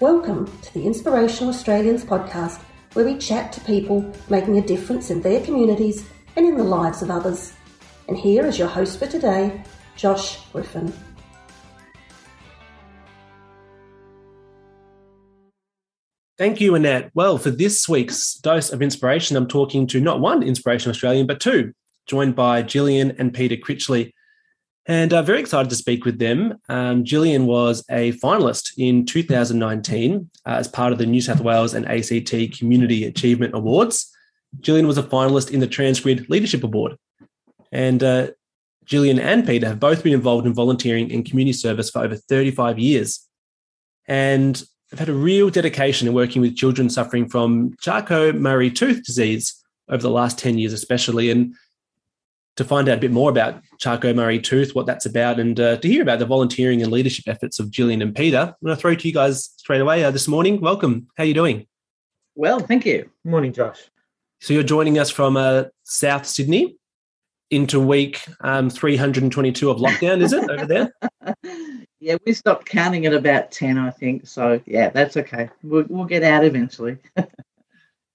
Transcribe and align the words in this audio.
Welcome 0.00 0.46
to 0.60 0.74
the 0.74 0.86
Inspirational 0.86 1.52
Australians 1.52 2.04
podcast, 2.04 2.60
where 2.92 3.04
we 3.04 3.18
chat 3.18 3.52
to 3.54 3.60
people 3.62 4.14
making 4.30 4.56
a 4.56 4.62
difference 4.62 5.10
in 5.10 5.20
their 5.22 5.40
communities 5.44 6.08
and 6.36 6.46
in 6.46 6.56
the 6.56 6.62
lives 6.62 7.02
of 7.02 7.10
others. 7.10 7.52
And 8.06 8.16
here 8.16 8.46
is 8.46 8.60
your 8.60 8.68
host 8.68 9.00
for 9.00 9.08
today, 9.08 9.60
Josh 9.96 10.46
Griffin. 10.52 10.92
Thank 16.38 16.60
you, 16.60 16.76
Annette. 16.76 17.10
Well, 17.14 17.36
for 17.36 17.50
this 17.50 17.88
week's 17.88 18.34
dose 18.34 18.70
of 18.70 18.80
inspiration, 18.80 19.36
I'm 19.36 19.48
talking 19.48 19.88
to 19.88 20.00
not 20.00 20.20
one 20.20 20.44
inspirational 20.44 20.92
Australian, 20.92 21.26
but 21.26 21.40
two, 21.40 21.72
joined 22.06 22.36
by 22.36 22.62
Gillian 22.62 23.16
and 23.18 23.34
Peter 23.34 23.56
Critchley. 23.56 24.12
And 24.88 25.12
I'm 25.12 25.18
uh, 25.18 25.22
very 25.22 25.38
excited 25.38 25.68
to 25.68 25.76
speak 25.76 26.06
with 26.06 26.18
them. 26.18 26.58
Um, 26.70 27.04
Gillian 27.04 27.44
was 27.44 27.84
a 27.90 28.12
finalist 28.12 28.72
in 28.78 29.04
2019 29.04 30.30
uh, 30.46 30.48
as 30.48 30.66
part 30.66 30.92
of 30.92 30.98
the 30.98 31.04
New 31.04 31.20
South 31.20 31.40
Wales 31.40 31.74
and 31.74 31.86
ACT 31.86 32.58
Community 32.58 33.04
Achievement 33.04 33.54
Awards. 33.54 34.10
Gillian 34.60 34.86
was 34.86 34.96
a 34.96 35.02
finalist 35.02 35.50
in 35.52 35.60
the 35.60 35.68
Transgrid 35.68 36.30
Leadership 36.30 36.64
Award. 36.64 36.96
And 37.70 38.02
uh, 38.02 38.28
Gillian 38.86 39.18
and 39.18 39.46
Peter 39.46 39.68
have 39.68 39.78
both 39.78 40.02
been 40.02 40.14
involved 40.14 40.46
in 40.46 40.54
volunteering 40.54 41.12
and 41.12 41.28
community 41.28 41.52
service 41.52 41.90
for 41.90 42.02
over 42.02 42.16
35 42.16 42.78
years. 42.78 43.28
And 44.06 44.56
they've 44.90 44.98
had 44.98 45.10
a 45.10 45.14
real 45.14 45.50
dedication 45.50 46.08
in 46.08 46.14
working 46.14 46.40
with 46.40 46.56
children 46.56 46.88
suffering 46.88 47.28
from 47.28 47.76
Charcot-Marie 47.82 48.70
tooth 48.70 49.04
disease 49.04 49.62
over 49.90 50.00
the 50.00 50.08
last 50.08 50.38
10 50.38 50.56
years, 50.56 50.72
especially. 50.72 51.30
And 51.30 51.54
to 52.58 52.64
find 52.64 52.88
out 52.88 52.98
a 52.98 53.00
bit 53.00 53.12
more 53.12 53.30
about 53.30 53.62
Charcot-Marie 53.78 54.40
tooth, 54.40 54.74
what 54.74 54.84
that's 54.84 55.06
about, 55.06 55.38
and 55.38 55.58
uh, 55.60 55.76
to 55.76 55.88
hear 55.88 56.02
about 56.02 56.18
the 56.18 56.26
volunteering 56.26 56.82
and 56.82 56.90
leadership 56.90 57.28
efforts 57.28 57.60
of 57.60 57.70
Gillian 57.70 58.02
and 58.02 58.14
Peter, 58.14 58.38
I'm 58.38 58.66
going 58.66 58.76
to 58.76 58.80
throw 58.80 58.96
to 58.96 59.08
you 59.08 59.14
guys 59.14 59.50
straight 59.56 59.80
away 59.80 60.02
uh, 60.02 60.10
this 60.10 60.26
morning. 60.26 60.60
Welcome. 60.60 61.06
How 61.16 61.22
are 61.22 61.26
you 61.26 61.34
doing? 61.34 61.68
Well, 62.34 62.58
thank 62.58 62.84
you. 62.84 63.08
Morning, 63.24 63.52
Josh. 63.52 63.78
So 64.40 64.54
you're 64.54 64.64
joining 64.64 64.98
us 64.98 65.08
from 65.08 65.36
uh, 65.36 65.64
South 65.84 66.26
Sydney 66.26 66.76
into 67.52 67.78
week 67.78 68.26
um, 68.40 68.70
322 68.70 69.70
of 69.70 69.78
lockdown, 69.78 70.20
is 70.20 70.32
it 70.32 70.50
over 70.50 70.66
there? 70.66 70.92
yeah, 72.00 72.16
we 72.26 72.32
stopped 72.32 72.66
counting 72.66 73.06
at 73.06 73.14
about 73.14 73.52
10, 73.52 73.78
I 73.78 73.90
think. 73.90 74.26
So, 74.26 74.60
yeah, 74.66 74.90
that's 74.90 75.16
okay. 75.16 75.48
We'll, 75.62 75.84
we'll 75.88 76.06
get 76.06 76.24
out 76.24 76.44
eventually. 76.44 76.98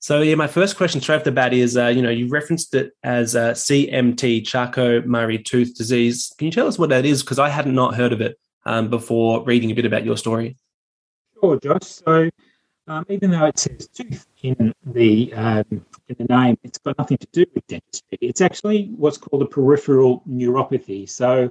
so, 0.03 0.21
yeah, 0.21 0.35
my 0.35 0.47
first 0.47 0.75
question 0.75 0.99
straight 0.99 1.15
off 1.15 1.23
the 1.23 1.31
bat 1.31 1.53
is 1.53 1.77
uh, 1.77 1.87
you 1.87 2.01
know, 2.01 2.09
you 2.09 2.27
referenced 2.27 2.75
it 2.75 2.91
as 3.05 3.37
uh, 3.37 3.51
CMT, 3.51 4.45
Charcot-Marie 4.45 5.41
tooth 5.41 5.77
disease. 5.77 6.33
Can 6.37 6.47
you 6.47 6.51
tell 6.51 6.67
us 6.67 6.77
what 6.77 6.89
that 6.89 7.05
is? 7.05 7.23
Because 7.23 7.39
I 7.39 7.47
hadn't 7.47 7.73
not 7.73 7.95
heard 7.95 8.11
of 8.11 8.19
it 8.19 8.37
um, 8.65 8.89
before 8.89 9.45
reading 9.45 9.71
a 9.71 9.73
bit 9.73 9.85
about 9.85 10.03
your 10.03 10.17
story. 10.17 10.57
Sure, 11.39 11.57
Josh. 11.57 11.83
So, 11.83 12.29
um, 12.85 13.05
even 13.07 13.31
though 13.31 13.45
it 13.45 13.57
says 13.57 13.87
tooth 13.87 14.27
in 14.41 14.73
the 14.85 15.33
um, 15.35 15.85
in 16.09 16.15
the 16.17 16.25
name, 16.25 16.57
it's 16.65 16.79
got 16.79 16.97
nothing 16.97 17.19
to 17.19 17.27
do 17.31 17.45
with 17.55 17.65
dentistry. 17.67 18.17
It's 18.19 18.41
actually 18.41 18.91
what's 18.97 19.17
called 19.17 19.41
a 19.41 19.45
peripheral 19.45 20.21
neuropathy. 20.29 21.09
So, 21.09 21.49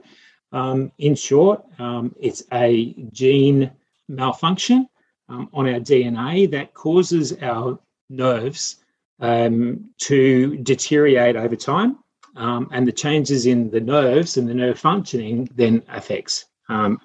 um, 0.52 0.92
in 0.98 1.14
short, 1.14 1.64
um, 1.78 2.14
it's 2.20 2.42
a 2.52 2.92
gene 3.12 3.70
malfunction 4.08 4.90
um, 5.30 5.48
on 5.54 5.66
our 5.72 5.80
DNA 5.80 6.50
that 6.50 6.74
causes 6.74 7.32
our 7.40 7.78
nerves 8.12 8.76
um, 9.20 9.90
to 9.98 10.56
deteriorate 10.58 11.36
over 11.36 11.56
time, 11.56 11.98
and 12.36 12.86
the 12.86 12.92
changes 12.92 13.46
in 13.46 13.70
the 13.70 13.80
nerves 13.80 14.36
and 14.36 14.48
the 14.48 14.54
nerve 14.54 14.78
functioning 14.78 15.48
then 15.54 15.82
affects 15.88 16.46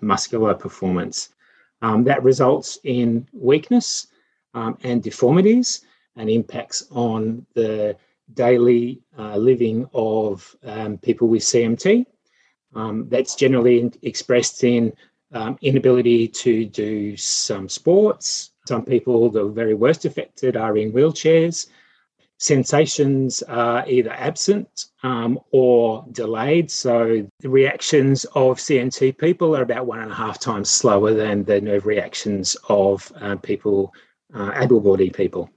muscular 0.01 0.53
performance. 0.53 1.29
that 1.81 2.23
results 2.23 2.79
in 2.83 3.27
weakness 3.33 4.07
um, 4.53 4.77
and 4.83 5.03
deformities 5.03 5.85
and 6.15 6.29
impacts 6.29 6.87
on 6.91 7.45
the 7.53 7.95
daily 8.33 9.01
uh, 9.17 9.37
living 9.37 9.87
of 9.93 10.55
um, 10.63 10.97
people 10.97 11.27
with 11.27 11.41
CMT. 11.41 12.05
Um, 12.75 13.07
that's 13.09 13.35
generally 13.35 13.91
expressed 14.01 14.63
in 14.63 14.93
um, 15.31 15.57
inability 15.61 16.27
to 16.27 16.65
do 16.65 17.15
some 17.17 17.69
sports. 17.69 18.51
Some 18.67 18.85
people, 18.85 19.29
the 19.29 19.45
very 19.45 19.73
worst 19.73 20.05
affected, 20.05 20.55
are 20.57 20.77
in 20.77 20.91
wheelchairs. 20.91 21.67
Sensations 22.39 23.41
are 23.43 23.83
either 23.87 24.11
absent 24.11 24.85
um, 25.01 25.39
or 25.51 26.05
delayed. 26.11 26.69
So 26.69 27.27
the 27.39 27.49
reactions 27.49 28.25
of 28.35 28.59
CMT 28.59 29.17
people 29.17 29.55
are 29.55 29.63
about 29.63 29.87
one 29.87 29.99
and 29.99 30.11
a 30.11 30.15
half 30.15 30.39
times 30.39 30.69
slower 30.69 31.13
than 31.13 31.43
the 31.45 31.59
nerve 31.59 31.87
reactions 31.87 32.55
of 32.69 33.11
uh, 33.19 33.37
people 33.37 33.93
uh, 34.35 34.51
able-bodied 34.55 35.15
people. 35.15 35.49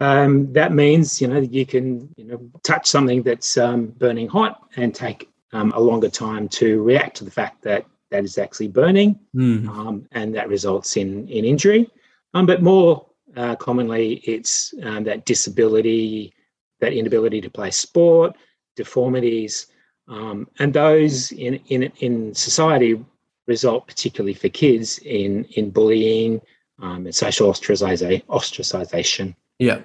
Um, 0.00 0.52
that 0.54 0.72
means 0.72 1.20
you 1.20 1.28
know 1.28 1.40
you 1.40 1.66
can 1.66 2.08
you 2.16 2.24
know 2.24 2.50
touch 2.62 2.86
something 2.86 3.22
that's 3.22 3.58
um, 3.58 3.88
burning 3.88 4.28
hot 4.28 4.62
and 4.76 4.94
take 4.94 5.28
um, 5.52 5.72
a 5.72 5.80
longer 5.80 6.08
time 6.08 6.48
to 6.50 6.82
react 6.82 7.18
to 7.18 7.24
the 7.24 7.30
fact 7.30 7.62
that 7.62 7.84
that 8.10 8.24
is 8.24 8.38
actually 8.38 8.68
burning, 8.68 9.18
mm. 9.34 10.06
and 10.12 10.34
that 10.34 10.48
results 10.48 10.96
in 10.96 11.28
in 11.28 11.44
injury. 11.44 11.90
Um, 12.34 12.46
but 12.46 12.62
more 12.62 13.06
uh, 13.36 13.56
commonly, 13.56 14.14
it's 14.24 14.74
um, 14.82 15.04
that 15.04 15.24
disability, 15.24 16.32
that 16.80 16.92
inability 16.92 17.40
to 17.40 17.50
play 17.50 17.70
sport, 17.70 18.36
deformities, 18.76 19.66
and 20.08 20.72
those 20.72 21.32
in 21.32 21.54
in 21.68 21.84
in 22.00 22.34
society 22.34 23.04
result 23.46 23.86
particularly 23.86 24.34
for 24.34 24.48
kids 24.48 24.98
in 24.98 25.44
in 25.56 25.70
bullying, 25.70 26.40
um, 26.80 27.06
and 27.06 27.14
social 27.14 27.52
ostracization. 27.52 29.34
Yeah. 29.58 29.80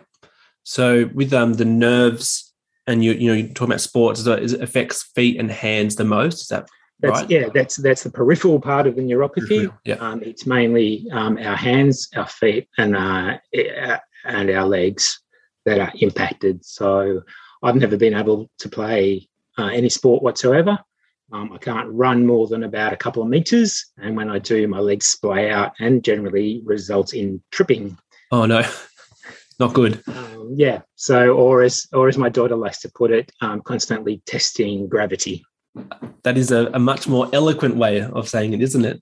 So 0.64 1.10
with 1.14 1.34
um, 1.34 1.54
the 1.54 1.66
nerves, 1.66 2.54
and 2.88 3.04
you 3.04 3.12
you 3.14 3.28
know 3.28 3.34
you're 3.34 3.50
talking 3.50 3.74
about 3.74 3.82
sports, 3.82 4.26
it 4.26 4.62
affects 4.62 5.04
feet 5.04 5.40
and 5.40 5.52
hands 5.52 5.96
the 5.96 6.04
most. 6.04 6.42
Is 6.42 6.48
that 6.48 6.70
that's, 7.00 7.22
right? 7.22 7.30
Yeah, 7.30 7.50
that's 7.54 7.76
that's 7.78 8.04
the 8.04 8.10
peripheral 8.10 8.60
part 8.60 8.88
of 8.88 8.96
the 8.96 9.02
neuropathy. 9.02 9.72
Yeah. 9.84 9.96
Um, 9.96 10.24
it's 10.24 10.46
mainly 10.46 11.06
um, 11.12 11.38
our 11.38 11.56
hands, 11.56 12.08
our 12.16 12.28
feet, 12.28 12.70
and 12.78 12.96
uh, 12.96 13.38
and 14.26 14.50
our 14.50 14.66
legs 14.66 15.20
that 15.66 15.80
are 15.80 15.92
impacted. 16.00 16.64
So 16.64 17.22
I've 17.64 17.76
never 17.76 17.98
been 17.98 18.14
able 18.14 18.50
to 18.60 18.70
play 18.70 19.28
uh, 19.58 19.68
any 19.68 19.90
sport 19.90 20.24
whatsoever. 20.24 20.80
Um, 21.32 21.52
I 21.52 21.58
can't 21.58 21.90
run 21.90 22.26
more 22.26 22.48
than 22.48 22.64
about 22.64 22.94
a 22.94 22.98
couple 22.98 23.24
of 23.24 23.30
meters, 23.30 23.92
and 23.98 24.16
when 24.16 24.30
I 24.30 24.40
do, 24.40 24.68
my 24.68 24.80
legs 24.80 25.08
splay 25.08 25.50
out 25.50 25.74
and 25.80 26.04
generally 26.04 26.62
results 26.64 27.14
in 27.14 27.42
tripping. 27.52 27.98
Oh 28.32 28.46
no, 28.46 28.64
not 29.60 29.74
good. 29.74 30.02
Um, 30.08 30.54
yeah. 30.56 30.82
So, 30.96 31.32
or 31.32 31.64
as 31.64 31.88
or 31.92 32.08
as 32.08 32.18
my 32.18 32.30
daughter 32.30 32.56
likes 32.56 32.80
to 32.82 32.92
put 32.94 33.12
it, 33.12 33.32
um, 33.42 33.62
constantly 33.62 34.22
testing 34.26 34.88
gravity. 34.88 35.44
That 36.24 36.38
is 36.38 36.52
a, 36.52 36.68
a, 36.68 36.80
much 36.80 37.08
more 37.08 37.30
eloquent 37.34 37.76
way 37.76 38.02
of 38.02 38.30
saying 38.30 38.54
it, 38.54 38.62
isn't 38.62 38.86
it? 38.86 39.02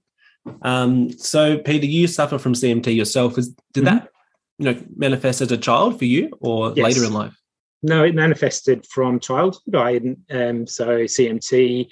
Um, 0.61 1.11
so, 1.11 1.57
Peter, 1.57 1.85
you 1.85 2.07
suffer 2.07 2.37
from 2.37 2.53
CMT 2.53 2.95
yourself. 2.95 3.37
Is, 3.37 3.49
did 3.73 3.85
mm-hmm. 3.85 3.97
that, 3.97 4.09
you 4.57 4.65
know, 4.65 4.83
manifest 4.95 5.41
as 5.41 5.51
a 5.51 5.57
child 5.57 5.99
for 5.99 6.05
you, 6.05 6.31
or 6.41 6.73
yes. 6.75 6.83
later 6.83 7.05
in 7.05 7.13
life? 7.13 7.35
No, 7.83 8.03
it 8.03 8.15
manifested 8.15 8.85
from 8.87 9.19
childhood. 9.19 9.75
I 9.75 9.97
um, 10.31 10.65
so 10.65 11.03
CMT 11.03 11.87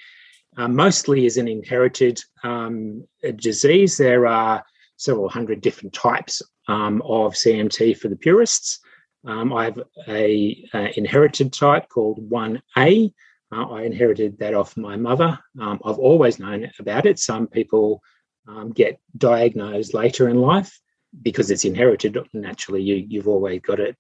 uh, 0.57 0.67
mostly 0.67 1.25
is 1.25 1.37
an 1.37 1.47
inherited 1.47 2.21
um, 2.43 3.05
disease. 3.35 3.97
There 3.97 4.25
are 4.25 4.63
several 4.97 5.29
hundred 5.29 5.61
different 5.61 5.93
types 5.93 6.41
um, 6.67 7.01
of 7.03 7.33
CMT 7.33 7.97
for 7.97 8.07
the 8.07 8.15
purists. 8.15 8.79
Um, 9.25 9.53
I 9.53 9.65
have 9.65 9.79
a, 10.07 10.65
a, 10.73 10.97
inherited 10.97 11.53
type 11.53 11.89
called 11.89 12.29
1A. 12.29 13.13
Uh, 13.51 13.65
I 13.69 13.83
inherited 13.83 14.39
that 14.39 14.53
off 14.53 14.77
my 14.77 14.95
mother. 14.95 15.37
Um, 15.59 15.81
I've 15.83 15.99
always 15.99 16.39
known 16.39 16.69
about 16.79 17.05
it. 17.05 17.19
Some 17.19 17.47
people 17.47 18.01
um, 18.47 18.71
get 18.71 18.99
diagnosed 19.17 19.93
later 19.93 20.29
in 20.29 20.37
life 20.37 20.79
because 21.21 21.51
it's 21.51 21.65
inherited. 21.65 22.17
Naturally, 22.33 22.81
you, 22.81 22.95
you've 22.95 23.27
always 23.27 23.61
got 23.61 23.79
it. 23.79 23.97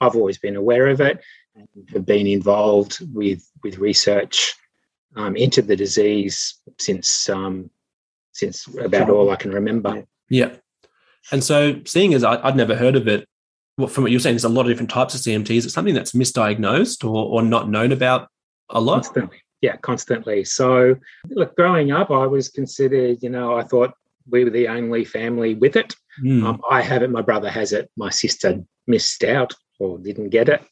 I've 0.00 0.16
always 0.16 0.38
been 0.38 0.56
aware 0.56 0.88
of 0.88 1.00
it 1.00 1.22
and 1.54 1.68
have 1.92 2.04
been 2.06 2.26
involved 2.26 2.98
with 3.14 3.48
with 3.62 3.78
research 3.78 4.54
um, 5.14 5.36
into 5.36 5.62
the 5.62 5.76
disease 5.76 6.54
since 6.78 7.28
um, 7.28 7.70
since 8.32 8.66
about 8.78 9.10
all 9.10 9.30
I 9.30 9.36
can 9.36 9.52
remember. 9.52 10.04
Yeah, 10.28 10.56
and 11.32 11.42
so 11.42 11.80
seeing 11.84 12.14
as 12.14 12.24
I, 12.24 12.44
would 12.44 12.56
never 12.56 12.76
heard 12.76 12.96
of 12.96 13.08
it, 13.08 13.26
well, 13.78 13.88
from 13.88 14.04
what 14.04 14.10
you're 14.10 14.20
saying, 14.20 14.34
there's 14.34 14.44
a 14.44 14.50
lot 14.50 14.62
of 14.62 14.68
different 14.68 14.90
types 14.90 15.14
of 15.14 15.20
CMTs. 15.20 15.56
Is 15.56 15.66
it 15.66 15.70
something 15.70 15.94
that's 15.94 16.12
misdiagnosed 16.12 17.04
or, 17.04 17.26
or 17.26 17.42
not 17.42 17.68
known 17.68 17.92
about 17.92 18.28
a 18.70 18.80
lot? 18.80 19.04
Constantly. 19.04 19.42
Yeah, 19.60 19.76
constantly. 19.76 20.44
So, 20.44 20.96
look, 21.30 21.56
growing 21.56 21.90
up, 21.92 22.10
I 22.10 22.26
was 22.26 22.48
considered, 22.48 23.22
you 23.22 23.30
know, 23.30 23.56
I 23.56 23.62
thought 23.62 23.94
we 24.28 24.44
were 24.44 24.50
the 24.50 24.68
only 24.68 25.04
family 25.04 25.54
with 25.54 25.76
it. 25.76 25.94
Mm. 26.22 26.44
Um, 26.44 26.62
I 26.70 26.82
have 26.82 27.02
it. 27.02 27.10
My 27.10 27.22
brother 27.22 27.50
has 27.50 27.72
it. 27.72 27.90
My 27.96 28.10
sister 28.10 28.62
missed 28.86 29.24
out 29.24 29.54
or 29.78 29.98
didn't 29.98 30.30
get 30.30 30.48
it. 30.48 30.62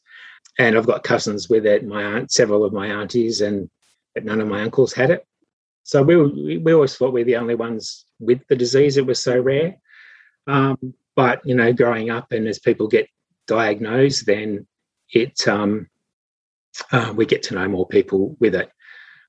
And 0.59 0.77
I've 0.77 0.87
got 0.87 1.03
cousins 1.03 1.49
with 1.49 1.67
it. 1.67 1.87
My 1.87 2.03
aunt, 2.03 2.31
several 2.31 2.65
of 2.65 2.73
my 2.73 2.87
aunties, 2.87 3.41
and 3.41 3.69
but 4.15 4.25
none 4.25 4.41
of 4.41 4.49
my 4.49 4.63
uncles 4.63 4.93
had 4.93 5.11
it. 5.11 5.27
So 5.83 6.03
we, 6.03 6.59
we 6.59 6.73
always 6.73 6.97
thought 6.97 7.13
we 7.13 7.23
are 7.23 7.27
the 7.27 7.37
only 7.37 7.57
ones 7.57 8.07
with 8.21 8.41
the 8.49 8.57
disease. 8.57 8.97
It 8.97 9.07
was 9.07 9.21
so 9.21 9.39
rare. 9.39 9.77
Um, 10.47 10.95
but 11.17 11.41
you 11.45 11.55
know, 11.55 11.73
growing 11.73 12.11
up 12.11 12.33
and 12.33 12.47
as 12.47 12.59
people 12.59 12.87
get 12.87 13.09
diagnosed, 13.47 14.27
then 14.27 14.67
it 15.13 15.47
um, 15.49 15.89
uh, 16.93 17.13
we 17.15 17.27
get 17.27 17.43
to 17.45 17.55
know 17.55 17.69
more 17.69 17.87
people 17.87 18.37
with 18.41 18.55
it. 18.55 18.71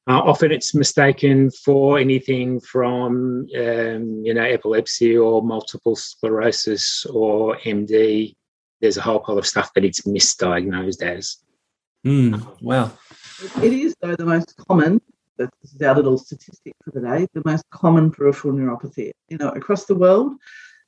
Uh, 0.08 0.20
often 0.20 0.52
it's 0.52 0.76
mistaken 0.76 1.50
for 1.50 1.98
anything 1.98 2.60
from 2.60 3.48
um, 3.58 4.22
you 4.24 4.34
know 4.34 4.44
epilepsy 4.44 5.18
or 5.18 5.42
multiple 5.42 5.96
sclerosis 5.96 7.06
or 7.08 7.58
MD. 7.58 8.36
There's 8.82 8.98
a 8.98 9.02
whole 9.02 9.20
pile 9.20 9.40
of 9.40 9.48
stuff 9.48 9.74
that 9.74 9.84
it's 9.84 10.02
misdiagnosed 10.02 11.02
as. 11.02 11.38
Mm, 12.06 12.62
wow. 12.62 12.92
It 13.64 13.74
is 13.74 13.96
though 14.00 14.16
the 14.16 14.26
most 14.26 14.56
common. 14.68 15.02
This 15.38 15.50
is 15.64 15.82
our 15.82 15.96
little 15.96 16.20
statistic 16.20 16.74
for 16.84 16.92
the 16.92 17.02
day. 17.02 17.28
The 17.34 17.42
most 17.44 17.64
common 17.72 18.12
peripheral 18.12 18.54
neuropathy. 18.54 19.12
You 19.30 19.38
know, 19.38 19.50
across 19.50 19.86
the 19.86 19.96
world, 19.96 20.34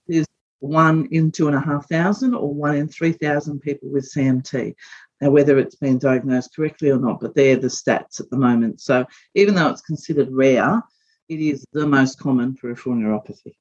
there's 0.07 0.27
one 0.59 1.07
in 1.11 1.31
two 1.31 1.47
and 1.47 1.55
a 1.55 1.59
half 1.59 1.89
thousand 1.89 2.35
or 2.35 2.53
one 2.53 2.75
in 2.75 2.87
three 2.87 3.13
thousand 3.13 3.61
people 3.61 3.89
with 3.89 4.11
CMT. 4.15 4.75
Now, 5.21 5.31
whether 5.31 5.57
it's 5.57 5.75
been 5.75 5.97
diagnosed 5.97 6.55
correctly 6.55 6.91
or 6.91 6.99
not, 6.99 7.19
but 7.19 7.33
they're 7.33 7.55
the 7.55 7.67
stats 7.67 8.19
at 8.19 8.29
the 8.29 8.37
moment. 8.37 8.81
So, 8.81 9.05
even 9.33 9.55
though 9.55 9.69
it's 9.69 9.81
considered 9.81 10.31
rare, 10.31 10.81
it 11.27 11.39
is 11.39 11.65
the 11.73 11.87
most 11.87 12.19
common 12.19 12.55
peripheral 12.55 12.95
neuropathy. 12.95 13.55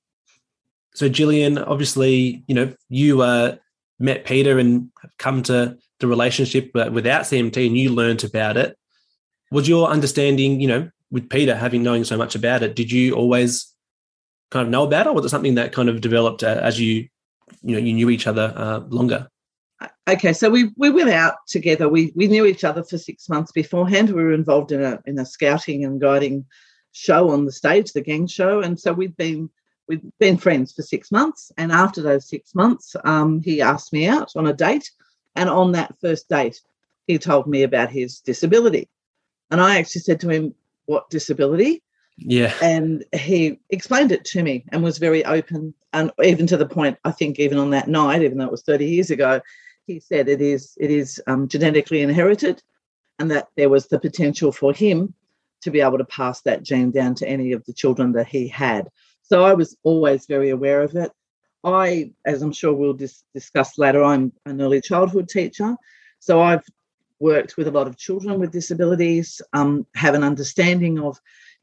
So, 0.95 1.09
Gillian, 1.09 1.59
obviously, 1.59 2.45
you 2.47 2.55
know, 2.55 2.75
you 2.89 3.23
uh, 3.23 3.57
met 3.99 4.25
Peter 4.25 4.59
and 4.59 4.91
have 5.03 5.17
come 5.19 5.43
to 5.45 5.79
the 6.01 6.07
relationship 6.07 6.73
without 6.75 7.23
CMT 7.23 7.67
and 7.67 7.77
you 7.77 7.91
learned 7.91 8.25
about 8.25 8.57
it. 8.57 8.77
Was 9.51 9.69
your 9.69 9.89
understanding, 9.89 10.61
you 10.61 10.69
know, 10.69 10.91
with 11.11 11.31
Peter 11.31 11.55
having 11.55 11.83
knowing 11.83 12.05
so 12.05 12.17
much 12.17 12.35
about 12.35 12.63
it, 12.63 12.75
did 12.75 12.91
you 12.91 13.15
always 13.15 13.73
kind 14.51 14.67
of 14.67 14.71
know 14.71 14.85
about 14.85 15.07
it? 15.07 15.11
Or 15.11 15.15
was 15.15 15.25
it 15.25 15.31
something 15.31 15.55
that 15.55 15.73
kind 15.73 15.89
of 15.89 16.01
developed 16.01 16.43
uh, 16.43 16.61
as 16.63 16.81
you, 16.81 17.09
you 17.63 17.77
know, 17.77 17.79
you 17.79 17.93
knew 17.93 18.11
each 18.11 18.27
other 18.27 18.53
uh, 18.57 18.81
longer? 18.89 19.29
Okay, 20.09 20.33
so 20.33 20.51
we 20.51 20.71
we 20.77 20.91
went 20.91 21.11
out 21.11 21.35
together. 21.47 21.89
We 21.89 22.13
we 22.15 22.29
knew 22.29 22.47
each 22.47 22.65
other 22.65 22.83
for 22.83 22.99
six 22.99 23.29
months 23.29 23.53
beforehand. 23.53 24.11
We 24.11 24.23
were 24.23 24.33
involved 24.33 24.73
in 24.73 24.83
a 24.83 25.01
in 25.07 25.19
a 25.19 25.27
scouting 25.27 25.85
and 25.85 26.01
guiding 26.01 26.45
show 26.93 27.31
on 27.31 27.45
the 27.45 27.53
stage, 27.53 27.93
the 27.93 28.01
gang 28.01 28.27
show, 28.27 28.61
and 28.61 28.79
so 28.79 28.93
we'd 28.93 29.17
been 29.17 29.51
we'd 29.89 30.03
been 30.19 30.37
friends 30.37 30.73
for 30.73 30.83
six 30.83 31.13
months. 31.13 31.53
And 31.57 31.73
after 31.73 32.03
those 32.03 32.29
six 32.29 32.55
months, 32.55 32.97
um, 33.05 33.43
he 33.43 33.61
asked 33.61 33.93
me 33.93 34.07
out 34.07 34.33
on 34.37 34.47
a 34.47 34.53
date, 34.53 34.91
and 35.35 35.49
on 35.49 35.73
that 35.73 35.95
first 36.01 36.29
date, 36.29 36.61
he 37.07 37.19
told 37.19 37.47
me 37.47 37.63
about 37.63 37.91
his 37.91 38.21
disability, 38.21 38.89
and 39.51 39.61
I 39.61 39.79
actually 39.79 40.03
said 40.03 40.21
to 40.21 40.29
him, 40.29 40.55
"What 40.87 41.11
disability?" 41.11 41.83
Yeah. 42.19 42.55
And 42.63 43.05
he 43.15 43.61
explained 43.69 44.11
it 44.11 44.25
to 44.27 44.43
me 44.43 44.65
and 44.73 44.83
was 44.83 44.97
very 44.97 45.23
open. 45.27 45.75
And 45.93 46.11
even 46.25 46.47
to 46.47 46.57
the 46.57 46.65
point, 46.65 46.97
I 47.05 47.11
think, 47.11 47.39
even 47.39 47.59
on 47.59 47.69
that 47.71 47.89
night, 47.89 48.23
even 48.23 48.39
though 48.39 48.47
it 48.47 48.51
was 48.51 48.63
30 48.63 48.87
years 48.87 49.11
ago, 49.11 49.43
he 49.87 50.01
said 50.01 50.29
it 50.29 50.41
is 50.41 50.77
it 50.79 50.91
is 50.91 51.23
um, 51.27 51.49
genetically 51.49 52.03
inherited, 52.03 52.63
and 53.19 53.31
that 53.31 53.49
there 53.57 53.69
was 53.71 53.87
the 53.87 53.99
potential 53.99 54.53
for 54.53 54.73
him 54.73 55.15
to 55.63 55.71
be 55.71 55.81
able 55.81 55.99
to 55.99 56.05
pass 56.05 56.43
that 56.43 56.63
gene 56.63 56.91
down 56.91 57.15
to 57.15 57.29
any 57.29 57.53
of 57.53 57.65
the 57.65 57.73
children 57.73 58.13
that 58.13 58.27
he 58.27 58.47
had. 58.49 58.89
So 59.23 59.45
I 59.45 59.55
was 59.55 59.77
always 59.83 60.27
very 60.27 60.51
aware 60.51 60.83
of 60.83 60.95
it. 60.95 61.11
I, 61.65 62.13
as 62.25 62.43
I'm 62.43 62.53
sure 62.53 62.73
we'll 62.73 62.93
dis- 62.93 63.25
discuss 63.35 63.79
later, 63.79 64.05
I'm 64.05 64.33
an 64.45 64.61
early 64.61 64.81
childhood 64.81 65.29
teacher, 65.29 65.75
so 66.21 66.41
I've 66.41 66.65
worked 67.19 67.57
with 67.57 67.67
a 67.67 67.73
lot 67.73 67.87
of 67.87 67.97
children 67.97 68.39
with 68.39 68.53
disabilities, 68.53 69.41
um, 69.53 69.87
have 69.95 70.15
an 70.15 70.23
understanding 70.23 70.99
of, 70.99 71.19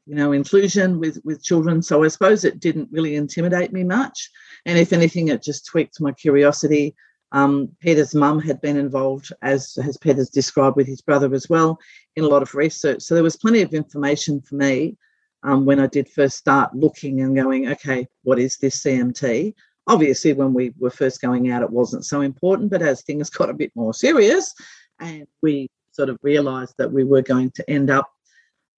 you 0.06 0.14
know, 0.14 0.32
inclusion 0.32 0.98
with 0.98 1.18
with 1.24 1.42
children. 1.42 1.82
So 1.82 2.02
I 2.02 2.08
suppose 2.08 2.44
it 2.44 2.60
didn't 2.60 2.88
really 2.90 3.14
intimidate 3.16 3.72
me 3.72 3.84
much, 3.84 4.30
and 4.66 4.78
if 4.78 4.92
anything, 4.92 5.28
it 5.28 5.42
just 5.42 5.66
tweaked 5.66 6.00
my 6.00 6.12
curiosity 6.12 6.94
um, 7.34 7.68
Peter's 7.80 8.14
mum 8.14 8.38
had 8.38 8.60
been 8.60 8.76
involved, 8.76 9.32
as 9.42 9.76
has 9.82 9.96
Peter's 9.96 10.30
described 10.30 10.76
with 10.76 10.86
his 10.86 11.02
brother 11.02 11.34
as 11.34 11.48
well, 11.48 11.80
in 12.14 12.22
a 12.22 12.28
lot 12.28 12.42
of 12.42 12.54
research. 12.54 13.02
So 13.02 13.14
there 13.14 13.24
was 13.24 13.36
plenty 13.36 13.60
of 13.60 13.74
information 13.74 14.40
for 14.40 14.54
me 14.54 14.96
um, 15.42 15.66
when 15.66 15.80
I 15.80 15.88
did 15.88 16.08
first 16.08 16.36
start 16.36 16.76
looking 16.76 17.20
and 17.20 17.34
going, 17.34 17.68
okay, 17.70 18.06
what 18.22 18.38
is 18.38 18.56
this 18.58 18.80
CMT? 18.84 19.52
Obviously, 19.88 20.32
when 20.32 20.54
we 20.54 20.72
were 20.78 20.90
first 20.90 21.20
going 21.20 21.50
out, 21.50 21.62
it 21.62 21.70
wasn't 21.70 22.04
so 22.04 22.20
important, 22.20 22.70
but 22.70 22.82
as 22.82 23.02
things 23.02 23.30
got 23.38 23.50
a 23.50 23.54
bit 23.54 23.72
more 23.74 23.92
serious 23.92 24.54
and 25.00 25.26
we 25.42 25.68
sort 25.90 26.10
of 26.10 26.18
realised 26.22 26.74
that 26.78 26.92
we 26.92 27.02
were 27.02 27.22
going 27.22 27.50
to 27.56 27.68
end 27.68 27.90
up 27.90 28.08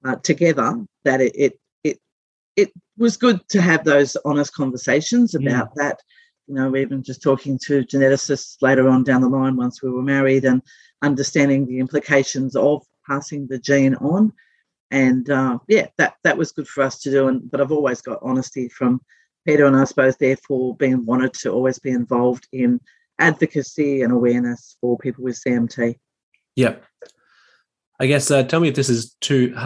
uh, 0.03 0.17
together, 0.17 0.82
that 1.05 1.20
it, 1.20 1.32
it 1.37 1.61
it 1.85 1.99
it 2.56 2.73
was 2.97 3.19
good 3.19 3.47
to 3.50 3.61
have 3.61 3.85
those 3.85 4.17
honest 4.25 4.55
conversations 4.55 5.35
about 5.35 5.69
yeah. 5.76 5.82
that 5.82 6.00
you 6.46 6.54
know, 6.54 6.76
even 6.76 7.02
just 7.02 7.22
talking 7.22 7.58
to 7.66 7.84
geneticists 7.84 8.56
later 8.62 8.88
on 8.88 9.02
down 9.02 9.20
the 9.20 9.28
line 9.28 9.56
once 9.56 9.82
we 9.82 9.90
were 9.90 10.02
married 10.02 10.44
and 10.44 10.62
understanding 11.02 11.66
the 11.66 11.78
implications 11.78 12.54
of 12.56 12.84
passing 13.08 13.46
the 13.48 13.58
gene 13.58 13.94
on. 13.96 14.32
And 14.90 15.28
uh, 15.28 15.58
yeah, 15.69 15.88
that 15.98 16.14
that 16.22 16.38
was 16.38 16.52
good 16.52 16.69
for 16.69 16.82
us 16.82 17.00
to 17.00 17.10
do. 17.10 17.28
And 17.28 17.50
but 17.50 17.60
I've 17.60 17.72
always 17.72 18.00
got 18.00 18.20
honesty 18.22 18.69
from 18.69 19.00
Peter, 19.44 19.66
and 19.66 19.76
I 19.76 19.84
suppose 19.84 20.16
therefore 20.16 20.76
being 20.76 21.04
wanted 21.04 21.34
to 21.34 21.50
always 21.50 21.78
be 21.78 21.90
involved 21.90 22.46
in 22.52 22.81
advocacy 23.19 24.02
and 24.02 24.12
awareness 24.12 24.76
for 24.81 24.96
people 24.96 25.25
with 25.25 25.40
CMT. 25.44 25.96
Yeah, 26.54 26.76
I 27.98 28.06
guess 28.06 28.31
uh, 28.31 28.44
tell 28.44 28.60
me 28.60 28.69
if 28.69 28.76
this 28.76 28.88
is 28.88 29.16
too 29.20 29.56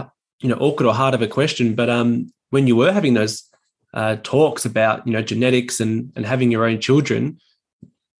you 0.40 0.48
know 0.48 0.56
awkward 0.56 0.86
or 0.86 0.94
hard 0.94 1.12
of 1.12 1.20
a 1.20 1.28
question, 1.28 1.74
but 1.74 1.90
um, 1.90 2.32
when 2.48 2.66
you 2.66 2.76
were 2.76 2.92
having 2.92 3.12
those 3.12 3.49
uh, 3.94 4.16
talks 4.22 4.64
about 4.64 5.06
you 5.06 5.12
know 5.12 5.22
genetics 5.22 5.80
and 5.80 6.12
and 6.16 6.24
having 6.26 6.50
your 6.50 6.64
own 6.64 6.80
children 6.80 7.38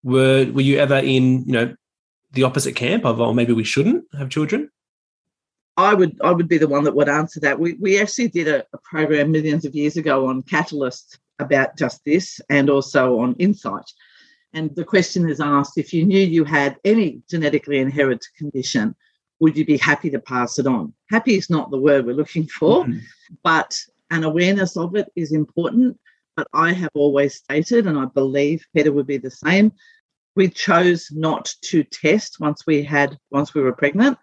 were 0.03 0.51
were 0.53 0.61
you 0.61 0.79
ever 0.79 0.97
in 0.97 1.45
you 1.45 1.53
know 1.53 1.75
the 2.33 2.43
opposite 2.45 2.77
camp 2.77 3.05
of 3.05 3.21
oh 3.21 3.33
maybe 3.33 3.53
we 3.53 3.65
shouldn't 3.65 4.05
have 4.17 4.31
children? 4.31 4.71
I 5.77 5.95
would 5.95 6.21
i 6.23 6.31
would 6.31 6.49
be 6.49 6.59
the 6.59 6.69
one 6.69 6.85
that 6.85 6.95
would 6.95 7.09
answer 7.09 7.41
that. 7.41 7.59
We 7.59 7.75
we 7.75 8.01
actually 8.01 8.29
did 8.29 8.49
a, 8.49 8.65
a 8.73 8.79
program 8.79 9.31
millions 9.31 9.65
of 9.65 9.75
years 9.75 9.97
ago 9.97 10.27
on 10.27 10.43
catalyst 10.43 11.19
about 11.39 11.77
just 11.77 12.05
this 12.05 12.41
and 12.51 12.69
also 12.69 13.19
on 13.21 13.35
insight. 13.35 13.91
And 14.53 14.75
the 14.75 14.85
question 14.85 15.29
is 15.29 15.41
asked 15.41 15.79
if 15.79 15.95
you 15.95 16.05
knew 16.05 16.19
you 16.19 16.45
had 16.45 16.77
any 16.85 17.23
genetically 17.31 17.79
inherited 17.79 18.27
condition 18.37 18.95
would 19.39 19.57
you 19.57 19.65
be 19.65 19.79
happy 19.79 20.11
to 20.11 20.19
pass 20.19 20.59
it 20.59 20.67
on? 20.67 20.93
Happy 21.09 21.35
is 21.35 21.49
not 21.49 21.71
the 21.71 21.79
word 21.79 22.05
we're 22.05 22.15
looking 22.15 22.47
for 22.47 22.85
mm-hmm. 22.85 22.99
but 23.43 23.79
and 24.11 24.25
awareness 24.25 24.77
of 24.77 24.97
it 24.97 25.09
is 25.17 25.33
important. 25.33 25.99
But 26.37 26.49
I 26.53 26.73
have 26.73 26.91
always 26.95 27.37
stated, 27.37 27.87
and 27.87 27.99
I 27.99 28.07
believe 28.07 28.65
Peter 28.75 28.93
would 28.93 29.07
be 29.07 29.19
the 29.19 29.31
same, 29.31 29.73
we 30.37 30.49
chose 30.49 31.11
not 31.11 31.53
to 31.63 31.83
test 31.85 32.39
once 32.41 32.67
we 32.67 32.83
had 32.83 33.19
once 33.31 33.53
we 33.53 33.63
were 33.63 33.73
pregnant. 33.73 34.17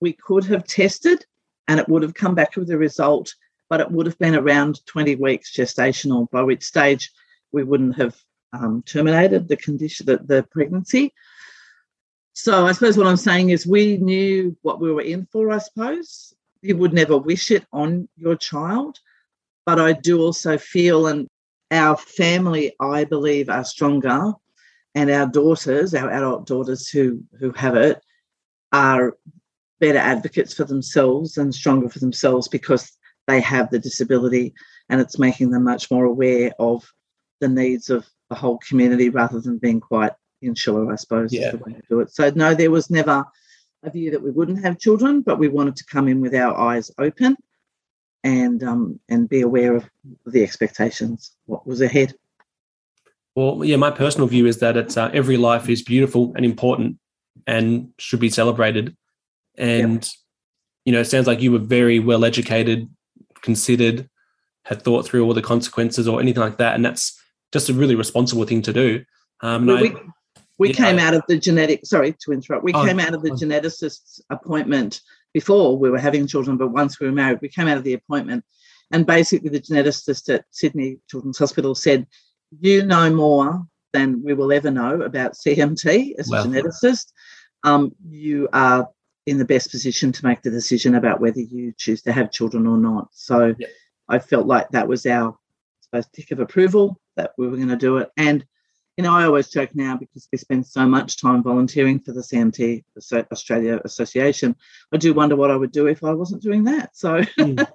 We 0.00 0.12
could 0.12 0.44
have 0.44 0.64
tested 0.64 1.24
and 1.68 1.80
it 1.80 1.88
would 1.88 2.02
have 2.02 2.14
come 2.14 2.34
back 2.34 2.56
with 2.56 2.70
a 2.70 2.78
result, 2.78 3.34
but 3.70 3.80
it 3.80 3.90
would 3.90 4.06
have 4.06 4.18
been 4.18 4.34
around 4.34 4.84
20 4.86 5.16
weeks 5.16 5.52
gestational, 5.52 6.30
by 6.30 6.42
which 6.42 6.62
stage 6.62 7.10
we 7.52 7.64
wouldn't 7.64 7.96
have 7.96 8.14
um, 8.52 8.82
terminated 8.86 9.48
the 9.48 9.56
condition, 9.56 10.06
the, 10.06 10.18
the 10.18 10.42
pregnancy. 10.50 11.12
So 12.34 12.66
I 12.66 12.72
suppose 12.72 12.98
what 12.98 13.06
I'm 13.06 13.16
saying 13.16 13.50
is 13.50 13.66
we 13.66 13.96
knew 13.96 14.56
what 14.62 14.80
we 14.80 14.92
were 14.92 15.02
in 15.02 15.26
for, 15.32 15.50
I 15.50 15.58
suppose. 15.58 16.34
You 16.62 16.76
would 16.76 16.92
never 16.92 17.16
wish 17.16 17.50
it 17.50 17.64
on 17.72 18.08
your 18.16 18.36
child, 18.36 18.98
but 19.66 19.80
I 19.80 19.92
do 19.92 20.20
also 20.20 20.58
feel, 20.58 21.06
and 21.06 21.28
our 21.70 21.96
family, 21.96 22.74
I 22.80 23.04
believe, 23.04 23.48
are 23.48 23.64
stronger, 23.64 24.32
and 24.94 25.10
our 25.10 25.26
daughters, 25.26 25.94
our 25.94 26.10
adult 26.10 26.46
daughters 26.46 26.88
who 26.88 27.22
who 27.38 27.52
have 27.52 27.76
it, 27.76 28.00
are 28.72 29.16
better 29.80 29.98
advocates 29.98 30.54
for 30.54 30.64
themselves 30.64 31.36
and 31.36 31.54
stronger 31.54 31.88
for 31.88 31.98
themselves 31.98 32.48
because 32.48 32.92
they 33.26 33.40
have 33.40 33.70
the 33.70 33.78
disability, 33.78 34.54
and 34.88 35.00
it's 35.00 35.18
making 35.18 35.50
them 35.50 35.64
much 35.64 35.90
more 35.90 36.04
aware 36.04 36.52
of 36.58 36.84
the 37.40 37.48
needs 37.48 37.90
of 37.90 38.06
the 38.28 38.34
whole 38.34 38.58
community 38.58 39.08
rather 39.08 39.40
than 39.40 39.58
being 39.58 39.80
quite 39.80 40.12
insular, 40.42 40.92
I 40.92 40.96
suppose, 40.96 41.32
yeah. 41.32 41.46
is 41.46 41.52
the 41.52 41.58
way 41.58 41.72
to 41.72 41.82
do 41.88 42.00
it. 42.00 42.12
So 42.12 42.30
no, 42.34 42.54
there 42.54 42.70
was 42.70 42.90
never 42.90 43.24
a 43.82 43.90
view 43.90 44.10
that 44.10 44.22
we 44.22 44.30
wouldn't 44.30 44.64
have 44.64 44.78
children, 44.78 45.22
but 45.22 45.38
we 45.38 45.48
wanted 45.48 45.76
to 45.76 45.84
come 45.86 46.08
in 46.08 46.20
with 46.20 46.34
our 46.34 46.54
eyes 46.54 46.90
open 46.98 47.36
and 48.24 48.64
um, 48.64 48.98
and 49.08 49.28
be 49.28 49.42
aware 49.42 49.76
of 49.76 49.88
the 50.26 50.42
expectations, 50.42 51.32
what 51.44 51.66
was 51.66 51.80
ahead. 51.80 52.14
Well, 53.36 53.64
yeah, 53.64 53.76
my 53.76 53.90
personal 53.90 54.26
view 54.26 54.46
is 54.46 54.58
that 54.58 54.76
it's 54.76 54.96
uh, 54.96 55.10
every 55.12 55.36
life 55.36 55.68
is 55.68 55.82
beautiful 55.82 56.32
and 56.34 56.44
important 56.44 56.98
and 57.46 57.92
should 57.98 58.20
be 58.20 58.30
celebrated. 58.30 58.96
And 59.56 60.02
yep. 60.02 60.12
you 60.86 60.92
know, 60.92 61.00
it 61.00 61.04
sounds 61.04 61.26
like 61.26 61.42
you 61.42 61.52
were 61.52 61.58
very 61.58 61.98
well 61.98 62.24
educated, 62.24 62.88
considered, 63.42 64.08
had 64.64 64.82
thought 64.82 65.06
through 65.06 65.24
all 65.24 65.34
the 65.34 65.42
consequences 65.42 66.08
or 66.08 66.20
anything 66.20 66.42
like 66.42 66.56
that, 66.56 66.74
and 66.74 66.84
that's 66.84 67.20
just 67.52 67.68
a 67.68 67.74
really 67.74 67.94
responsible 67.94 68.44
thing 68.44 68.62
to 68.62 68.72
do. 68.72 69.04
Um, 69.40 69.66
well, 69.66 69.82
we, 69.82 69.94
we 70.58 70.68
yeah. 70.68 70.74
came 70.74 70.98
out 70.98 71.12
of 71.12 71.22
the 71.28 71.38
genetic. 71.38 71.84
Sorry 71.84 72.16
to 72.20 72.32
interrupt. 72.32 72.64
We 72.64 72.72
oh, 72.72 72.84
came 72.84 73.00
out 73.00 73.12
of 73.12 73.22
the 73.22 73.32
oh. 73.32 73.36
geneticist's 73.36 74.22
appointment 74.30 75.02
before 75.34 75.76
we 75.76 75.90
were 75.90 75.98
having 75.98 76.26
children, 76.26 76.56
but 76.56 76.68
once 76.68 76.98
we 76.98 77.06
were 77.06 77.12
married, 77.12 77.40
we 77.42 77.48
came 77.48 77.68
out 77.68 77.76
of 77.76 77.84
the 77.84 77.92
appointment. 77.92 78.44
And 78.90 79.06
basically, 79.06 79.50
the 79.50 79.60
geneticist 79.60 80.32
at 80.32 80.44
Sydney 80.50 80.98
Children's 81.10 81.38
Hospital 81.38 81.74
said, 81.74 82.06
you 82.60 82.86
know 82.86 83.12
more 83.12 83.62
than 83.92 84.22
we 84.22 84.32
will 84.32 84.52
ever 84.52 84.70
know 84.70 85.02
about 85.02 85.34
CMT 85.34 86.14
as 86.18 86.28
well, 86.30 86.44
a 86.44 86.46
geneticist. 86.46 87.12
Um, 87.64 87.94
you 88.08 88.48
are 88.52 88.88
in 89.26 89.38
the 89.38 89.44
best 89.44 89.70
position 89.70 90.12
to 90.12 90.24
make 90.24 90.42
the 90.42 90.50
decision 90.50 90.94
about 90.94 91.20
whether 91.20 91.40
you 91.40 91.74
choose 91.76 92.02
to 92.02 92.12
have 92.12 92.32
children 92.32 92.66
or 92.66 92.78
not. 92.78 93.08
So. 93.12 93.54
I 94.08 94.18
felt 94.18 94.46
like 94.46 94.68
that 94.70 94.88
was 94.88 95.06
our 95.06 95.30
I 95.30 96.00
suppose, 96.00 96.06
tick 96.12 96.30
of 96.30 96.40
approval 96.40 97.00
that 97.16 97.32
we 97.38 97.48
were 97.48 97.56
going 97.56 97.68
to 97.68 97.76
do 97.76 97.98
it. 97.98 98.10
And 98.16 98.44
you 98.96 99.02
know, 99.02 99.12
I 99.12 99.24
always 99.24 99.48
joke 99.48 99.74
now 99.74 99.96
because 99.96 100.28
we 100.30 100.38
spend 100.38 100.66
so 100.66 100.86
much 100.86 101.20
time 101.20 101.42
volunteering 101.42 101.98
for 101.98 102.12
the 102.12 102.20
CMT 102.20 102.84
Australia 103.32 103.80
Association. 103.84 104.54
I 104.92 104.98
do 104.98 105.12
wonder 105.12 105.34
what 105.34 105.50
I 105.50 105.56
would 105.56 105.72
do 105.72 105.86
if 105.86 106.04
I 106.04 106.12
wasn't 106.12 106.42
doing 106.42 106.64
that. 106.64 106.96
So 106.96 107.20
mm. 107.38 107.66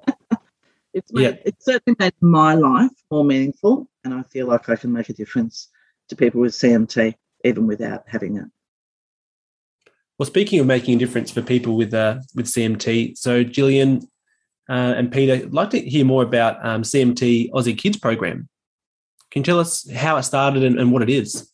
it's 0.94 1.12
made, 1.12 1.24
yeah. 1.24 1.42
it's 1.46 1.66
certainly 1.66 1.98
made 2.00 2.14
my 2.22 2.56
life 2.56 2.92
more 3.12 3.26
meaningful, 3.26 3.90
and 4.04 4.14
I 4.14 4.24
feel 4.24 4.48
like 4.48 4.70
I 4.70 4.76
can 4.78 4.94
make 4.94 5.10
a 5.10 5.14
difference 5.14 5.68
to 6.08 6.16
people 6.16 6.40
with 6.40 6.54
CMT 6.54 7.16
even 7.44 7.68
without 7.68 8.04
having 8.08 8.38
it. 8.38 8.46
Well, 10.18 10.26
speaking 10.26 10.60
of 10.60 10.68
making 10.68 10.96
a 10.96 11.00
difference 11.00 11.32
for 11.32 11.42
people 11.42 11.76
with 11.76 11.94
uh, 11.94 12.20
with 12.36 12.46
CMT, 12.46 13.18
so 13.18 13.44
Gillian 13.44 14.08
uh, 14.70 14.94
and 14.96 15.12
Peter, 15.12 15.34
I'd 15.34 15.54
like 15.54 15.70
to 15.72 15.80
hear 15.80 16.06
more 16.06 16.24
about 16.24 16.64
um, 16.66 16.84
CMT 16.84 17.52
Aussie 17.52 17.78
Kids 17.78 17.98
program. 17.98 18.48
Can 19.32 19.42
you 19.42 19.46
tell 19.46 19.60
us 19.60 19.90
how 19.92 20.18
it 20.18 20.24
started 20.24 20.64
and, 20.64 20.80
and 20.80 20.92
what 20.92 21.04
it 21.04 21.10
is? 21.10 21.52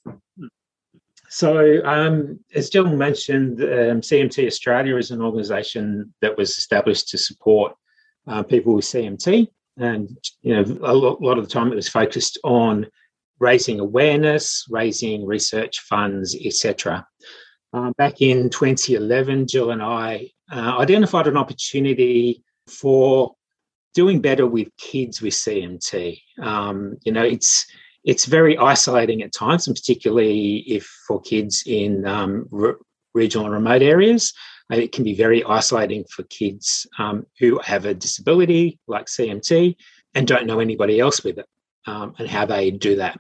So, 1.30 1.84
um, 1.84 2.40
as 2.54 2.70
Jill 2.70 2.96
mentioned, 2.96 3.60
um, 3.62 4.00
CMT 4.02 4.48
Australia 4.48 4.96
is 4.96 5.12
an 5.12 5.22
organisation 5.22 6.14
that 6.22 6.38
was 6.38 6.58
established 6.58 7.10
to 7.10 7.18
support 7.18 7.74
uh, 8.28 8.42
people 8.44 8.74
with 8.74 8.86
CMT, 8.86 9.50
and 9.78 10.18
you 10.42 10.56
know, 10.56 10.62
a 10.84 10.94
lot 10.94 11.38
of 11.38 11.44
the 11.44 11.52
time 11.52 11.72
it 11.72 11.76
was 11.76 11.90
focused 11.90 12.40
on 12.46 12.88
raising 13.40 13.82
awareness, 13.82 14.66
raising 14.70 15.26
research 15.26 15.82
funds, 15.82 16.38
etc. 16.46 17.06
Uh, 17.74 17.92
back 17.98 18.22
in 18.22 18.50
2011, 18.50 19.48
Jill 19.48 19.72
and 19.72 19.84
I 19.84 20.30
uh, 20.50 20.78
identified 20.78 21.28
an 21.28 21.36
opportunity 21.36 22.44
for 22.68 23.35
doing 23.96 24.22
better 24.22 24.46
with 24.46 24.68
kids 24.78 25.22
with 25.22 25.34
CMT. 25.34 26.22
Um, 26.42 26.98
you 27.04 27.12
know, 27.12 27.24
it's 27.24 27.66
it's 28.04 28.26
very 28.26 28.56
isolating 28.58 29.24
at 29.24 29.34
times, 29.34 29.66
and 29.66 29.76
particularly 29.76 30.58
if 30.68 30.86
for 31.08 31.20
kids 31.22 31.64
in 31.66 32.06
um, 32.06 32.48
regional 33.16 33.46
and 33.46 33.56
remote 33.56 33.82
areas, 33.82 34.32
uh, 34.72 34.76
it 34.76 34.92
can 34.92 35.04
be 35.04 35.16
very 35.16 35.44
isolating 35.46 36.04
for 36.12 36.22
kids 36.24 36.86
um, 37.00 37.26
who 37.40 37.60
have 37.64 37.86
a 37.86 37.96
disability 37.96 38.80
like 38.88 39.08
CMT 39.08 39.76
and 40.14 40.28
don't 40.28 40.46
know 40.46 40.60
anybody 40.60 41.00
else 41.00 41.24
with 41.24 41.40
it, 41.40 41.48
um, 41.88 42.14
and 42.20 42.30
how 42.30 42.46
they 42.46 42.70
do 42.70 42.98
that. 42.98 43.20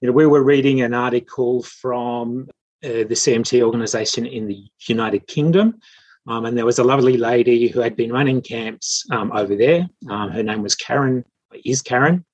You 0.00 0.08
know, 0.08 0.14
we 0.14 0.26
were 0.26 0.42
reading 0.42 0.80
an 0.80 0.94
article 0.94 1.62
from 1.62 2.48
uh, 2.82 3.04
the 3.04 3.14
CMT 3.14 3.62
organisation 3.62 4.26
in 4.26 4.46
the 4.46 4.64
United 4.86 5.26
Kingdom 5.26 5.80
um, 6.26 6.46
and 6.46 6.56
there 6.56 6.64
was 6.64 6.78
a 6.78 6.84
lovely 6.84 7.16
lady 7.16 7.68
who 7.68 7.80
had 7.80 7.96
been 7.96 8.12
running 8.12 8.40
camps 8.40 9.04
um, 9.10 9.30
over 9.32 9.54
there. 9.54 9.86
Um, 10.08 10.30
her 10.30 10.42
name 10.42 10.62
was 10.62 10.74
Karen, 10.74 11.24
is 11.64 11.82
Karen. 11.82 12.24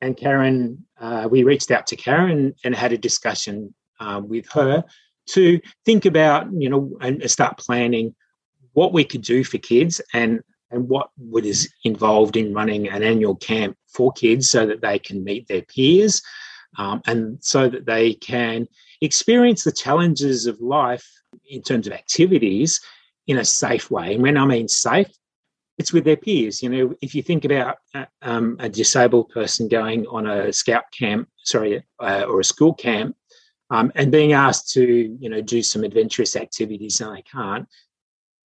And 0.00 0.16
Karen, 0.16 0.84
uh, 1.00 1.28
we 1.30 1.42
reached 1.42 1.70
out 1.70 1.86
to 1.88 1.96
Karen 1.96 2.54
and 2.64 2.74
had 2.74 2.92
a 2.92 2.98
discussion 2.98 3.74
um, 3.98 4.28
with 4.28 4.48
her 4.52 4.84
to 5.30 5.60
think 5.84 6.06
about, 6.06 6.46
you 6.52 6.68
know, 6.68 6.96
and 7.00 7.28
start 7.30 7.58
planning 7.58 8.14
what 8.72 8.92
we 8.92 9.04
could 9.04 9.22
do 9.22 9.44
for 9.44 9.58
kids 9.58 10.00
and 10.14 10.40
and 10.70 10.88
what 10.88 11.10
what 11.16 11.44
is 11.44 11.68
involved 11.84 12.36
in 12.36 12.54
running 12.54 12.88
an 12.88 13.02
annual 13.02 13.34
camp 13.34 13.76
for 13.88 14.12
kids 14.12 14.48
so 14.48 14.64
that 14.66 14.80
they 14.80 14.98
can 14.98 15.24
meet 15.24 15.48
their 15.48 15.62
peers 15.62 16.22
um, 16.78 17.02
and 17.06 17.42
so 17.42 17.68
that 17.68 17.86
they 17.86 18.14
can 18.14 18.68
experience 19.00 19.64
the 19.64 19.72
challenges 19.72 20.46
of 20.46 20.60
life 20.60 21.06
in 21.48 21.60
terms 21.60 21.88
of 21.88 21.92
activities 21.92 22.80
in 23.30 23.38
a 23.38 23.44
safe 23.44 23.90
way. 23.90 24.14
And 24.14 24.22
when 24.22 24.36
I 24.36 24.44
mean 24.44 24.66
safe, 24.66 25.06
it's 25.78 25.92
with 25.92 26.04
their 26.04 26.16
peers. 26.16 26.62
You 26.62 26.68
know, 26.68 26.94
if 27.00 27.14
you 27.14 27.22
think 27.22 27.44
about 27.44 27.78
uh, 27.94 28.06
um, 28.22 28.56
a 28.58 28.68
disabled 28.68 29.30
person 29.30 29.68
going 29.68 30.04
on 30.08 30.26
a 30.26 30.52
scout 30.52 30.84
camp, 30.92 31.28
sorry, 31.44 31.82
uh, 32.00 32.24
or 32.28 32.40
a 32.40 32.44
school 32.44 32.74
camp, 32.74 33.16
um, 33.70 33.92
and 33.94 34.10
being 34.10 34.32
asked 34.32 34.72
to, 34.72 34.84
you 34.84 35.28
know, 35.30 35.40
do 35.40 35.62
some 35.62 35.84
adventurous 35.84 36.34
activities 36.34 37.00
and 37.00 37.16
they 37.16 37.22
can't, 37.22 37.68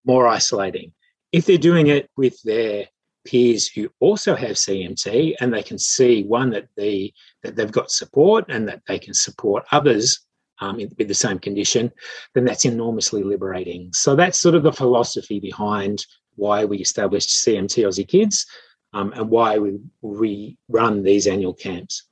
more 0.05 0.27
isolating. 0.27 0.93
If 1.31 1.47
they're 1.47 1.57
doing 1.57 1.87
it 1.87 2.09
with 2.15 2.39
their 2.43 2.85
peers 3.25 3.67
who 3.67 3.89
also 3.99 4.35
have 4.35 4.51
CMT 4.51 5.33
and 5.41 5.51
they 5.51 5.63
can 5.63 5.79
see 5.79 6.23
one 6.23 6.51
that 6.51 6.67
the 6.77 7.11
that 7.41 7.55
they've 7.55 7.71
got 7.71 7.89
support 7.89 8.45
and 8.49 8.67
that 8.67 8.83
they 8.87 8.99
can 8.99 9.15
support 9.15 9.65
others 9.71 10.24
um, 10.59 10.77
with 10.77 11.07
the 11.07 11.13
same 11.13 11.39
condition, 11.39 11.91
then 12.33 12.45
that's 12.45 12.65
enormously 12.65 13.23
liberating. 13.23 13.91
So 13.93 14.15
that's 14.15 14.39
sort 14.39 14.55
of 14.55 14.63
the 14.63 14.73
philosophy 14.73 15.39
behind 15.39 16.05
why 16.35 16.65
we 16.65 16.77
established 16.77 17.29
CMT 17.29 17.85
Aussie 17.85 18.07
Kids 18.07 18.45
um, 18.93 19.11
and 19.13 19.29
why 19.29 19.57
we, 19.57 19.79
we 20.01 20.57
run 20.69 21.03
these 21.03 21.27
annual 21.27 21.53
camps. 21.53 22.03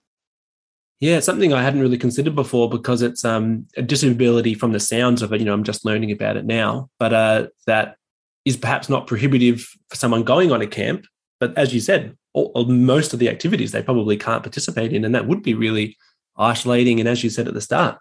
Yeah, 0.99 1.19
something 1.19 1.51
I 1.51 1.61
hadn't 1.61 1.81
really 1.81 1.97
considered 1.97 2.35
before 2.35 2.69
because 2.69 3.01
it's 3.01 3.25
um, 3.25 3.67
a 3.75 3.81
disability 3.81 4.53
from 4.53 4.71
the 4.71 4.79
sounds 4.79 5.21
of 5.21 5.33
it. 5.33 5.39
You 5.39 5.45
know, 5.45 5.53
I'm 5.53 5.65
just 5.65 5.83
learning 5.83 6.11
about 6.11 6.37
it 6.37 6.45
now, 6.45 6.89
but 6.97 7.13
uh, 7.13 7.47
that 7.67 7.97
is 8.45 8.55
perhaps 8.55 8.89
not 8.89 9.07
prohibitive 9.07 9.67
for 9.89 9.97
someone 9.97 10.23
going 10.23 10.51
on 10.51 10.61
a 10.61 10.67
camp. 10.67 11.05
But 11.41 11.57
as 11.57 11.73
you 11.73 11.81
said, 11.81 12.15
all, 12.33 12.65
most 12.65 13.13
of 13.13 13.19
the 13.19 13.29
activities 13.29 13.71
they 13.71 13.83
probably 13.83 14.15
can't 14.15 14.43
participate 14.43 14.93
in, 14.93 15.03
and 15.03 15.13
that 15.13 15.27
would 15.27 15.43
be 15.43 15.53
really 15.53 15.97
isolating. 16.37 16.99
And 16.99 17.09
as 17.09 17.23
you 17.23 17.29
said 17.29 17.47
at 17.47 17.53
the 17.53 17.61
start, 17.61 17.97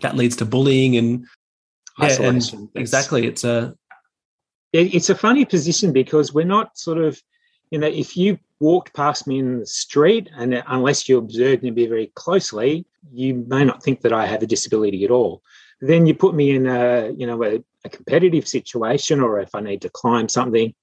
that 0.00 0.16
leads 0.16 0.36
to 0.36 0.44
bullying 0.44 0.96
and, 0.96 1.26
yeah, 1.98 2.20
and 2.20 2.68
exactly 2.74 3.26
it's 3.26 3.44
a 3.44 3.74
it's 4.72 5.08
a 5.08 5.14
funny 5.14 5.44
position 5.44 5.92
because 5.92 6.34
we're 6.34 6.44
not 6.44 6.76
sort 6.76 6.98
of 6.98 7.20
you 7.70 7.78
know 7.78 7.86
if 7.86 8.16
you 8.16 8.38
walked 8.60 8.94
past 8.94 9.26
me 9.26 9.38
in 9.38 9.60
the 9.60 9.66
street 9.66 10.28
and 10.36 10.62
unless 10.68 11.08
you 11.08 11.18
observed 11.18 11.62
me 11.62 11.70
very 11.70 12.12
closely 12.14 12.84
you 13.12 13.44
may 13.48 13.64
not 13.64 13.82
think 13.82 14.00
that 14.02 14.12
i 14.12 14.26
have 14.26 14.42
a 14.42 14.46
disability 14.46 15.04
at 15.04 15.10
all. 15.10 15.42
Then 15.80 16.06
you 16.06 16.14
put 16.14 16.34
me 16.34 16.50
in 16.56 16.66
a 16.66 17.12
you 17.16 17.26
know 17.26 17.42
a, 17.44 17.62
a 17.84 17.88
competitive 17.88 18.48
situation 18.48 19.20
or 19.20 19.40
if 19.40 19.54
i 19.54 19.60
need 19.60 19.82
to 19.82 19.90
climb 19.90 20.28
something 20.28 20.74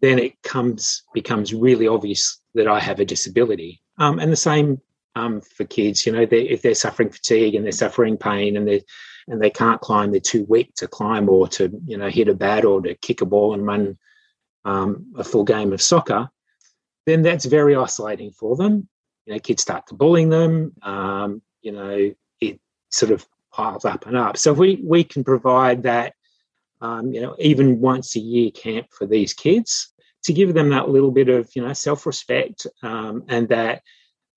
then 0.00 0.18
it 0.18 0.40
comes 0.42 1.02
becomes 1.12 1.54
really 1.54 1.88
obvious 1.88 2.40
that 2.54 2.68
i 2.68 2.80
have 2.80 3.00
a 3.00 3.04
disability. 3.04 3.80
Um, 3.98 4.18
and 4.18 4.30
the 4.30 4.36
same 4.36 4.80
um, 5.18 5.40
for 5.40 5.64
kids. 5.64 6.06
You 6.06 6.12
know, 6.12 6.26
they, 6.26 6.42
if 6.42 6.62
they're 6.62 6.74
suffering 6.74 7.10
fatigue 7.10 7.54
and 7.54 7.64
they're 7.64 7.72
suffering 7.72 8.16
pain 8.16 8.56
and 8.56 8.66
they 8.66 8.82
and 9.26 9.42
they 9.42 9.50
can't 9.50 9.80
climb, 9.80 10.10
they're 10.10 10.20
too 10.20 10.46
weak 10.48 10.74
to 10.76 10.88
climb 10.88 11.28
or 11.28 11.48
to 11.48 11.70
you 11.86 11.96
know 11.96 12.08
hit 12.08 12.28
a 12.28 12.34
bat 12.34 12.64
or 12.64 12.80
to 12.82 12.94
kick 12.94 13.20
a 13.20 13.26
ball 13.26 13.54
and 13.54 13.66
run 13.66 13.98
um, 14.64 15.12
a 15.16 15.24
full 15.24 15.44
game 15.44 15.72
of 15.72 15.82
soccer. 15.82 16.28
Then 17.06 17.22
that's 17.22 17.44
very 17.44 17.74
isolating 17.74 18.32
for 18.32 18.56
them. 18.56 18.88
You 19.26 19.34
know, 19.34 19.40
kids 19.40 19.62
start 19.62 19.86
to 19.88 19.94
bullying 19.94 20.30
them. 20.30 20.72
Um, 20.82 21.42
you 21.62 21.72
know, 21.72 22.12
it 22.40 22.60
sort 22.90 23.12
of 23.12 23.26
piles 23.52 23.84
up 23.84 24.06
and 24.06 24.16
up. 24.16 24.36
So 24.36 24.52
we 24.52 24.80
we 24.84 25.04
can 25.04 25.24
provide 25.24 25.82
that. 25.82 26.14
Um, 26.80 27.12
you 27.12 27.20
know, 27.20 27.34
even 27.40 27.80
once 27.80 28.14
a 28.14 28.20
year 28.20 28.52
camp 28.52 28.86
for 28.92 29.04
these 29.04 29.34
kids 29.34 29.92
to 30.24 30.32
give 30.32 30.54
them 30.54 30.68
that 30.70 30.88
little 30.88 31.10
bit 31.10 31.28
of 31.28 31.50
you 31.56 31.62
know 31.62 31.72
self-respect 31.72 32.68
um, 32.82 33.24
and 33.28 33.48
that 33.48 33.82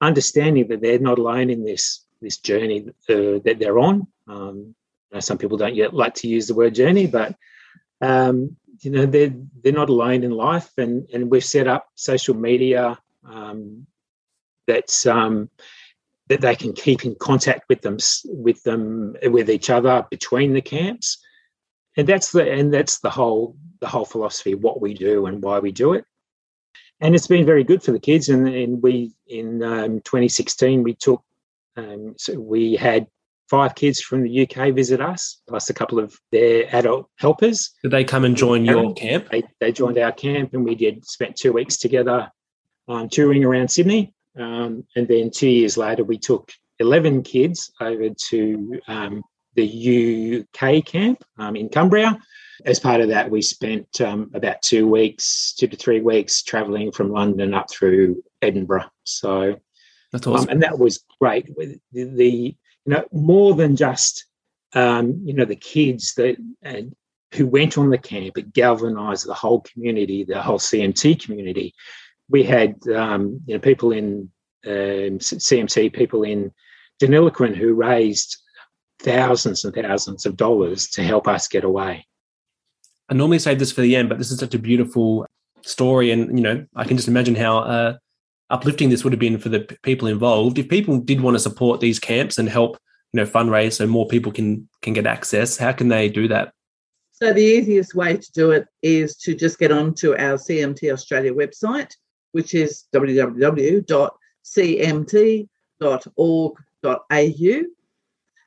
understanding 0.02 0.68
that 0.68 0.82
they're 0.82 1.00
not 1.00 1.20
alone 1.20 1.50
in 1.50 1.64
this 1.64 2.06
this 2.22 2.38
journey 2.38 2.86
uh, 3.10 3.40
that 3.44 3.58
they're 3.60 3.80
on. 3.80 4.08
Um, 4.28 4.76
you 5.10 5.16
know, 5.16 5.20
some 5.20 5.38
people 5.38 5.58
don't 5.58 5.76
yet 5.76 5.94
like 5.94 6.16
to 6.16 6.28
use 6.28 6.48
the 6.48 6.56
word 6.56 6.76
journey, 6.76 7.08
but 7.08 7.36
um, 8.02 8.58
you 8.80 8.92
know 8.92 9.06
they're 9.06 9.34
they're 9.64 9.74
not 9.74 9.90
alone 9.90 10.24
in 10.24 10.32
life, 10.32 10.72
and 10.78 11.08
and 11.14 11.30
we've 11.30 11.46
set 11.46 11.68
up 11.68 11.88
social 11.96 12.36
media 12.36 12.98
um, 13.28 13.86
that's 14.68 15.06
um, 15.06 15.50
that 16.28 16.42
they 16.42 16.56
can 16.56 16.74
keep 16.74 17.06
in 17.06 17.16
contact 17.16 17.64
with 17.70 17.82
them 17.82 17.98
with 18.26 18.64
them 18.64 19.16
with 19.24 19.50
each 19.50 19.70
other 19.70 20.06
between 20.10 20.54
the 20.54 20.62
camps, 20.62 21.24
and 21.98 22.08
that's 22.08 22.32
the 22.32 22.50
and 22.50 22.74
that's 22.74 23.00
the 23.00 23.10
whole 23.10 23.56
the 23.80 23.88
whole 23.88 24.06
philosophy 24.06 24.56
what 24.56 24.80
we 24.80 24.94
do 24.94 25.26
and 25.26 25.42
why 25.42 25.60
we 25.60 25.72
do 25.72 25.94
it 25.94 26.06
and 27.02 27.16
it's 27.16 27.28
been 27.28 27.46
very 27.46 27.64
good 27.64 27.84
for 27.84 27.92
the 27.92 28.00
kids. 28.00 28.30
And, 28.30 28.48
and 28.48 28.82
we 28.82 29.14
in 29.28 29.64
um, 29.64 30.02
2016 30.02 30.84
we 30.84 30.96
took 30.96 31.24
um, 31.78 32.16
so 32.18 32.40
we 32.40 32.76
had 32.76 33.08
five 33.50 33.76
kids 33.76 34.00
from 34.00 34.24
the 34.24 34.48
UK 34.48 34.74
visit 34.74 35.02
us, 35.02 35.42
plus 35.48 35.70
a 35.70 35.74
couple 35.74 36.00
of 36.00 36.18
their 36.32 36.74
adult 36.74 37.10
helpers. 37.18 37.72
Did 37.84 37.92
they 37.92 38.06
come 38.06 38.24
and 38.24 38.36
join 38.36 38.64
your 38.64 38.94
camp? 38.94 39.28
They, 39.30 39.44
they 39.60 39.74
joined 39.74 39.98
our 39.98 40.14
camp, 40.14 40.54
and 40.54 40.64
we 40.64 40.76
did 40.76 41.06
spent 41.06 41.36
two 41.36 41.52
weeks 41.52 41.78
together 41.78 42.32
um, 42.88 43.10
touring 43.10 43.44
around 43.44 43.70
Sydney. 43.70 44.14
Um, 44.40 44.86
and 44.96 45.06
then 45.06 45.32
two 45.32 45.50
years 45.50 45.78
later, 45.78 46.06
we 46.06 46.18
took 46.18 46.52
11 46.80 47.24
kids 47.24 47.72
over 47.82 48.10
to 48.30 48.80
um, 48.88 49.22
the 49.56 50.46
UK 50.46 50.86
camp 50.86 51.24
um, 51.38 51.56
in 51.56 51.70
Cumbria 51.70 52.18
as 52.66 52.80
part 52.80 53.02
of 53.02 53.10
that, 53.10 53.30
we 53.30 53.42
spent 53.42 54.02
um, 54.02 54.30
about 54.34 54.62
two 54.62 54.88
weeks, 54.88 55.54
two 55.58 55.68
to 55.68 55.78
three 55.78 56.02
weeks, 56.02 56.44
traveling 56.44 56.92
from 56.92 57.12
London 57.12 57.54
up 57.54 57.72
through 57.72 58.24
Edinburgh. 58.42 58.90
So 59.04 59.60
That's 60.12 60.28
awesome. 60.28 60.44
Um, 60.44 60.50
and 60.50 60.64
that 60.64 60.78
was 60.78 61.04
great. 61.20 61.48
With 61.56 61.80
the, 61.92 62.04
the, 62.04 62.56
you 62.86 62.94
know 62.94 63.06
more 63.12 63.54
than 63.56 63.76
just 63.76 64.26
um, 64.74 65.22
you 65.24 65.34
know 65.34 65.46
the 65.46 65.56
kids 65.56 66.14
that 66.16 66.38
uh, 66.66 66.82
who 67.34 67.48
went 67.48 67.78
on 67.78 67.90
the 67.90 67.98
camp, 67.98 68.38
it 68.38 68.54
galvanised 68.54 69.28
the 69.28 69.34
whole 69.34 69.62
community, 69.62 70.24
the 70.24 70.42
whole 70.42 70.60
CMT 70.60 71.24
community. 71.24 71.74
We 72.30 72.44
had 72.44 72.76
um, 72.94 73.42
you 73.46 73.56
know 73.56 73.60
people 73.60 73.92
in 73.92 74.32
um, 74.66 75.20
CMT, 75.20 75.94
people 75.94 76.24
in 76.24 76.52
Deniliquin 77.02 77.56
who 77.56 77.74
raised 77.74 78.41
thousands 79.02 79.66
and 79.66 79.74
thousands 79.74 80.26
of 80.26 80.38
dollars 80.38 80.88
to 80.90 81.04
help 81.04 81.28
us 81.28 81.48
get 81.48 81.64
away. 81.64 82.06
I 83.10 83.14
normally 83.14 83.40
save 83.40 83.60
this 83.60 83.72
for 83.72 83.82
the 83.82 83.96
end, 83.96 84.10
but 84.10 84.18
this 84.18 84.32
is 84.32 84.40
such 84.40 84.54
a 84.54 84.60
beautiful 84.60 85.26
story, 85.64 86.12
and 86.12 86.38
you 86.38 86.44
know, 86.44 86.66
I 86.76 86.86
can 86.86 86.98
just 86.98 87.10
imagine 87.10 87.36
how 87.36 87.60
uh, 87.60 87.98
uplifting 88.50 88.90
this 88.90 89.04
would 89.04 89.14
have 89.14 89.20
been 89.20 89.38
for 89.38 89.50
the 89.50 89.62
p- 89.62 89.78
people 89.84 90.08
involved. 90.08 90.58
If 90.58 90.70
people 90.70 90.98
did 90.98 91.22
want 91.22 91.36
to 91.36 91.40
support 91.40 91.80
these 91.82 92.00
camps 92.00 92.38
and 92.38 92.48
help, 92.48 92.78
you 93.12 93.18
know, 93.18 93.26
fundraise 93.26 93.74
so 93.74 93.86
more 93.86 94.08
people 94.08 94.32
can 94.32 94.68
can 94.82 94.94
get 94.94 95.06
access, 95.06 95.58
how 95.58 95.74
can 95.74 95.90
they 95.90 96.08
do 96.10 96.28
that? 96.30 96.54
So 97.12 97.34
the 97.34 97.42
easiest 97.42 97.94
way 97.96 98.18
to 98.18 98.32
do 98.32 98.52
it 98.52 98.68
is 98.82 99.16
to 99.18 99.36
just 99.36 99.60
get 99.60 99.72
onto 99.72 100.14
our 100.14 100.38
CMT 100.38 100.92
Australia 100.92 101.34
website, 101.34 101.94
which 102.32 102.54
is 102.56 102.86
www.cmt.org.au, 102.94 103.86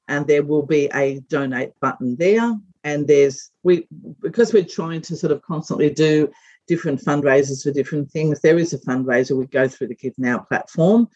and 0.09 0.27
there 0.27 0.43
will 0.43 0.65
be 0.65 0.91
a 0.95 1.21
donate 1.29 1.73
button 1.81 2.17
there. 2.17 2.57
And 2.85 3.07
there's 3.09 3.51
we 3.63 3.87
because 4.21 4.53
we're 4.53 4.65
trying 4.65 5.01
to 5.03 5.17
sort 5.17 5.33
of 5.33 5.41
constantly 5.43 5.91
do 5.91 6.31
different 6.67 7.01
fundraisers 7.01 7.63
for 7.63 7.71
different 7.71 8.11
things. 8.11 8.41
There 8.41 8.59
is 8.59 8.73
a 8.73 8.79
fundraiser 8.79 9.37
we 9.37 9.47
go 9.47 9.69
through 9.69 9.89
the 9.89 9.95
Kids 9.95 10.17
Now 10.19 10.39
platform 10.39 11.09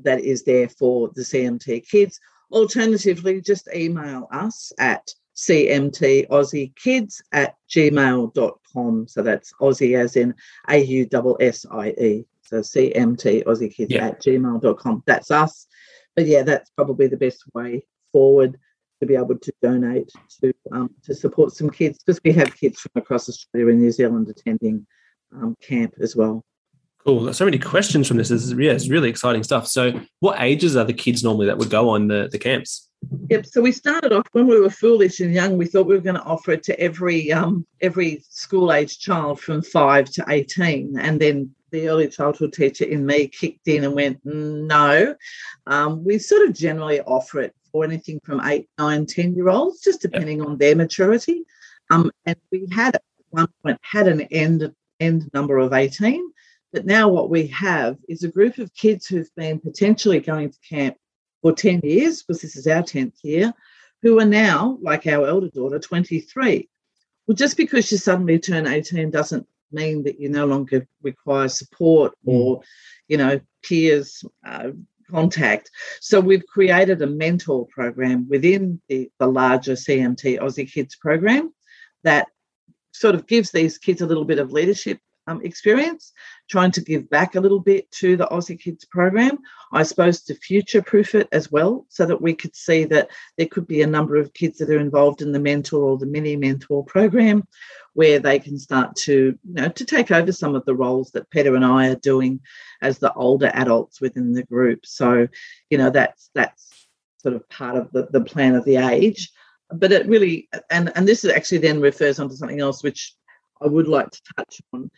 that 0.00 0.20
is 0.20 0.44
there 0.44 0.68
for 0.68 1.10
the 1.14 1.22
CMT 1.22 1.88
kids. 1.88 2.20
Alternatively, 2.52 3.40
just 3.40 3.68
email 3.74 4.28
us 4.32 4.72
at 4.78 5.12
CMT 5.34 6.28
Aussie 6.28 6.74
Kids 6.76 7.22
at 7.32 7.56
gmail.com. 7.68 9.08
So 9.08 9.22
that's 9.22 9.52
Aussie 9.60 9.98
as 9.98 10.16
in 10.16 10.34
A 10.68 10.78
U 10.78 11.08
S 11.40 11.64
S 11.64 11.66
I 11.70 11.88
E. 11.90 12.24
So 12.42 12.60
CMT 12.60 13.44
Aussie 13.44 13.74
Kids 13.74 13.92
Yeah. 13.92 14.06
at 14.08 14.22
gmail.com. 14.22 15.02
That's 15.06 15.30
us. 15.30 15.66
But 16.14 16.26
yeah, 16.26 16.42
that's 16.42 16.70
probably 16.70 17.08
the 17.08 17.16
best 17.16 17.42
way 17.52 17.84
forward 18.16 18.58
to 19.00 19.06
be 19.06 19.14
able 19.14 19.38
to 19.38 19.52
donate 19.60 20.10
to 20.40 20.50
um, 20.72 20.88
to 21.02 21.14
support 21.14 21.52
some 21.52 21.68
kids 21.68 21.98
because 21.98 22.18
we 22.24 22.32
have 22.32 22.56
kids 22.56 22.80
from 22.80 22.92
across 22.94 23.28
Australia 23.28 23.72
and 23.72 23.82
New 23.82 23.92
Zealand 23.92 24.26
attending 24.30 24.86
um, 25.34 25.54
camp 25.60 25.92
as 26.00 26.16
well. 26.16 26.42
Cool. 27.04 27.24
There's 27.24 27.36
so 27.36 27.44
many 27.44 27.58
questions 27.58 28.08
from 28.08 28.16
this. 28.16 28.30
This 28.30 28.44
is, 28.44 28.52
yeah, 28.52 28.72
it's 28.72 28.88
really 28.88 29.10
exciting 29.10 29.44
stuff. 29.44 29.68
So, 29.68 30.00
what 30.20 30.40
ages 30.40 30.76
are 30.76 30.84
the 30.84 30.94
kids 31.04 31.22
normally 31.22 31.46
that 31.46 31.58
would 31.58 31.68
go 31.68 31.90
on 31.90 32.08
the, 32.08 32.28
the 32.32 32.38
camps? 32.38 32.88
Yep. 33.28 33.46
So 33.46 33.60
we 33.60 33.72
started 33.72 34.12
off 34.12 34.26
when 34.32 34.46
we 34.46 34.58
were 34.58 34.70
foolish 34.70 35.20
and 35.20 35.34
young. 35.34 35.58
We 35.58 35.66
thought 35.66 35.86
we 35.86 35.94
were 35.94 36.08
going 36.10 36.16
to 36.22 36.22
offer 36.22 36.52
it 36.52 36.62
to 36.64 36.80
every 36.80 37.30
um, 37.32 37.66
every 37.82 38.24
school 38.30 38.72
age 38.72 38.98
child 38.98 39.40
from 39.40 39.60
five 39.62 40.06
to 40.12 40.24
eighteen, 40.28 40.98
and 40.98 41.20
then 41.20 41.54
the 41.70 41.88
early 41.88 42.08
childhood 42.08 42.52
teacher 42.52 42.84
in 42.84 43.04
me 43.04 43.28
kicked 43.28 43.68
in 43.68 43.84
and 43.84 43.94
went, 43.94 44.18
no. 44.24 45.14
Um, 45.66 46.04
we 46.04 46.18
sort 46.18 46.48
of 46.48 46.54
generally 46.54 47.00
offer 47.02 47.40
it 47.40 47.54
for 47.76 47.84
anything 47.84 48.18
from 48.24 48.40
eight, 48.44 48.70
nine, 48.78 49.04
ten 49.04 49.34
year 49.34 49.50
olds, 49.50 49.82
just 49.82 50.00
depending 50.00 50.40
on 50.40 50.56
their 50.56 50.74
maturity. 50.74 51.44
Um, 51.90 52.10
and 52.24 52.36
we 52.50 52.66
had 52.72 52.94
at 52.94 53.02
one 53.28 53.48
point 53.62 53.78
had 53.82 54.08
an 54.08 54.22
end 54.22 54.72
end 54.98 55.28
number 55.34 55.58
of 55.58 55.74
eighteen, 55.74 56.26
but 56.72 56.86
now 56.86 57.08
what 57.10 57.28
we 57.28 57.48
have 57.48 57.98
is 58.08 58.22
a 58.22 58.28
group 58.28 58.56
of 58.56 58.72
kids 58.72 59.06
who've 59.06 59.34
been 59.36 59.60
potentially 59.60 60.20
going 60.20 60.50
to 60.50 60.58
camp 60.66 60.96
for 61.42 61.52
10 61.52 61.80
years, 61.84 62.22
because 62.22 62.40
this 62.40 62.56
is 62.56 62.66
our 62.66 62.82
10th 62.82 63.18
year, 63.22 63.52
who 64.00 64.18
are 64.20 64.24
now, 64.24 64.78
like 64.80 65.06
our 65.06 65.26
elder 65.26 65.50
daughter, 65.50 65.78
23. 65.78 66.68
Well, 67.26 67.36
just 67.36 67.58
because 67.58 67.92
you 67.92 67.98
suddenly 67.98 68.38
turn 68.38 68.66
18 68.66 69.10
doesn't 69.10 69.46
mean 69.70 70.02
that 70.04 70.18
you 70.18 70.30
no 70.30 70.46
longer 70.46 70.86
require 71.02 71.48
support 71.48 72.14
or, 72.24 72.62
you 73.06 73.18
know, 73.18 73.38
peers 73.62 74.24
uh, 74.46 74.70
contact. 75.10 75.70
So 76.00 76.20
we've 76.20 76.46
created 76.46 77.02
a 77.02 77.06
mentor 77.06 77.66
program 77.66 78.28
within 78.28 78.80
the, 78.88 79.10
the 79.18 79.26
larger 79.26 79.72
CMT 79.72 80.40
Aussie 80.40 80.70
Kids 80.70 80.96
program 80.96 81.52
that 82.04 82.28
sort 82.92 83.14
of 83.14 83.26
gives 83.26 83.50
these 83.50 83.78
kids 83.78 84.00
a 84.00 84.06
little 84.06 84.24
bit 84.24 84.38
of 84.38 84.52
leadership 84.52 84.98
um, 85.26 85.40
experience, 85.42 86.12
trying 86.48 86.70
to 86.72 86.80
give 86.80 87.10
back 87.10 87.34
a 87.34 87.40
little 87.40 87.60
bit 87.60 87.90
to 87.92 88.16
the 88.16 88.26
Aussie 88.26 88.60
Kids 88.60 88.84
program. 88.84 89.38
I 89.72 89.82
suppose 89.82 90.22
to 90.22 90.34
future 90.34 90.82
proof 90.82 91.14
it 91.14 91.28
as 91.32 91.50
well, 91.50 91.86
so 91.88 92.06
that 92.06 92.22
we 92.22 92.34
could 92.34 92.54
see 92.54 92.84
that 92.84 93.08
there 93.36 93.46
could 93.46 93.66
be 93.66 93.82
a 93.82 93.86
number 93.86 94.16
of 94.16 94.32
kids 94.32 94.58
that 94.58 94.70
are 94.70 94.78
involved 94.78 95.22
in 95.22 95.32
the 95.32 95.40
mentor 95.40 95.82
or 95.82 95.98
the 95.98 96.06
mini 96.06 96.36
mentor 96.36 96.84
program 96.84 97.46
where 97.94 98.18
they 98.18 98.38
can 98.38 98.58
start 98.58 98.94
to, 98.94 99.38
you 99.42 99.54
know, 99.54 99.68
to 99.70 99.84
take 99.84 100.10
over 100.10 100.30
some 100.30 100.54
of 100.54 100.64
the 100.66 100.74
roles 100.74 101.10
that 101.12 101.30
Peter 101.30 101.56
and 101.56 101.64
I 101.64 101.88
are 101.88 101.96
doing 101.96 102.40
as 102.82 102.98
the 102.98 103.12
older 103.14 103.50
adults 103.54 104.02
within 104.02 104.34
the 104.34 104.42
group. 104.42 104.84
So, 104.84 105.26
you 105.70 105.78
know, 105.78 105.90
that's 105.90 106.30
that's 106.34 106.70
sort 107.18 107.34
of 107.34 107.48
part 107.48 107.76
of 107.76 107.90
the, 107.92 108.06
the 108.10 108.20
plan 108.20 108.54
of 108.54 108.64
the 108.64 108.76
age. 108.76 109.30
But 109.70 109.92
it 109.92 110.06
really 110.06 110.48
and 110.70 110.92
and 110.94 111.08
this 111.08 111.24
actually 111.24 111.58
then 111.58 111.80
refers 111.80 112.20
on 112.20 112.28
to 112.28 112.36
something 112.36 112.60
else 112.60 112.82
which 112.82 113.14
I 113.62 113.66
would 113.66 113.88
like 113.88 114.10
to 114.10 114.20
touch 114.36 114.60
on 114.72 114.90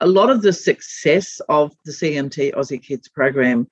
a 0.00 0.06
lot 0.06 0.30
of 0.30 0.42
the 0.42 0.52
success 0.52 1.40
of 1.48 1.74
the 1.84 1.92
CMT 1.92 2.54
Aussie 2.54 2.82
Kids 2.82 3.08
program, 3.08 3.68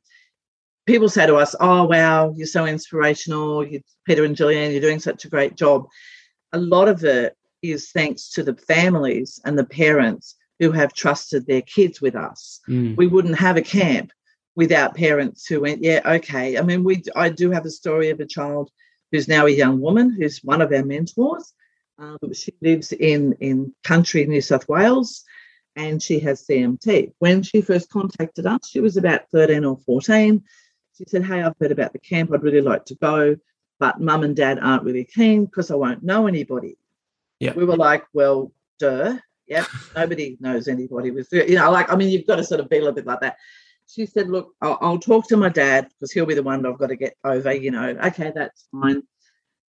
people 0.87 1.09
say 1.09 1.27
to 1.27 1.37
us, 1.37 1.55
Oh, 1.61 1.85
wow, 1.85 2.33
you're 2.37 2.47
so 2.47 2.67
inspirational. 2.67 3.67
You, 3.67 3.81
Peter 4.07 4.25
and 4.25 4.37
Julianne, 4.37 4.73
you're 4.73 4.81
doing 4.81 5.01
such 5.01 5.25
a 5.25 5.29
great 5.29 5.57
job. 5.57 5.87
A 6.53 6.59
lot 6.59 6.89
of 6.89 7.05
it 7.05 7.37
is 7.63 7.91
thanks 7.91 8.31
to 8.31 8.43
the 8.43 8.55
families 8.55 9.41
and 9.45 9.59
the 9.59 9.65
parents 9.65 10.37
who 10.61 10.73
have 10.73 10.93
trusted 10.93 11.47
their 11.47 11.63
kids 11.63 12.01
with 12.01 12.15
us. 12.15 12.61
Mm. 12.69 12.97
We 12.97 13.07
wouldn't 13.07 13.39
have 13.39 13.57
a 13.57 13.63
camp 13.63 14.13
without 14.57 14.95
parents 14.95 15.47
who 15.47 15.61
went, 15.61 15.83
Yeah, 15.83 16.01
okay. 16.05 16.59
I 16.59 16.63
mean, 16.63 16.85
we 16.85 17.03
I 17.17 17.31
do 17.31 17.51
have 17.51 17.65
a 17.65 17.71
story 17.71 18.11
of 18.11 18.21
a 18.21 18.27
child 18.27 18.71
who's 19.13 19.29
now 19.29 19.47
a 19.47 19.51
young 19.51 19.81
woman 19.81 20.11
who's 20.11 20.45
one 20.45 20.61
of 20.61 20.73
our 20.73 20.85
mentors. 20.85 21.55
Um, 21.99 22.19
she 22.33 22.53
lives 22.61 22.93
in, 22.93 23.33
in 23.41 23.75
country 23.83 24.25
New 24.27 24.41
South 24.41 24.69
Wales 24.69 25.25
and 25.79 26.03
she 26.03 26.19
has 26.19 26.45
CMT. 26.45 27.13
When 27.21 27.43
she 27.43 27.61
first 27.63 27.89
contacted 27.89 28.47
us, 28.47 28.69
she 28.69 28.81
was 28.81 28.97
about 28.97 29.31
13 29.31 29.65
or 29.65 29.79
14. 29.79 30.43
She 30.97 31.05
said, 31.07 31.25
Hey, 31.25 31.41
I've 31.41 31.55
heard 31.61 31.71
about 31.71 31.93
the 31.93 32.01
camp. 32.01 32.33
I'd 32.33 32.43
really 32.43 32.61
like 32.61 32.85
to 32.87 32.97
go, 32.97 33.37
but 33.79 34.01
mum 34.01 34.25
and 34.25 34.35
dad 34.35 34.59
aren't 34.61 34.83
really 34.83 35.05
keen 35.05 35.45
because 35.45 35.71
I 35.71 35.77
won't 35.77 36.03
know 36.03 36.27
anybody. 36.27 36.77
Yeah. 37.39 37.53
We 37.55 37.65
were 37.65 37.77
like, 37.77 38.05
Well, 38.13 38.53
duh. 38.81 39.19
Yep. 39.47 39.67
Nobody 39.97 40.37
knows 40.41 40.69
anybody 40.69 41.11
with, 41.11 41.29
you 41.33 41.55
know, 41.55 41.71
like, 41.71 41.91
I 41.91 41.97
mean, 41.97 42.11
you've 42.11 42.27
got 42.27 42.37
to 42.37 42.45
sort 42.45 42.61
of 42.61 42.69
be 42.69 42.77
a 42.77 42.81
little 42.81 42.95
bit 42.95 43.07
like 43.07 43.21
that. 43.21 43.37
She 43.87 44.05
said, 44.05 44.29
Look, 44.29 44.55
I'll, 44.61 44.79
I'll 44.81 44.99
talk 44.99 45.29
to 45.29 45.37
my 45.37 45.49
dad 45.49 45.89
because 45.89 46.11
he'll 46.11 46.27
be 46.27 46.35
the 46.35 46.43
one 46.43 46.67
I've 46.67 46.77
got 46.77 46.89
to 46.89 46.97
get 46.97 47.15
over, 47.23 47.55
you 47.55 47.71
know. 47.71 47.97
Okay, 48.05 48.33
that's 48.35 48.67
fine. 48.73 49.05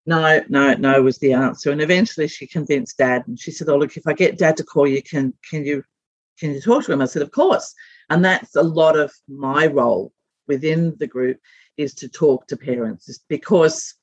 No, 0.08 0.42
no, 0.50 0.74
no 0.74 1.04
was 1.04 1.20
the 1.20 1.34
answer. 1.34 1.72
And 1.72 1.82
eventually 1.82 2.28
she 2.28 2.48
convinced 2.48 2.98
dad 2.98 3.28
and 3.28 3.40
she 3.40 3.52
said, 3.52 3.70
Oh, 3.70 3.78
look, 3.78 3.96
if 3.96 4.08
I 4.08 4.14
get 4.14 4.40
dad 4.40 4.58
to 4.58 4.64
call 4.64 4.88
you, 4.88 5.04
can 5.04 5.36
can 5.48 5.64
you 5.64 5.84
can 6.40 6.54
you 6.54 6.62
talk 6.62 6.86
to 6.86 6.94
him? 6.94 7.02
I 7.02 7.06
said, 7.06 7.22
Of 7.22 7.32
course. 7.32 7.74
And 8.10 8.24
that's 8.24 8.56
a 8.56 8.64
lot 8.64 8.98
of 8.98 9.14
my 9.28 9.68
role 9.68 10.14
within 10.48 10.96
the 10.98 11.08
group 11.08 11.40
is 11.78 11.94
to 11.96 12.10
talk 12.10 12.48
to 12.48 12.58
parents 12.58 13.20
because 13.30 13.94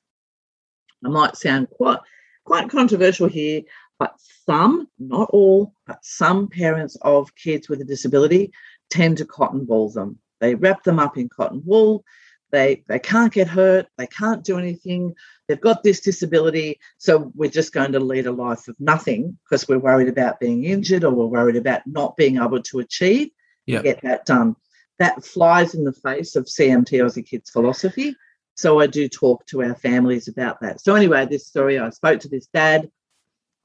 I 1.05 1.09
might 1.09 1.35
sound 1.35 1.69
quite 1.69 1.99
quite 2.45 2.69
controversial 2.69 3.27
here, 3.27 3.61
but 3.99 4.15
some, 4.45 4.87
not 4.97 5.29
all, 5.31 5.73
but 5.85 5.99
some 6.01 6.47
parents 6.47 6.95
of 7.01 7.35
kids 7.35 7.67
with 7.67 7.81
a 7.81 7.85
disability 7.85 8.51
tend 8.89 9.17
to 9.17 9.25
cotton 9.25 9.65
ball 9.65 9.89
them. 9.89 10.17
They 10.39 10.55
wrap 10.55 10.83
them 10.83 10.99
up 10.99 11.17
in 11.17 11.27
cotton 11.27 11.61
wool. 11.65 12.05
They 12.51 12.83
they 12.87 12.99
can't 12.99 13.33
get 13.33 13.47
hurt. 13.47 13.87
They 13.97 14.07
can't 14.07 14.43
do 14.43 14.57
anything. 14.57 15.15
They've 15.47 15.59
got 15.59 15.83
this 15.83 16.01
disability, 16.01 16.79
so 16.97 17.31
we're 17.35 17.49
just 17.49 17.73
going 17.73 17.91
to 17.93 17.99
lead 17.99 18.27
a 18.27 18.31
life 18.31 18.67
of 18.67 18.75
nothing 18.79 19.37
because 19.43 19.67
we're 19.67 19.79
worried 19.79 20.09
about 20.09 20.39
being 20.39 20.65
injured 20.65 21.03
or 21.03 21.11
we're 21.11 21.25
worried 21.25 21.55
about 21.55 21.81
not 21.85 22.15
being 22.17 22.37
able 22.37 22.61
to 22.63 22.79
achieve 22.79 23.29
to 23.67 23.81
get 23.81 24.01
that 24.01 24.25
done. 24.25 24.55
That 24.99 25.23
flies 25.23 25.75
in 25.75 25.83
the 25.83 25.93
face 25.93 26.35
of 26.35 26.45
CMT 26.45 27.01
Aussie 27.03 27.25
Kids 27.25 27.49
philosophy. 27.49 28.15
So 28.55 28.79
I 28.79 28.87
do 28.87 29.07
talk 29.07 29.45
to 29.47 29.61
our 29.63 29.75
families 29.75 30.27
about 30.27 30.61
that. 30.61 30.81
So 30.81 30.95
anyway, 30.95 31.27
this 31.27 31.45
story, 31.45 31.77
I 31.77 31.91
spoke 31.91 32.21
to 32.21 32.27
this 32.27 32.47
dad. 32.47 32.89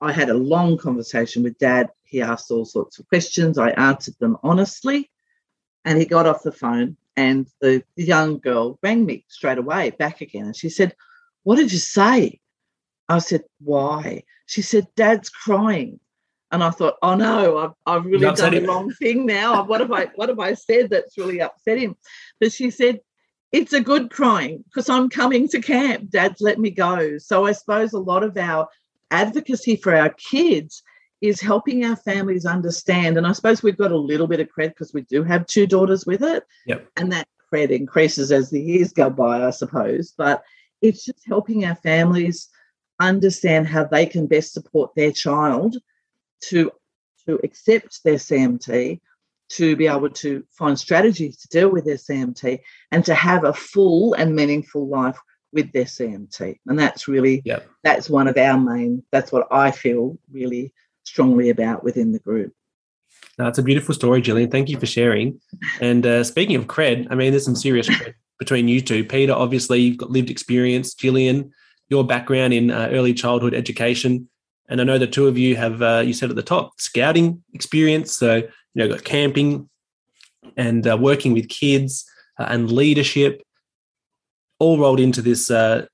I 0.03 0.13
had 0.13 0.29
a 0.29 0.35
long 0.35 0.77
conversation 0.77 1.43
with 1.43 1.57
dad. 1.59 1.89
He 2.03 2.21
asked 2.21 2.51
all 2.51 2.67
sorts 2.67 2.99
of 2.99 3.09
questions. 3.09 3.57
I 3.57 3.71
answered 3.71 4.17
them 4.21 4.37
honestly. 4.43 5.11
And 5.85 5.99
he 5.99 6.05
got 6.05 6.27
off 6.27 6.43
the 6.43 6.53
phone 6.53 6.97
and 7.17 7.47
the 7.61 7.85
young 7.97 8.39
girl 8.39 8.79
rang 8.83 9.05
me 9.05 9.25
straight 9.29 9.59
away 9.59 9.91
back 9.91 10.21
again. 10.21 10.47
And 10.47 10.57
she 10.57 10.69
said, 10.69 10.95
What 11.43 11.57
did 11.57 11.73
you 11.73 11.79
say? 11.79 12.41
I 13.09 13.19
said, 13.19 13.43
Why? 13.61 14.25
She 14.47 14.63
said, 14.63 14.87
Dad's 14.97 15.29
crying. 15.29 16.01
And 16.51 16.63
I 16.63 16.69
thought, 16.69 16.97
oh 17.01 17.15
no, 17.15 17.57
I've, 17.57 17.71
I've 17.87 18.05
really 18.05 18.31
done 18.35 18.53
the 18.53 18.67
wrong 18.67 18.91
thing 18.91 19.25
now. 19.25 19.65
What 19.65 19.81
have 19.81 19.91
I 19.91 20.11
what 20.17 20.29
have 20.29 20.39
I 20.39 20.53
said 20.53 20.91
that's 20.91 21.17
really 21.17 21.41
upset 21.41 21.79
him? 21.79 21.97
But 22.41 22.53
she 22.53 22.71
said, 22.71 23.01
it's 23.53 23.73
a 23.73 23.81
good 23.81 24.11
crying 24.11 24.63
because 24.65 24.91
I'm 24.91 25.09
coming 25.09 25.49
to 25.49 25.63
camp. 25.63 26.11
Dad's 26.11 26.43
let 26.43 26.59
me 26.59 26.71
go. 26.71 27.17
So 27.17 27.47
I 27.47 27.53
suppose 27.53 27.95
a 27.95 27.99
lot 27.99 28.23
of 28.23 28.37
our 28.37 28.69
advocacy 29.11 29.77
for 29.77 29.95
our 29.95 30.11
kids 30.11 30.83
is 31.23 31.41
helping 31.41 31.85
our 31.85 31.97
families 31.97 32.45
understand. 32.45 33.17
And 33.17 33.27
I 33.27 33.33
suppose 33.33 33.63
we've 33.63 33.79
got 33.79 33.93
a 33.93 33.97
little 33.97 34.27
bit 34.27 34.41
of 34.41 34.49
cred 34.49 34.71
because 34.71 34.93
we 34.93 35.03
do 35.03 35.23
have 35.23 35.47
two 35.47 35.67
daughters 35.67 36.05
with 36.05 36.23
it. 36.23 36.45
Yep. 36.67 36.89
And 36.97 37.13
that 37.13 37.29
cred 37.51 37.71
increases 37.71 38.33
as 38.33 38.51
the 38.51 38.61
years 38.61 38.93
go 38.93 39.09
by, 39.09 39.47
I 39.47 39.51
suppose. 39.51 40.13
But 40.19 40.43
it's 40.83 41.05
just 41.05 41.25
helping 41.27 41.65
our 41.65 41.77
families 41.77 42.49
understand 43.01 43.69
how 43.69 43.85
they 43.85 44.05
can 44.05 44.27
best 44.27 44.53
support 44.53 44.91
their 44.95 45.13
child 45.13 45.77
to 46.49 46.73
to 47.25 47.39
accept 47.45 48.03
their 48.03 48.17
CMT, 48.17 48.99
to 49.51 49.77
be 49.77 49.87
able 49.87 50.11
to 50.11 50.45
find 50.51 50.77
strategies 50.77 51.37
to 51.37 51.49
deal 51.49 51.69
with 51.71 51.85
their 51.85 51.95
CMT, 51.97 52.59
and 52.91 53.05
to 53.05 53.15
have 53.15 53.45
a 53.45 53.53
full 53.53 54.15
and 54.15 54.35
meaningful 54.35 54.89
life 54.89 55.19
with 55.53 55.71
their 55.73 55.85
CMT. 55.85 56.59
And 56.67 56.77
that's 56.77 57.07
really 57.07 57.43
Yep. 57.45 57.69
that's 57.85 58.11
one 58.11 58.27
of 58.27 58.37
our 58.37 58.59
main. 58.59 59.05
That's 59.13 59.31
what 59.31 59.47
I 59.53 59.71
feel 59.71 60.19
really 60.33 60.73
strongly 61.05 61.51
about 61.51 61.85
within 61.85 62.13
the 62.13 62.19
group. 62.19 62.53
That's 63.39 63.59
a 63.59 63.63
beautiful 63.63 63.95
story, 63.95 64.21
Gillian. 64.21 64.51
Thank 64.51 64.69
you 64.69 64.79
for 64.79 64.87
sharing. 64.87 65.41
And 65.81 66.07
uh, 66.07 66.25
speaking 66.25 66.57
of 66.57 66.67
cred, 66.67 67.07
I 67.11 67.15
mean, 67.15 67.31
there's 67.31 67.45
some 67.45 67.57
serious 67.57 67.89
cred 67.89 68.15
between 68.39 68.69
you 68.69 68.81
two. 68.81 69.05
Peter, 69.05 69.33
obviously, 69.33 69.81
you've 69.81 69.97
got 69.97 70.11
lived 70.11 70.31
experience. 70.31 70.95
Gillian, 70.95 71.53
your 71.89 72.05
background 72.05 72.53
in 72.53 72.71
uh, 72.71 72.89
early 72.93 73.15
childhood 73.15 73.55
education. 73.55 74.29
And 74.69 74.81
I 74.81 74.85
know 74.85 74.99
the 74.99 75.07
two 75.07 75.27
of 75.29 75.39
you 75.39 75.57
have, 75.57 75.83
uh, 75.83 76.03
you 76.05 76.13
said 76.13 76.31
at 76.31 76.37
the 76.37 76.43
top, 76.43 76.81
scouting 76.81 77.43
experience. 77.53 78.17
So, 78.17 78.37
you 78.37 78.49
know, 78.75 78.89
got 78.89 79.05
camping 79.05 79.69
and 80.57 80.87
uh, 80.87 80.97
working 80.97 81.33
with 81.33 81.49
kids 81.49 82.05
uh, 82.39 82.47
and 82.49 82.71
leadership 82.71 83.43
all 84.59 84.79
rolled 84.79 85.01
into 85.01 85.23
this, 85.23 85.51
uh, 85.51 85.87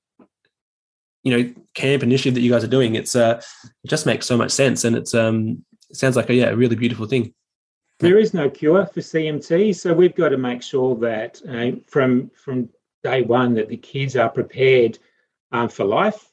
you 1.29 1.37
know, 1.37 1.53
camp 1.73 2.03
initiative 2.03 2.33
that 2.35 2.41
you 2.41 2.51
guys 2.51 2.63
are 2.63 2.67
doing. 2.67 2.95
It's, 2.95 3.15
uh, 3.15 3.41
it 3.83 3.87
just 3.87 4.05
makes 4.05 4.25
so 4.25 4.37
much 4.37 4.51
sense. 4.51 4.83
And 4.83 4.95
it's, 4.95 5.13
um, 5.13 5.63
it 5.89 5.95
sounds 5.95 6.15
like 6.15 6.29
a, 6.29 6.33
yeah, 6.33 6.49
a 6.49 6.55
really 6.55 6.75
beautiful 6.75 7.05
thing. 7.05 7.33
There 7.99 8.17
is 8.17 8.33
no 8.33 8.49
cure 8.49 8.85
for 8.85 9.01
CMT, 9.01 9.75
so 9.75 9.93
we've 9.93 10.15
got 10.15 10.29
to 10.29 10.37
make 10.37 10.63
sure 10.63 10.95
that 10.97 11.41
uh, 11.47 11.79
from 11.87 12.31
from 12.33 12.69
day 13.03 13.23
one 13.23 13.53
that 13.55 13.67
the 13.67 13.75
kids 13.75 14.15
are 14.15 14.29
prepared 14.29 14.97
um, 15.51 15.67
for 15.67 15.83
life, 15.83 16.31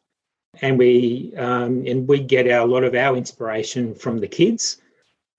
and 0.63 0.79
we 0.79 1.35
um, 1.37 1.85
and 1.85 2.07
we 2.07 2.21
get 2.21 2.49
our, 2.49 2.61
a 2.61 2.71
lot 2.71 2.85
of 2.85 2.95
our 2.95 3.17
inspiration 3.17 3.97
from 3.97 4.19
the 4.19 4.29
kids. 4.29 4.77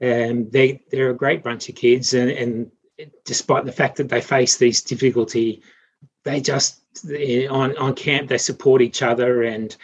And 0.01 0.51
they 0.51 0.81
they're 0.91 1.11
a 1.11 1.15
great 1.15 1.43
bunch 1.43 1.69
of 1.69 1.75
kids, 1.75 2.13
and, 2.13 2.29
and 2.29 2.71
despite 3.23 3.63
the 3.63 3.71
fact 3.71 3.95
that 3.95 4.09
they 4.09 4.21
face 4.21 4.57
these 4.57 4.81
difficulty, 4.81 5.63
they 6.27 6.41
just 6.41 6.81
eh, 7.09 7.47
on 7.47 7.77
on 7.77 7.93
camp 7.95 8.27
they 8.27 8.37
support 8.37 8.81
each 8.81 9.01
other, 9.01 9.43
and 9.43 9.75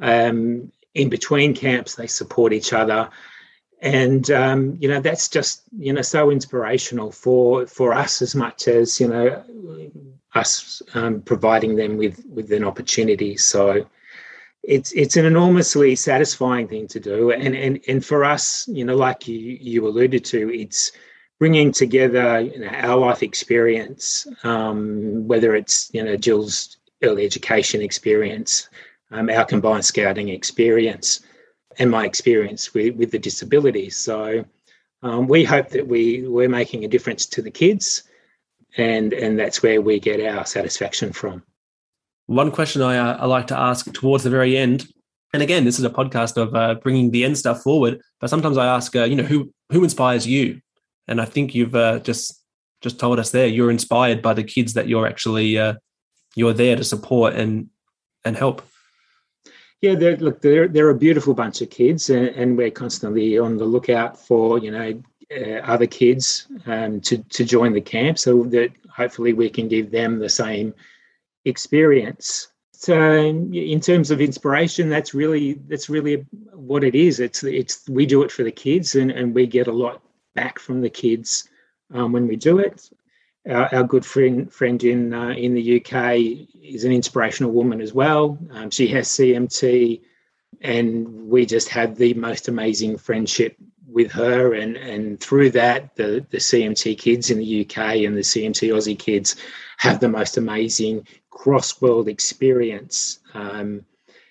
um, 0.00 0.72
in 0.94 1.08
between 1.08 1.54
camps 1.54 1.94
they 1.94 2.08
support 2.08 2.52
each 2.52 2.72
other. 2.72 3.08
And 3.80 4.30
um, 4.30 4.76
you 4.80 4.88
know 4.88 5.00
that's 5.00 5.28
just 5.28 5.62
you 5.78 5.92
know 5.92 6.02
so 6.02 6.30
inspirational 6.30 7.12
for 7.12 7.66
for 7.66 7.94
us 7.94 8.20
as 8.20 8.34
much 8.34 8.68
as 8.68 9.00
you 9.00 9.08
know 9.08 9.42
us 10.34 10.82
um, 10.94 11.22
providing 11.22 11.76
them 11.76 11.96
with 11.96 12.24
with 12.28 12.50
an 12.52 12.64
opportunity. 12.64 13.36
So 13.36 13.86
it's 14.62 14.92
it's 14.92 15.16
an 15.16 15.24
enormously 15.24 15.94
satisfying 15.94 16.66
thing 16.68 16.88
to 16.88 17.00
do. 17.00 17.30
And 17.30 17.54
and 17.54 17.80
and 17.88 18.04
for 18.04 18.24
us 18.24 18.66
you 18.68 18.84
know 18.84 18.96
like 18.96 19.28
you 19.28 19.38
you 19.38 19.86
alluded 19.86 20.24
to 20.26 20.50
it's 20.52 20.92
bringing 21.38 21.72
together 21.72 22.40
you 22.40 22.60
know, 22.60 22.68
our 22.68 22.96
life 22.96 23.22
experience 23.22 24.26
um, 24.44 25.26
whether 25.26 25.54
it's 25.54 25.90
you 25.92 26.02
know 26.02 26.16
Jill's 26.16 26.76
early 27.02 27.24
education 27.24 27.82
experience 27.82 28.68
um, 29.12 29.28
our 29.28 29.44
combined 29.44 29.84
scouting 29.84 30.28
experience 30.28 31.20
and 31.78 31.90
my 31.90 32.04
experience 32.04 32.74
with, 32.74 32.96
with 32.96 33.10
the 33.10 33.18
disabilities. 33.18 33.96
So 33.96 34.44
um, 35.02 35.28
we 35.28 35.44
hope 35.44 35.70
that 35.70 35.86
we 35.86 36.26
we're 36.26 36.48
making 36.48 36.84
a 36.84 36.88
difference 36.88 37.26
to 37.26 37.42
the 37.42 37.50
kids, 37.50 38.04
and 38.76 39.12
and 39.12 39.38
that's 39.38 39.62
where 39.62 39.80
we 39.80 39.98
get 39.98 40.20
our 40.20 40.46
satisfaction 40.46 41.12
from. 41.12 41.42
One 42.26 42.50
question 42.50 42.82
I, 42.82 42.98
uh, 42.98 43.16
I 43.18 43.26
like 43.26 43.48
to 43.48 43.58
ask 43.58 43.92
towards 43.92 44.24
the 44.24 44.30
very 44.30 44.56
end, 44.56 44.86
and 45.32 45.42
again, 45.42 45.64
this 45.64 45.78
is 45.78 45.84
a 45.84 45.90
podcast 45.90 46.36
of 46.36 46.54
uh, 46.54 46.74
bringing 46.74 47.10
the 47.10 47.24
end 47.24 47.36
stuff 47.36 47.62
forward. 47.62 48.00
But 48.20 48.30
sometimes 48.30 48.56
I 48.56 48.66
ask, 48.66 48.94
uh, 48.94 49.04
you 49.04 49.16
know, 49.16 49.24
who 49.24 49.52
who 49.70 49.82
inspires 49.82 50.26
you? 50.26 50.60
And 51.08 51.20
I 51.20 51.24
think 51.24 51.54
you've 51.54 51.74
uh, 51.74 51.98
just 52.00 52.42
just 52.80 52.98
told 52.98 53.18
us 53.18 53.30
there 53.30 53.46
you're 53.46 53.70
inspired 53.70 54.22
by 54.22 54.34
the 54.34 54.44
kids 54.44 54.74
that 54.74 54.88
you're 54.88 55.06
actually 55.06 55.58
uh, 55.58 55.74
you're 56.34 56.52
there 56.52 56.76
to 56.76 56.84
support 56.84 57.34
and 57.34 57.68
and 58.24 58.36
help. 58.36 58.62
Yeah, 59.80 59.96
they're, 59.96 60.16
look, 60.16 60.40
they're 60.42 60.68
they're 60.68 60.90
a 60.90 60.94
beautiful 60.94 61.34
bunch 61.34 61.60
of 61.60 61.70
kids, 61.70 62.08
and, 62.08 62.28
and 62.28 62.56
we're 62.56 62.70
constantly 62.70 63.38
on 63.38 63.56
the 63.56 63.64
lookout 63.64 64.16
for 64.16 64.58
you 64.58 64.70
know 64.70 65.02
uh, 65.36 65.60
other 65.64 65.86
kids 65.86 66.46
um, 66.66 67.00
to 67.00 67.18
to 67.18 67.44
join 67.44 67.72
the 67.72 67.80
camp, 67.80 68.18
so 68.18 68.44
that 68.44 68.70
hopefully 68.88 69.32
we 69.32 69.50
can 69.50 69.66
give 69.68 69.90
them 69.90 70.18
the 70.18 70.28
same 70.28 70.72
experience. 71.44 72.48
So, 72.72 72.94
in 72.94 73.80
terms 73.80 74.10
of 74.10 74.20
inspiration, 74.20 74.88
that's 74.88 75.14
really 75.14 75.54
that's 75.68 75.88
really 75.88 76.26
what 76.52 76.84
it 76.84 76.94
is. 76.94 77.18
It's 77.18 77.42
it's 77.42 77.88
we 77.88 78.06
do 78.06 78.22
it 78.22 78.30
for 78.30 78.44
the 78.44 78.52
kids, 78.52 78.94
and, 78.94 79.10
and 79.10 79.34
we 79.34 79.46
get 79.46 79.66
a 79.66 79.72
lot 79.72 80.00
back 80.34 80.58
from 80.58 80.80
the 80.80 80.90
kids 80.90 81.48
um, 81.92 82.12
when 82.12 82.26
we 82.26 82.36
do 82.36 82.58
it. 82.58 82.90
Our, 83.48 83.74
our 83.74 83.84
good 83.84 84.06
friend 84.06 84.52
friend 84.52 84.82
in 84.84 85.12
uh, 85.12 85.30
in 85.30 85.54
the 85.54 85.80
UK 85.80 86.38
is 86.62 86.84
an 86.84 86.92
inspirational 86.92 87.50
woman 87.50 87.80
as 87.80 87.92
well. 87.92 88.38
Um, 88.52 88.70
she 88.70 88.86
has 88.88 89.08
CMT, 89.08 90.00
and 90.60 91.28
we 91.28 91.44
just 91.44 91.68
have 91.70 91.96
the 91.96 92.14
most 92.14 92.46
amazing 92.46 92.98
friendship 92.98 93.56
with 93.88 94.12
her. 94.12 94.54
And 94.54 94.76
and 94.76 95.18
through 95.20 95.50
that, 95.50 95.96
the 95.96 96.24
the 96.30 96.38
CMT 96.38 96.98
kids 96.98 97.30
in 97.30 97.38
the 97.38 97.62
UK 97.62 97.78
and 98.06 98.16
the 98.16 98.20
CMT 98.20 98.72
Aussie 98.72 98.98
kids 98.98 99.34
have 99.78 99.98
the 99.98 100.08
most 100.08 100.36
amazing 100.36 101.06
cross 101.30 101.80
world 101.80 102.08
experience 102.08 103.18
um, 103.34 103.84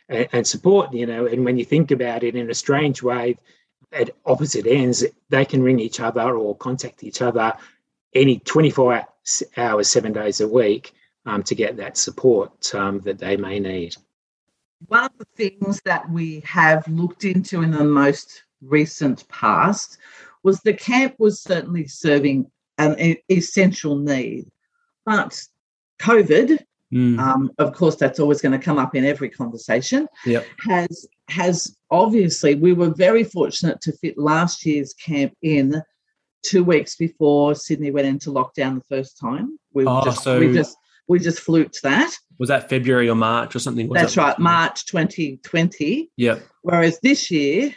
and, 0.07 0.27
and 0.31 0.47
support. 0.47 0.93
You 0.93 1.05
know, 1.05 1.25
and 1.25 1.43
when 1.43 1.57
you 1.57 1.65
think 1.65 1.91
about 1.91 2.23
it 2.23 2.37
in 2.37 2.49
a 2.49 2.55
strange 2.55 3.03
way, 3.03 3.37
at 3.91 4.11
opposite 4.25 4.65
ends, 4.65 5.03
they 5.29 5.45
can 5.45 5.63
ring 5.63 5.79
each 5.79 5.99
other 5.99 6.37
or 6.37 6.55
contact 6.55 7.03
each 7.03 7.21
other 7.21 7.53
any 8.13 8.39
24 8.39 9.05
hours, 9.57 9.89
seven 9.89 10.13
days 10.13 10.41
a 10.41 10.47
week 10.47 10.93
um, 11.25 11.43
to 11.43 11.55
get 11.55 11.77
that 11.77 11.97
support 11.97 12.73
um, 12.75 12.99
that 13.01 13.19
they 13.19 13.37
may 13.37 13.59
need. 13.59 13.95
One 14.87 15.05
of 15.05 15.17
the 15.17 15.25
things 15.35 15.81
that 15.85 16.09
we 16.09 16.41
have 16.41 16.87
looked 16.87 17.23
into 17.23 17.61
in 17.61 17.71
the 17.71 17.83
most 17.83 18.43
recent 18.61 19.27
past 19.29 19.97
was 20.43 20.59
the 20.59 20.73
camp 20.73 21.15
was 21.19 21.41
certainly 21.41 21.87
serving 21.87 22.49
an 22.77 23.15
essential 23.29 23.95
need, 23.95 24.47
but 25.05 25.45
COVID, 25.99 26.65
Mm. 26.93 27.19
um, 27.19 27.51
of 27.57 27.73
course, 27.73 27.95
that's 27.95 28.19
always 28.19 28.41
going 28.41 28.51
to 28.57 28.63
come 28.63 28.77
up 28.77 28.95
in 28.95 29.05
every 29.05 29.29
conversation. 29.29 30.07
Yep. 30.25 30.45
Has 30.67 31.07
has 31.29 31.77
obviously 31.89 32.55
we 32.55 32.73
were 32.73 32.89
very 32.89 33.23
fortunate 33.23 33.79
to 33.81 33.93
fit 33.93 34.17
last 34.17 34.65
year's 34.65 34.93
camp 34.93 35.33
in 35.41 35.81
two 36.43 36.63
weeks 36.63 36.95
before 36.97 37.55
Sydney 37.55 37.91
went 37.91 38.07
into 38.07 38.29
lockdown 38.31 38.75
the 38.75 38.85
first 38.95 39.17
time. 39.17 39.57
We 39.73 39.85
Oh, 39.85 40.03
just 40.03 40.23
so- 40.23 40.39
we 40.39 40.53
just 40.53 40.75
we 41.07 41.19
just 41.19 41.39
fluked 41.39 41.81
that. 41.83 42.13
Was 42.39 42.49
that 42.49 42.69
February 42.69 43.07
or 43.09 43.15
March 43.15 43.55
or 43.55 43.59
something? 43.59 43.87
Was 43.87 44.01
That's 44.01 44.15
that- 44.15 44.21
right, 44.21 44.39
March 44.39 44.85
2020. 44.87 46.09
Yep. 46.17 46.43
Whereas 46.63 46.99
this 47.01 47.29
year, 47.31 47.73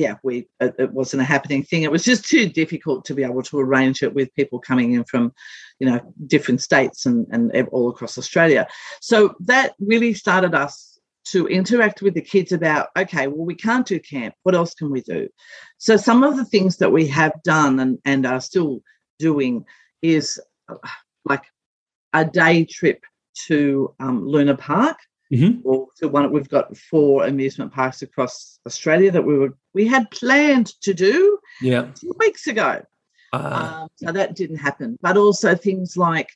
yeah, 0.00 0.14
we 0.22 0.48
it, 0.60 0.74
it 0.78 0.92
wasn't 0.92 1.20
a 1.20 1.26
happening 1.26 1.62
thing. 1.62 1.82
It 1.82 1.92
was 1.92 2.04
just 2.04 2.24
too 2.24 2.48
difficult 2.48 3.04
to 3.04 3.14
be 3.14 3.22
able 3.22 3.42
to 3.42 3.58
arrange 3.58 4.02
it 4.02 4.14
with 4.14 4.34
people 4.34 4.58
coming 4.58 4.94
in 4.94 5.04
from, 5.04 5.32
you 5.78 5.86
know, 5.86 6.00
different 6.26 6.62
states 6.62 7.04
and 7.04 7.26
and 7.30 7.52
all 7.68 7.90
across 7.90 8.16
Australia. 8.16 8.66
So 9.00 9.34
that 9.40 9.74
really 9.78 10.14
started 10.14 10.54
us 10.54 10.98
to 11.32 11.46
interact 11.48 12.00
with 12.00 12.14
the 12.14 12.22
kids 12.22 12.50
about 12.52 12.88
okay, 12.96 13.26
well, 13.26 13.44
we 13.44 13.54
can't 13.54 13.86
do 13.86 14.00
camp. 14.00 14.34
What 14.42 14.54
else 14.54 14.72
can 14.74 14.90
we 14.90 15.02
do? 15.02 15.28
So 15.76 15.98
some 15.98 16.24
of 16.24 16.38
the 16.38 16.46
things 16.46 16.78
that 16.78 16.92
we 16.92 17.06
have 17.08 17.34
done 17.44 17.78
and 17.78 17.98
and 18.06 18.24
are 18.24 18.40
still 18.40 18.80
doing 19.18 19.66
is 20.00 20.40
uh, 20.70 20.76
like 21.26 21.44
a 22.14 22.24
day 22.24 22.64
trip 22.64 23.04
to 23.48 23.94
um, 24.00 24.26
Luna 24.26 24.56
Park 24.56 24.96
Mhm. 25.32 25.60
or 25.64 25.86
to 25.98 26.08
one 26.08 26.32
we've 26.32 26.48
got 26.48 26.76
four 26.76 27.26
amusement 27.26 27.72
parks 27.72 28.02
across 28.02 28.58
Australia 28.66 29.10
that 29.12 29.22
we 29.22 29.38
were 29.38 29.56
we 29.74 29.86
had 29.86 30.10
planned 30.10 30.68
to 30.82 30.92
do 30.92 31.38
Yeah. 31.60 31.90
two 31.94 32.12
weeks 32.18 32.46
ago. 32.48 32.82
Uh, 33.32 33.82
Um, 33.82 33.88
so 33.94 34.12
that 34.12 34.34
didn't 34.34 34.56
happen. 34.56 34.98
But 35.00 35.16
also 35.16 35.54
things 35.54 35.96
like 35.96 36.28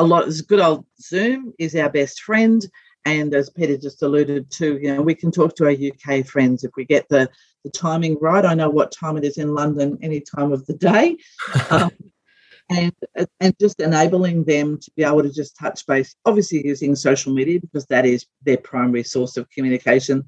a 0.00 0.04
lot 0.04 0.26
of 0.26 0.46
good 0.48 0.58
old 0.60 0.84
Zoom 1.00 1.52
is 1.58 1.76
our 1.76 1.88
best 1.90 2.22
friend. 2.22 2.66
And 3.04 3.32
as 3.34 3.50
Peter 3.50 3.76
just 3.76 4.02
alluded 4.02 4.50
to, 4.52 4.78
you 4.82 4.94
know, 4.94 5.02
we 5.02 5.14
can 5.14 5.30
talk 5.30 5.54
to 5.56 5.64
our 5.66 5.70
UK 5.70 6.22
friends 6.24 6.64
if 6.64 6.72
we 6.76 6.84
get 6.84 7.08
the, 7.08 7.28
the 7.64 7.70
timing 7.70 8.16
right. 8.20 8.44
I 8.44 8.54
know 8.54 8.70
what 8.70 8.90
time 8.92 9.16
it 9.16 9.24
is 9.24 9.38
in 9.38 9.54
London 9.54 9.98
any 10.02 10.20
time 10.20 10.52
of 10.52 10.66
the 10.66 10.74
day. 10.74 11.16
Um, 11.70 11.90
and 12.70 12.92
and 13.40 13.54
just 13.60 13.80
enabling 13.80 14.44
them 14.44 14.78
to 14.78 14.90
be 14.96 15.04
able 15.04 15.22
to 15.22 15.32
just 15.32 15.56
touch 15.56 15.86
base. 15.86 16.14
Obviously, 16.24 16.66
using 16.66 16.94
social 16.96 17.32
media 17.32 17.60
because 17.60 17.86
that 17.86 18.06
is 18.06 18.26
their 18.42 18.56
primary 18.56 19.02
source 19.02 19.36
of 19.36 19.50
communication 19.50 20.24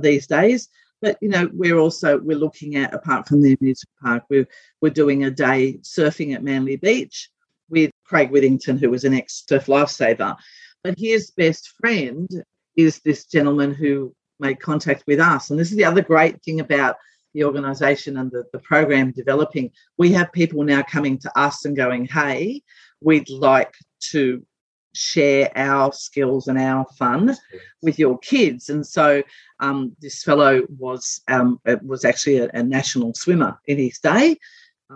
these 0.00 0.26
days. 0.26 0.68
But 1.00 1.16
you 1.20 1.28
know, 1.28 1.48
we're 1.52 1.78
also 1.78 2.18
we're 2.18 2.36
looking 2.36 2.76
at 2.76 2.94
apart 2.94 3.28
from 3.28 3.42
the 3.42 3.56
amusement 3.60 3.90
park, 4.02 4.24
we're 4.28 4.48
we're 4.80 4.90
doing 4.90 5.24
a 5.24 5.30
day 5.30 5.74
surfing 5.82 6.34
at 6.34 6.42
Manly 6.42 6.76
Beach 6.76 7.30
with 7.70 7.90
Craig 8.04 8.30
Whittington, 8.30 8.78
who 8.78 8.90
was 8.90 9.04
an 9.04 9.14
ex 9.14 9.44
surf 9.48 9.66
lifesaver. 9.66 10.36
But 10.82 10.98
his 10.98 11.30
best 11.30 11.72
friend 11.80 12.28
is 12.76 13.00
this 13.00 13.26
gentleman 13.26 13.74
who 13.74 14.14
made 14.40 14.60
contact 14.60 15.04
with 15.06 15.20
us. 15.20 15.50
And 15.50 15.58
this 15.58 15.70
is 15.70 15.76
the 15.76 15.84
other 15.84 16.02
great 16.02 16.42
thing 16.42 16.60
about 16.60 16.96
the 17.38 17.44
organisation 17.44 18.16
and 18.16 18.32
the, 18.32 18.44
the 18.52 18.58
program 18.58 19.12
developing. 19.12 19.70
We 19.96 20.12
have 20.12 20.32
people 20.32 20.64
now 20.64 20.82
coming 20.82 21.18
to 21.18 21.38
us 21.38 21.64
and 21.64 21.76
going, 21.76 22.06
hey, 22.06 22.62
we'd 23.00 23.30
like 23.30 23.74
to 24.10 24.44
share 24.92 25.52
our 25.56 25.92
skills 25.92 26.48
and 26.48 26.58
our 26.58 26.84
fun 26.98 27.36
with 27.80 27.96
your 27.96 28.18
kids. 28.18 28.70
And 28.70 28.84
so 28.84 29.22
um, 29.60 29.94
this 30.00 30.24
fellow 30.24 30.62
was 30.78 31.20
um, 31.28 31.60
was 31.82 32.04
actually 32.04 32.38
a, 32.38 32.50
a, 32.54 32.62
national 32.62 33.14
swimmer 33.14 33.56
in 33.66 33.78
his 33.78 34.00
day, 34.00 34.36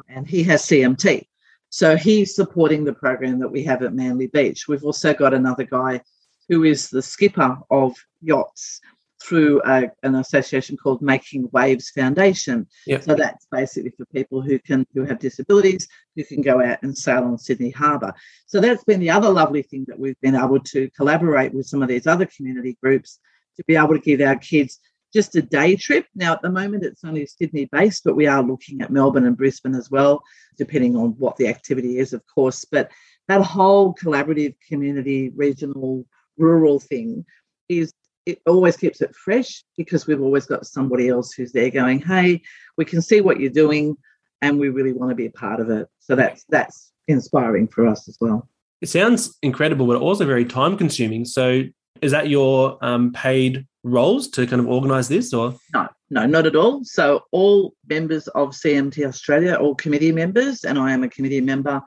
and 0.08 0.26
he 0.26 0.42
has 0.44 0.64
CMT. 0.64 1.26
So 1.68 1.96
he's 1.96 2.34
supporting 2.34 2.84
the 2.84 2.92
program 2.92 3.38
that 3.38 3.52
we 3.52 3.62
have 3.64 3.82
at 3.82 3.94
Manly 3.94 4.26
Beach. 4.26 4.66
We've 4.66 4.84
also 4.84 5.14
got 5.14 5.32
another 5.32 5.64
guy 5.64 6.02
who 6.48 6.64
is 6.64 6.90
the 6.90 7.02
skipper 7.02 7.56
of 7.70 7.94
yachts 8.20 8.80
through 9.22 9.62
a, 9.64 9.90
an 10.02 10.14
association 10.16 10.76
called 10.76 11.02
Making 11.02 11.48
Waves 11.52 11.90
Foundation. 11.90 12.66
Yep. 12.86 13.02
So 13.04 13.14
that's 13.14 13.46
basically 13.50 13.92
for 13.96 14.04
people 14.06 14.42
who 14.42 14.58
can 14.58 14.86
who 14.94 15.04
have 15.04 15.18
disabilities 15.18 15.88
who 16.16 16.24
can 16.24 16.42
go 16.42 16.62
out 16.62 16.82
and 16.82 16.96
sail 16.96 17.24
on 17.24 17.38
Sydney 17.38 17.70
Harbour. 17.70 18.12
So 18.46 18.60
that's 18.60 18.84
been 18.84 19.00
the 19.00 19.10
other 19.10 19.30
lovely 19.30 19.62
thing 19.62 19.84
that 19.88 19.98
we've 19.98 20.20
been 20.20 20.36
able 20.36 20.60
to 20.60 20.90
collaborate 20.90 21.54
with 21.54 21.66
some 21.66 21.82
of 21.82 21.88
these 21.88 22.06
other 22.06 22.26
community 22.26 22.76
groups 22.82 23.18
to 23.56 23.64
be 23.64 23.76
able 23.76 23.94
to 23.94 24.00
give 24.00 24.20
our 24.20 24.36
kids 24.36 24.78
just 25.12 25.36
a 25.36 25.42
day 25.42 25.76
trip. 25.76 26.06
Now, 26.14 26.32
at 26.32 26.42
the 26.42 26.50
moment, 26.50 26.84
it's 26.84 27.04
only 27.04 27.26
Sydney 27.26 27.66
based, 27.66 28.02
but 28.04 28.16
we 28.16 28.26
are 28.26 28.42
looking 28.42 28.80
at 28.80 28.90
Melbourne 28.90 29.26
and 29.26 29.36
Brisbane 29.36 29.74
as 29.74 29.90
well, 29.90 30.22
depending 30.56 30.96
on 30.96 31.10
what 31.18 31.36
the 31.36 31.48
activity 31.48 31.98
is, 31.98 32.12
of 32.12 32.22
course. 32.34 32.64
But 32.64 32.90
that 33.28 33.42
whole 33.42 33.94
collaborative 33.94 34.54
community, 34.66 35.30
regional, 35.34 36.06
rural 36.38 36.80
thing 36.80 37.26
is 37.68 37.92
it 38.26 38.40
always 38.46 38.76
keeps 38.76 39.00
it 39.00 39.14
fresh 39.14 39.64
because 39.76 40.06
we've 40.06 40.20
always 40.20 40.46
got 40.46 40.66
somebody 40.66 41.08
else 41.08 41.32
who's 41.32 41.52
there 41.52 41.70
going, 41.70 42.00
hey, 42.00 42.42
we 42.76 42.84
can 42.84 43.02
see 43.02 43.20
what 43.20 43.40
you're 43.40 43.50
doing 43.50 43.96
and 44.40 44.58
we 44.58 44.68
really 44.68 44.92
want 44.92 45.10
to 45.10 45.14
be 45.14 45.26
a 45.26 45.30
part 45.30 45.60
of 45.60 45.70
it. 45.70 45.88
So 46.00 46.14
that's 46.16 46.44
that's 46.48 46.92
inspiring 47.08 47.68
for 47.68 47.86
us 47.86 48.08
as 48.08 48.18
well. 48.20 48.48
It 48.80 48.88
sounds 48.88 49.38
incredible, 49.42 49.86
but 49.86 49.96
also 49.96 50.26
very 50.26 50.44
time 50.44 50.76
consuming. 50.76 51.24
So 51.24 51.64
is 52.00 52.10
that 52.10 52.28
your 52.28 52.78
um, 52.84 53.12
paid 53.12 53.66
roles 53.84 54.28
to 54.28 54.46
kind 54.46 54.60
of 54.60 54.68
organise 54.68 55.08
this, 55.08 55.32
or 55.32 55.54
no, 55.72 55.88
no, 56.10 56.26
not 56.26 56.46
at 56.46 56.56
all. 56.56 56.84
So 56.84 57.22
all 57.30 57.74
members 57.88 58.26
of 58.28 58.50
CMT 58.50 59.06
Australia, 59.06 59.54
all 59.54 59.74
committee 59.74 60.12
members, 60.12 60.64
and 60.64 60.78
I 60.78 60.92
am 60.92 61.04
a 61.04 61.08
committee 61.08 61.40
member, 61.40 61.80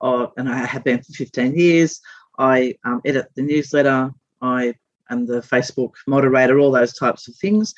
of, 0.00 0.32
and 0.36 0.48
I 0.48 0.64
have 0.64 0.84
been 0.84 1.02
for 1.02 1.12
15 1.12 1.54
years. 1.54 2.00
I 2.38 2.74
um, 2.84 3.00
edit 3.04 3.28
the 3.36 3.42
newsletter. 3.42 4.12
I 4.40 4.74
am 5.10 5.26
the 5.26 5.40
Facebook 5.40 5.92
moderator, 6.06 6.58
all 6.58 6.70
those 6.70 6.94
types 6.94 7.28
of 7.28 7.34
things. 7.36 7.74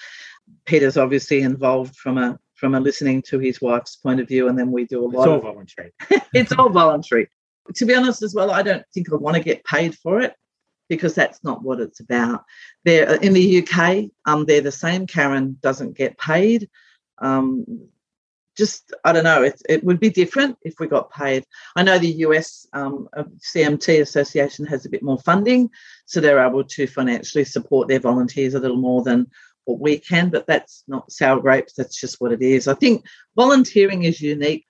Peter's 0.66 0.96
obviously 0.96 1.42
involved 1.42 1.96
from 1.96 2.18
a 2.18 2.38
from 2.54 2.74
a 2.76 2.80
listening 2.80 3.20
to 3.22 3.40
his 3.40 3.60
wife's 3.60 3.96
point 3.96 4.20
of 4.20 4.28
view, 4.28 4.48
and 4.48 4.56
then 4.56 4.70
we 4.70 4.84
do 4.84 5.04
a 5.04 5.06
lot. 5.06 5.22
It's 5.22 5.28
all 5.28 5.36
of, 5.36 5.42
voluntary. 5.42 5.92
it's 6.34 6.52
all 6.52 6.68
voluntary. 6.70 7.28
To 7.74 7.84
be 7.86 7.94
honest, 7.94 8.22
as 8.22 8.34
well, 8.34 8.50
I 8.50 8.62
don't 8.62 8.84
think 8.94 9.12
I 9.12 9.16
want 9.16 9.36
to 9.36 9.42
get 9.42 9.64
paid 9.64 9.96
for 9.96 10.20
it 10.20 10.34
because 10.88 11.14
that's 11.14 11.42
not 11.42 11.62
what 11.62 11.80
it's 11.80 12.00
about. 12.00 12.44
There 12.84 13.14
in 13.14 13.32
the 13.32 13.62
UK, 13.62 14.10
um, 14.26 14.44
they're 14.44 14.60
the 14.60 14.72
same. 14.72 15.06
Karen 15.06 15.58
doesn't 15.62 15.96
get 15.96 16.18
paid. 16.18 16.68
Um, 17.18 17.88
just 18.56 18.92
I 19.04 19.12
don't 19.12 19.24
know. 19.24 19.42
It, 19.42 19.60
it 19.68 19.84
would 19.84 20.00
be 20.00 20.10
different 20.10 20.58
if 20.62 20.74
we 20.78 20.86
got 20.86 21.10
paid. 21.10 21.44
I 21.76 21.82
know 21.82 21.98
the 21.98 22.12
US 22.26 22.66
um, 22.72 23.08
CMT 23.16 24.00
Association 24.00 24.66
has 24.66 24.84
a 24.84 24.90
bit 24.90 25.02
more 25.02 25.18
funding, 25.18 25.70
so 26.06 26.20
they're 26.20 26.44
able 26.44 26.64
to 26.64 26.86
financially 26.86 27.44
support 27.44 27.88
their 27.88 28.00
volunteers 28.00 28.54
a 28.54 28.60
little 28.60 28.76
more 28.76 29.02
than 29.02 29.30
what 29.64 29.80
we 29.80 29.98
can. 29.98 30.28
But 30.28 30.46
that's 30.46 30.84
not 30.86 31.10
sour 31.10 31.40
grapes. 31.40 31.74
That's 31.74 32.00
just 32.00 32.20
what 32.20 32.32
it 32.32 32.42
is. 32.42 32.68
I 32.68 32.74
think 32.74 33.04
volunteering 33.36 34.04
is 34.04 34.20
unique 34.20 34.66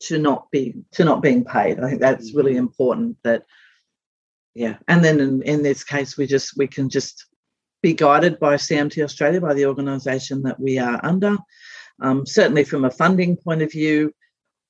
to 0.00 0.18
not 0.18 0.50
be 0.50 0.74
to 0.92 1.04
not 1.04 1.22
being 1.22 1.44
paid. 1.44 1.80
I 1.80 1.88
think 1.88 2.00
that's 2.00 2.34
really 2.34 2.52
mm-hmm. 2.52 2.60
important. 2.60 3.16
That 3.24 3.44
yeah 4.58 4.76
and 4.88 5.04
then 5.04 5.20
in, 5.20 5.42
in 5.42 5.62
this 5.62 5.84
case 5.84 6.16
we 6.16 6.26
just 6.26 6.56
we 6.56 6.66
can 6.66 6.88
just 6.88 7.26
be 7.80 7.94
guided 7.94 8.40
by 8.40 8.56
cmt 8.56 9.02
australia 9.02 9.40
by 9.40 9.54
the 9.54 9.66
organisation 9.66 10.42
that 10.42 10.58
we 10.58 10.78
are 10.78 11.00
under 11.04 11.36
um, 12.00 12.26
certainly 12.26 12.64
from 12.64 12.84
a 12.84 12.90
funding 12.90 13.36
point 13.36 13.62
of 13.62 13.70
view 13.70 14.12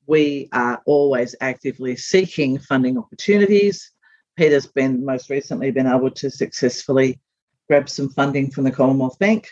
we 0.06 0.48
are 0.52 0.80
always 0.86 1.34
actively 1.40 1.96
seeking 1.96 2.58
funding 2.58 2.98
opportunities 2.98 3.92
peter's 4.36 4.66
been 4.66 5.04
most 5.04 5.30
recently 5.30 5.70
been 5.70 5.86
able 5.86 6.10
to 6.10 6.30
successfully 6.30 7.18
grab 7.68 7.88
some 7.88 8.08
funding 8.10 8.50
from 8.50 8.64
the 8.64 8.70
commonwealth 8.70 9.18
bank 9.18 9.48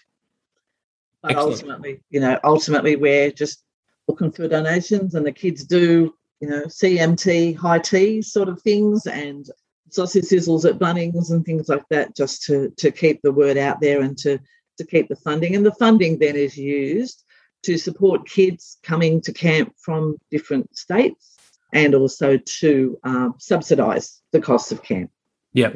but 1.23 1.33
Excellent. 1.33 1.53
ultimately 1.53 2.01
you 2.11 2.21
know 2.21 2.39
ultimately 2.45 2.97
we're 2.97 3.31
just 3.31 3.63
looking 4.09 4.31
for 4.31 4.49
donations 4.49 5.15
and 5.15 5.27
the 5.27 5.33
kids 5.33 5.65
do 5.65 6.15
you 6.41 6.49
know 6.49 6.63
cmt 6.65 7.57
high 7.57 7.79
tea 7.79 8.23
sort 8.23 8.49
of 8.49 8.61
things 8.63 9.07
and 9.07 9.51
sausage 9.91 10.25
sizzles 10.25 10.69
at 10.69 10.79
Bunnings 10.79 11.31
and 11.31 11.45
things 11.45 11.69
like 11.69 11.85
that, 11.91 12.17
just 12.17 12.43
to 12.45 12.71
to 12.77 12.91
keep 12.91 13.23
the 13.23 13.33
word 13.33 13.57
out 13.57 13.81
there 13.81 14.01
and 14.03 14.17
to 14.19 14.39
to 14.79 14.85
keep 14.85 15.09
the 15.09 15.17
funding. 15.17 15.57
And 15.57 15.65
the 15.65 15.73
funding 15.73 16.19
then 16.19 16.37
is 16.37 16.57
used 16.57 17.25
to 17.67 17.77
support 17.77 18.29
kids 18.29 18.79
coming 18.85 19.21
to 19.21 19.33
camp 19.33 19.75
from 19.77 20.17
different 20.31 20.77
states 20.77 21.37
and 21.73 21.97
also 21.97 22.37
to 22.37 22.97
um, 23.03 23.35
subsidise 23.39 24.23
the 24.31 24.41
cost 24.41 24.71
of 24.71 24.83
camp. 24.85 25.11
Yeah. 25.53 25.73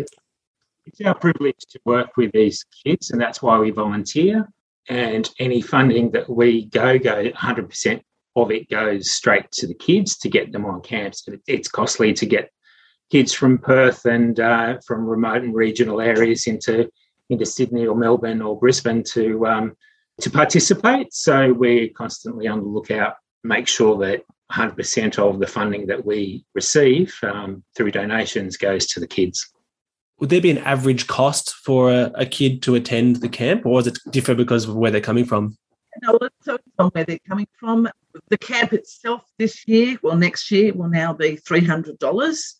It's 0.87 1.00
our 1.05 1.16
privilege 1.16 1.59
to 1.70 1.81
work 1.85 2.16
with 2.16 2.31
these 2.31 2.64
kids, 2.85 3.11
and 3.11 3.20
that's 3.20 3.42
why 3.42 3.59
we 3.59 3.70
volunteer. 3.70 4.48
And 4.88 5.29
any 5.40 5.61
funding 5.61 6.12
that 6.12 6.31
we 6.31 6.66
go, 6.66 6.96
go 6.96 7.24
100% 7.24 8.03
of 8.37 8.50
it 8.53 8.70
goes 8.70 9.11
straight 9.11 9.50
to 9.53 9.66
the 9.66 9.74
kids 9.74 10.16
to 10.18 10.29
get 10.29 10.53
them 10.53 10.64
on 10.64 10.81
camps. 10.83 11.26
It's 11.48 11.68
costly 11.68 12.12
to 12.14 12.26
get 12.26 12.50
kids 13.11 13.33
from 13.33 13.59
Perth 13.59 14.05
and 14.07 14.38
uh, 14.38 14.79
from 14.87 15.07
remote 15.07 15.42
and 15.42 15.55
regional 15.55 16.00
areas 16.00 16.46
into 16.46 16.88
into 17.29 17.46
Sydney 17.46 17.87
or 17.87 17.96
Melbourne 17.96 18.42
or 18.42 18.59
Brisbane 18.59 19.05
to 19.05 19.46
um, 19.46 19.76
to 20.20 20.30
participate. 20.30 21.12
So 21.12 21.52
we're 21.52 21.88
constantly 21.88 22.46
on 22.48 22.61
the 22.61 22.66
lookout, 22.66 23.14
make 23.44 23.68
sure 23.68 23.98
that 23.98 24.22
100% 24.52 25.18
of 25.18 25.38
the 25.38 25.46
funding 25.46 25.87
that 25.87 26.04
we 26.04 26.44
receive 26.54 27.16
um, 27.22 27.62
through 27.76 27.92
donations 27.92 28.56
goes 28.56 28.87
to 28.88 29.00
the 29.00 29.06
kids. 29.06 29.52
Would 30.18 30.30
there 30.30 30.40
be 30.40 30.50
an 30.50 30.59
average 30.59 31.06
cost 31.06 31.54
for 31.54 31.90
a, 31.90 32.11
a 32.14 32.26
kid 32.26 32.62
to 32.62 32.74
attend 32.74 33.16
the 33.16 33.28
camp, 33.28 33.64
or 33.64 33.80
does 33.80 33.94
it 33.94 33.98
differ 34.11 34.35
because 34.35 34.68
of 34.68 34.74
where 34.74 34.90
they're 34.90 35.00
coming 35.00 35.24
from? 35.24 35.56
No, 36.02 36.18
so 36.42 36.59
on 36.78 36.90
where 36.90 37.04
they're 37.04 37.18
coming 37.26 37.48
from. 37.59 37.88
The 38.28 38.38
camp 38.38 38.72
itself 38.72 39.22
this 39.38 39.66
year, 39.66 39.98
well, 40.02 40.16
next 40.16 40.50
year, 40.50 40.74
will 40.74 40.90
now 40.90 41.14
be 41.14 41.37
three 41.37 41.64
hundred 41.64 41.98
dollars 41.98 42.56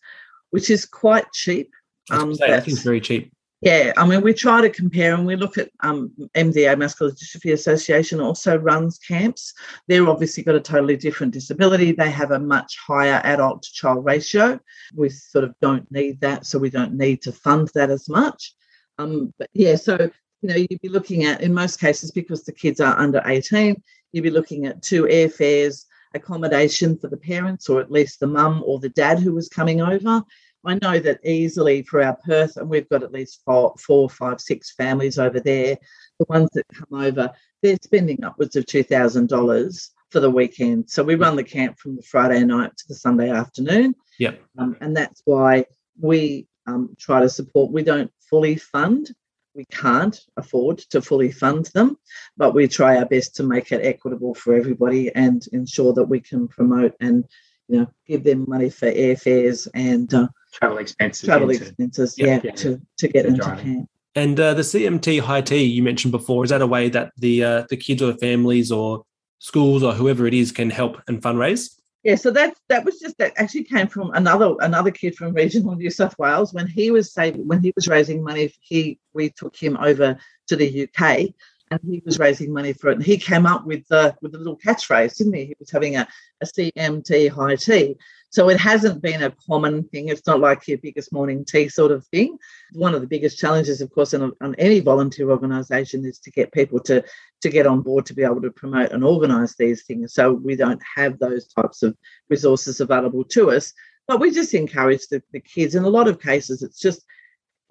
which 0.51 0.69
is 0.69 0.85
quite 0.85 1.25
cheap. 1.33 1.71
Um, 2.11 2.31
I 2.43 2.59
think 2.59 2.67
it's 2.67 2.83
very 2.83 3.01
cheap. 3.01 3.33
Yeah, 3.61 3.93
I 3.95 4.07
mean, 4.07 4.21
we 4.21 4.33
try 4.33 4.59
to 4.61 4.71
compare 4.71 5.13
and 5.13 5.23
we 5.23 5.35
look 5.35 5.59
at 5.59 5.69
um, 5.81 6.11
MDA, 6.35 6.79
Muscular 6.79 7.11
Dystrophy 7.11 7.53
Association, 7.53 8.19
also 8.19 8.57
runs 8.57 8.97
camps. 8.97 9.53
They're 9.87 10.09
obviously 10.09 10.41
got 10.41 10.55
a 10.55 10.59
totally 10.59 10.97
different 10.97 11.31
disability. 11.31 11.91
They 11.91 12.09
have 12.09 12.31
a 12.31 12.39
much 12.39 12.75
higher 12.87 13.21
adult 13.23 13.61
to 13.61 13.71
child 13.71 14.03
ratio. 14.03 14.59
We 14.95 15.09
sort 15.09 15.43
of 15.43 15.53
don't 15.61 15.89
need 15.91 16.21
that, 16.21 16.47
so 16.47 16.57
we 16.57 16.71
don't 16.71 16.97
need 16.97 17.21
to 17.21 17.31
fund 17.31 17.69
that 17.75 17.91
as 17.91 18.09
much. 18.09 18.55
Um, 18.97 19.31
but 19.37 19.51
yeah, 19.53 19.75
so, 19.75 20.09
you 20.41 20.49
know, 20.49 20.55
you'd 20.55 20.81
be 20.81 20.89
looking 20.89 21.25
at, 21.25 21.41
in 21.41 21.53
most 21.53 21.79
cases, 21.79 22.09
because 22.09 22.43
the 22.43 22.53
kids 22.53 22.81
are 22.81 22.97
under 22.97 23.21
18, 23.27 23.79
you'd 24.11 24.23
be 24.23 24.31
looking 24.31 24.65
at 24.65 24.81
two 24.81 25.03
airfares, 25.03 25.85
accommodation 26.13 26.97
for 26.97 27.07
the 27.07 27.17
parents 27.17 27.69
or 27.69 27.79
at 27.79 27.91
least 27.91 28.19
the 28.19 28.27
mum 28.27 28.63
or 28.65 28.79
the 28.79 28.89
dad 28.89 29.19
who 29.19 29.33
was 29.33 29.49
coming 29.49 29.81
over. 29.81 30.23
I 30.65 30.77
know 30.81 30.99
that 30.99 31.25
easily 31.25 31.81
for 31.83 32.03
our 32.03 32.15
Perth, 32.15 32.57
and 32.57 32.69
we've 32.69 32.89
got 32.89 33.03
at 33.03 33.11
least 33.11 33.41
four, 33.45 33.73
four, 33.79 34.09
five, 34.09 34.39
six 34.39 34.73
families 34.73 35.17
over 35.17 35.39
there. 35.39 35.77
The 36.19 36.25
ones 36.29 36.49
that 36.53 36.65
come 36.73 37.01
over, 37.01 37.31
they're 37.61 37.77
spending 37.81 38.23
upwards 38.23 38.55
of 38.55 38.65
two 38.65 38.83
thousand 38.83 39.29
dollars 39.29 39.91
for 40.09 40.19
the 40.19 40.29
weekend. 40.29 40.89
So 40.89 41.03
we 41.03 41.15
run 41.15 41.35
the 41.35 41.43
camp 41.43 41.79
from 41.79 41.95
the 41.95 42.03
Friday 42.03 42.43
night 42.43 42.75
to 42.77 42.87
the 42.87 42.95
Sunday 42.95 43.29
afternoon. 43.29 43.95
Yeah, 44.19 44.33
um, 44.57 44.77
and 44.81 44.95
that's 44.95 45.21
why 45.25 45.65
we 45.99 46.47
um, 46.67 46.95
try 46.99 47.21
to 47.21 47.29
support. 47.29 47.71
We 47.71 47.83
don't 47.83 48.11
fully 48.29 48.55
fund 48.55 49.11
we 49.53 49.65
can't 49.65 50.19
afford 50.37 50.77
to 50.77 51.01
fully 51.01 51.31
fund 51.31 51.65
them, 51.73 51.97
but 52.37 52.53
we 52.53 52.67
try 52.67 52.97
our 52.97 53.05
best 53.05 53.35
to 53.35 53.43
make 53.43 53.71
it 53.71 53.85
equitable 53.85 54.33
for 54.33 54.53
everybody 54.53 55.13
and 55.13 55.45
ensure 55.51 55.93
that 55.93 56.05
we 56.05 56.19
can 56.19 56.47
promote 56.47 56.95
and 57.01 57.25
you 57.67 57.79
know, 57.79 57.87
give 58.07 58.23
them 58.23 58.45
money 58.47 58.69
for 58.69 58.91
airfares 58.91 59.67
and 59.73 60.13
uh, 60.13 60.27
travel 60.51 60.77
expenses. 60.77 61.25
travel 61.25 61.49
into- 61.49 61.63
expenses, 61.65 62.15
Yeah, 62.17 62.25
yeah, 62.27 62.39
yeah, 62.45 62.51
to, 62.51 62.81
to 62.97 63.07
get 63.07 63.25
into 63.25 63.41
driving. 63.41 63.63
camp. 63.75 63.89
And 64.15 64.39
uh, 64.39 64.53
the 64.53 64.61
CMT 64.61 65.21
High 65.21 65.41
Tea 65.41 65.63
you 65.63 65.81
mentioned 65.83 66.11
before 66.11 66.43
is 66.43 66.49
that 66.49 66.61
a 66.61 66.67
way 66.67 66.89
that 66.89 67.13
the 67.17 67.43
uh, 67.43 67.63
the 67.69 67.77
kids 67.77 68.01
or 68.01 68.11
the 68.11 68.17
families 68.17 68.69
or 68.71 69.03
schools 69.39 69.83
or 69.83 69.93
whoever 69.93 70.27
it 70.27 70.33
is 70.33 70.51
can 70.51 70.69
help 70.69 71.01
and 71.07 71.21
fundraise? 71.21 71.79
Yeah, 72.03 72.15
so 72.15 72.29
that 72.31 72.55
that 72.67 72.83
was 72.83 72.99
just 72.99 73.17
that 73.19 73.31
actually 73.37 73.63
came 73.63 73.87
from 73.87 74.11
another 74.13 74.55
another 74.59 74.91
kid 74.91 75.15
from 75.15 75.33
regional 75.33 75.75
New 75.75 75.89
South 75.89 76.17
Wales 76.19 76.53
when 76.53 76.67
he 76.67 76.91
was 76.91 77.13
saving 77.13 77.47
when 77.47 77.61
he 77.61 77.71
was 77.75 77.87
raising 77.87 78.21
money. 78.21 78.53
He 78.59 78.99
we 79.13 79.29
took 79.29 79.55
him 79.55 79.77
over 79.77 80.17
to 80.47 80.55
the 80.57 80.89
UK 80.89 81.27
and 81.71 81.79
he 81.89 82.03
was 82.05 82.19
raising 82.19 82.51
money 82.53 82.73
for 82.73 82.89
it. 82.89 82.97
And 82.97 83.03
he 83.03 83.17
came 83.17 83.45
up 83.45 83.65
with 83.65 83.87
the 83.87 84.15
with 84.21 84.33
the 84.33 84.37
little 84.37 84.57
catchphrase, 84.57 85.17
didn't 85.17 85.33
he? 85.33 85.45
He 85.45 85.55
was 85.57 85.71
having 85.71 85.95
a, 85.95 86.07
a 86.41 86.45
CMT 86.45 87.31
high 87.31 87.55
tea. 87.55 87.95
So 88.29 88.49
it 88.49 88.59
hasn't 88.59 89.01
been 89.01 89.23
a 89.23 89.33
common 89.47 89.85
thing. 89.85 90.09
It's 90.09 90.27
not 90.27 90.39
like 90.39 90.67
your 90.67 90.77
biggest 90.77 91.11
morning 91.11 91.43
tea 91.43 91.69
sort 91.69 91.91
of 91.91 92.05
thing. 92.07 92.37
One 92.73 92.93
of 92.93 93.01
the 93.01 93.07
biggest 93.07 93.39
challenges, 93.39 93.81
of 93.81 93.91
course, 93.91 94.13
on, 94.13 94.31
on 94.41 94.55
any 94.55 94.79
volunteer 94.79 95.31
organisation 95.31 96.05
is 96.05 96.19
to 96.19 96.31
get 96.31 96.51
people 96.51 96.79
to 96.81 97.03
to 97.41 97.49
get 97.49 97.65
on 97.65 97.81
board 97.81 98.05
to 98.07 98.13
be 98.13 98.23
able 98.23 98.41
to 98.41 98.51
promote 98.51 98.91
and 98.91 99.03
organise 99.03 99.55
these 99.55 99.83
things. 99.83 100.13
So 100.13 100.33
we 100.33 100.55
don't 100.55 100.81
have 100.95 101.19
those 101.19 101.47
types 101.47 101.83
of 101.83 101.97
resources 102.29 102.81
available 102.81 103.23
to 103.25 103.51
us. 103.51 103.73
But 104.07 104.19
we 104.19 104.31
just 104.31 104.53
encourage 104.53 105.07
the, 105.07 105.23
the 105.31 105.39
kids. 105.39 105.75
In 105.75 105.83
a 105.83 105.89
lot 105.89 106.09
of 106.09 106.19
cases, 106.19 106.63
it's 106.63 106.79
just 106.79 107.05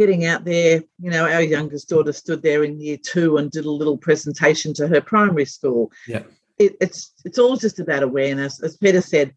getting 0.01 0.25
out 0.25 0.47
there. 0.47 0.83
You 0.99 1.11
know, 1.11 1.31
our 1.31 1.43
youngest 1.43 1.91
daughter 1.91 2.15
stood 2.15 2.43
there 2.43 2.65
in 2.65 2.81
year 2.81 2.97
two 2.97 3.37
and 3.37 3.51
did 3.51 3.67
a 3.67 3.71
little 3.71 3.99
presentation 3.99 4.73
to 4.75 4.89
her 4.89 5.03
primary 5.03 5.45
school. 5.45 5.93
Yeah. 6.09 6.23
It, 6.59 6.77
it's 6.81 7.13
it's 7.27 7.39
all 7.39 7.57
just 7.57 7.81
about 7.81 8.03
awareness. 8.03 8.63
As 8.63 8.79
Peter 8.79 9.03
said, 9.03 9.35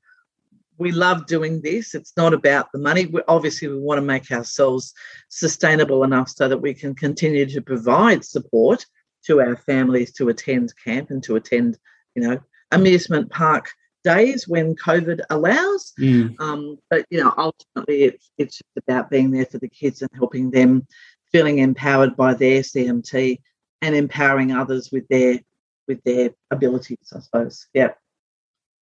we 0.78 0.94
love 0.94 1.26
doing 1.26 1.62
this. 1.62 1.94
It's 1.94 2.14
not 2.16 2.34
about 2.34 2.72
the 2.72 2.80
money. 2.80 3.08
We, 3.08 3.22
obviously, 3.28 3.68
we 3.68 3.78
want 3.78 3.98
to 3.98 4.12
make 4.14 4.32
ourselves 4.32 4.94
sustainable 5.28 6.06
enough 6.06 6.30
so 6.30 6.48
that 6.48 6.62
we 6.66 6.74
can 6.74 6.96
continue 6.96 7.46
to 7.46 7.62
provide 7.62 8.24
support 8.24 8.86
to 9.26 9.42
our 9.42 9.58
families 9.58 10.14
to 10.14 10.30
attend 10.30 10.74
camp 10.86 11.10
and 11.10 11.22
to 11.24 11.36
attend, 11.36 11.78
you 12.16 12.24
know, 12.24 12.40
amusement 12.72 13.30
park 13.30 13.70
days 14.04 14.48
when 14.48 14.76
COVID 14.76 15.22
allows. 15.30 15.94
Mm. 16.00 16.40
Um, 16.40 16.78
but 16.90 17.06
you 17.10 17.24
know, 17.24 17.34
ultimately, 17.38 18.04
it's 18.04 18.32
it's 18.38 18.58
just 18.58 18.88
about 18.88 19.10
being 19.10 19.32
there 19.32 19.46
for 19.46 19.58
the 19.58 19.70
kids 19.70 20.02
and 20.02 20.12
helping 20.16 20.52
them, 20.52 20.88
feeling 21.32 21.60
empowered 21.60 22.16
by 22.16 22.34
their 22.34 22.62
CMT 22.62 23.40
and 23.82 23.96
empowering 23.96 24.52
others 24.52 24.90
with 24.92 25.08
their 25.08 25.40
with 25.88 26.04
their 26.04 26.32
abilities. 26.52 27.14
I 27.16 27.20
suppose. 27.20 27.68
Yeah. 27.74 27.90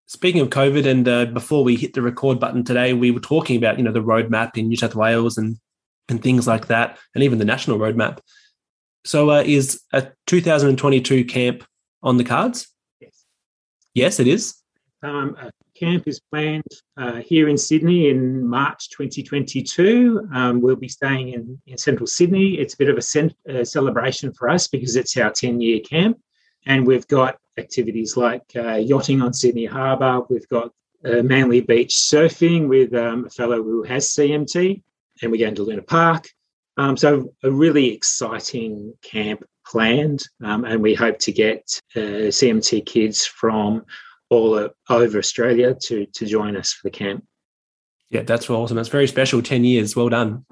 Speaking 0.08 0.42
of 0.42 0.50
COVID, 0.50 0.86
and 0.86 1.08
uh, 1.08 1.26
before 1.26 1.64
we 1.64 1.78
hit 1.78 1.94
the 1.94 2.02
record 2.02 2.38
button 2.38 2.66
today, 2.66 2.94
we 2.94 3.12
were 3.12 3.22
talking 3.22 3.56
about 3.56 3.78
you 3.78 3.84
know 3.84 3.94
the 3.94 4.04
roadmap 4.04 4.58
in 4.58 4.68
New 4.68 4.78
South 4.78 4.96
Wales 4.96 5.38
and 5.38 5.58
and 6.10 6.22
things 6.22 6.48
like 6.48 6.68
that, 6.68 6.98
and 7.16 7.24
even 7.24 7.40
the 7.40 7.46
national 7.46 7.80
roadmap. 7.80 8.20
So, 9.04 9.32
uh, 9.32 9.44
is 9.46 9.82
a 9.94 10.10
2022 10.28 11.26
camp 11.26 11.64
on 12.04 12.18
the 12.18 12.24
cards? 12.24 12.68
Yes. 13.00 13.26
Yes, 13.94 14.20
it 14.20 14.28
is. 14.28 14.61
Um, 15.04 15.36
a 15.40 15.52
camp 15.74 16.08
is 16.08 16.20
planned 16.20 16.64
uh, 16.98 17.16
here 17.16 17.50
in 17.50 17.58
Sydney 17.58 18.10
in 18.10 18.46
March 18.48 18.90
2022. 18.92 20.28
Um, 20.34 20.62
we'll 20.62 20.76
be 20.76 20.88
staying 20.88 21.30
in, 21.30 21.60
in 21.66 21.78
central 21.78 22.06
Sydney. 22.06 22.60
It's 22.60 22.76
a 22.76 22.78
bit 22.78 22.90
of 22.90 22.98
a 22.98 23.02
cent- 23.02 23.36
uh, 23.50 23.64
celebration 23.64 24.32
for 24.32 24.50
us 24.50 24.68
because 24.68 24.96
it's 24.96 25.18
our 25.18 25.32
10 25.32 25.60
year 25.60 25.80
camp. 25.80 26.20
And 26.68 26.86
we've 26.86 27.08
got 27.08 27.38
activities 27.58 28.16
like 28.16 28.44
uh, 28.56 28.76
yachting 28.76 29.22
on 29.22 29.34
Sydney 29.34 29.66
Harbour. 29.66 30.22
We've 30.30 30.48
got 30.50 30.72
uh, 31.04 31.24
Manly 31.24 31.62
Beach 31.62 31.96
surfing 31.96 32.68
with 32.68 32.94
um, 32.94 33.26
a 33.26 33.30
fellow 33.30 33.64
who 33.64 33.82
has 33.84 34.10
CMT. 34.10 34.84
And 35.24 35.32
we're 35.32 35.44
going 35.44 35.56
to 35.56 35.64
Luna 35.64 35.82
Park. 35.82 36.28
Um, 36.78 36.96
so, 36.96 37.34
a 37.44 37.52
really 37.52 37.94
exciting 37.94 38.94
camp 39.02 39.44
planned. 39.66 40.24
Um, 40.44 40.64
and 40.66 40.82
we 40.82 40.94
hope 40.94 41.20
to 41.20 41.32
get 41.32 41.64
uh, 41.96 42.30
CMT 42.30 42.86
kids 42.86 43.26
from 43.26 43.84
all 44.32 44.70
over 44.90 45.20
Australia 45.20 45.76
to 45.84 46.08
to 46.08 46.26
join 46.26 46.58
us 46.58 46.74
for 46.74 46.88
the 46.90 46.98
camp. 46.98 47.24
Yeah, 48.10 48.24
that's 48.24 48.50
awesome. 48.50 48.76
That's 48.76 48.90
very 48.90 49.08
special. 49.08 49.42
10 49.42 49.64
years. 49.64 49.96
Well 49.96 50.10
done. 50.10 50.46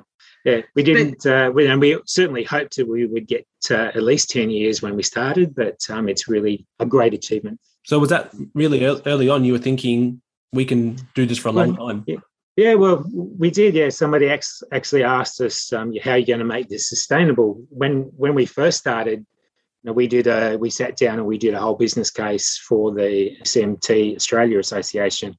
Yeah, 0.45 0.61
we 0.73 0.83
didn't, 0.83 1.25
uh, 1.25 1.51
we, 1.53 1.67
and 1.67 1.81
we 1.81 1.99
certainly 2.05 2.45
hoped 2.45 2.77
that 2.77 2.87
we 2.87 3.05
would 3.05 3.27
get 3.27 3.45
uh, 3.69 3.91
at 3.93 4.03
least 4.03 4.29
10 4.29 4.49
years 4.49 4.81
when 4.81 4.95
we 4.95 5.03
started, 5.03 5.53
but 5.53 5.77
um, 5.89 6.07
it's 6.07 6.29
really 6.29 6.65
a 6.79 6.85
great 6.85 7.13
achievement. 7.13 7.59
So, 7.83 7.99
was 7.99 8.09
that 8.09 8.33
really 8.53 8.85
early 8.85 9.27
on? 9.27 9.43
You 9.43 9.51
were 9.51 9.59
thinking 9.59 10.21
we 10.53 10.63
can 10.63 10.97
do 11.13 11.25
this 11.25 11.37
for 11.37 11.49
a 11.49 11.51
long 11.51 11.75
time? 11.75 12.05
Yeah, 12.55 12.75
well, 12.75 13.05
we 13.13 13.51
did. 13.51 13.73
Yeah, 13.73 13.89
somebody 13.89 14.29
ex- 14.29 14.63
actually 14.71 15.03
asked 15.03 15.41
us, 15.41 15.71
um, 15.73 15.93
"How 16.01 16.11
are 16.11 16.17
you 16.17 16.25
going 16.25 16.39
to 16.39 16.45
make 16.45 16.69
this 16.69 16.89
sustainable?" 16.89 17.65
When 17.69 18.03
when 18.15 18.35
we 18.35 18.45
first 18.45 18.79
started, 18.79 19.25
know, 19.83 19.93
we 19.93 20.07
did 20.07 20.27
a 20.27 20.57
we 20.57 20.69
sat 20.69 20.97
down 20.97 21.19
and 21.19 21.27
we 21.27 21.37
did 21.37 21.53
a 21.53 21.59
whole 21.59 21.75
business 21.75 22.11
case 22.11 22.57
for 22.57 22.93
the 22.93 23.37
CMT 23.43 24.15
Australia 24.15 24.59
Association 24.59 25.37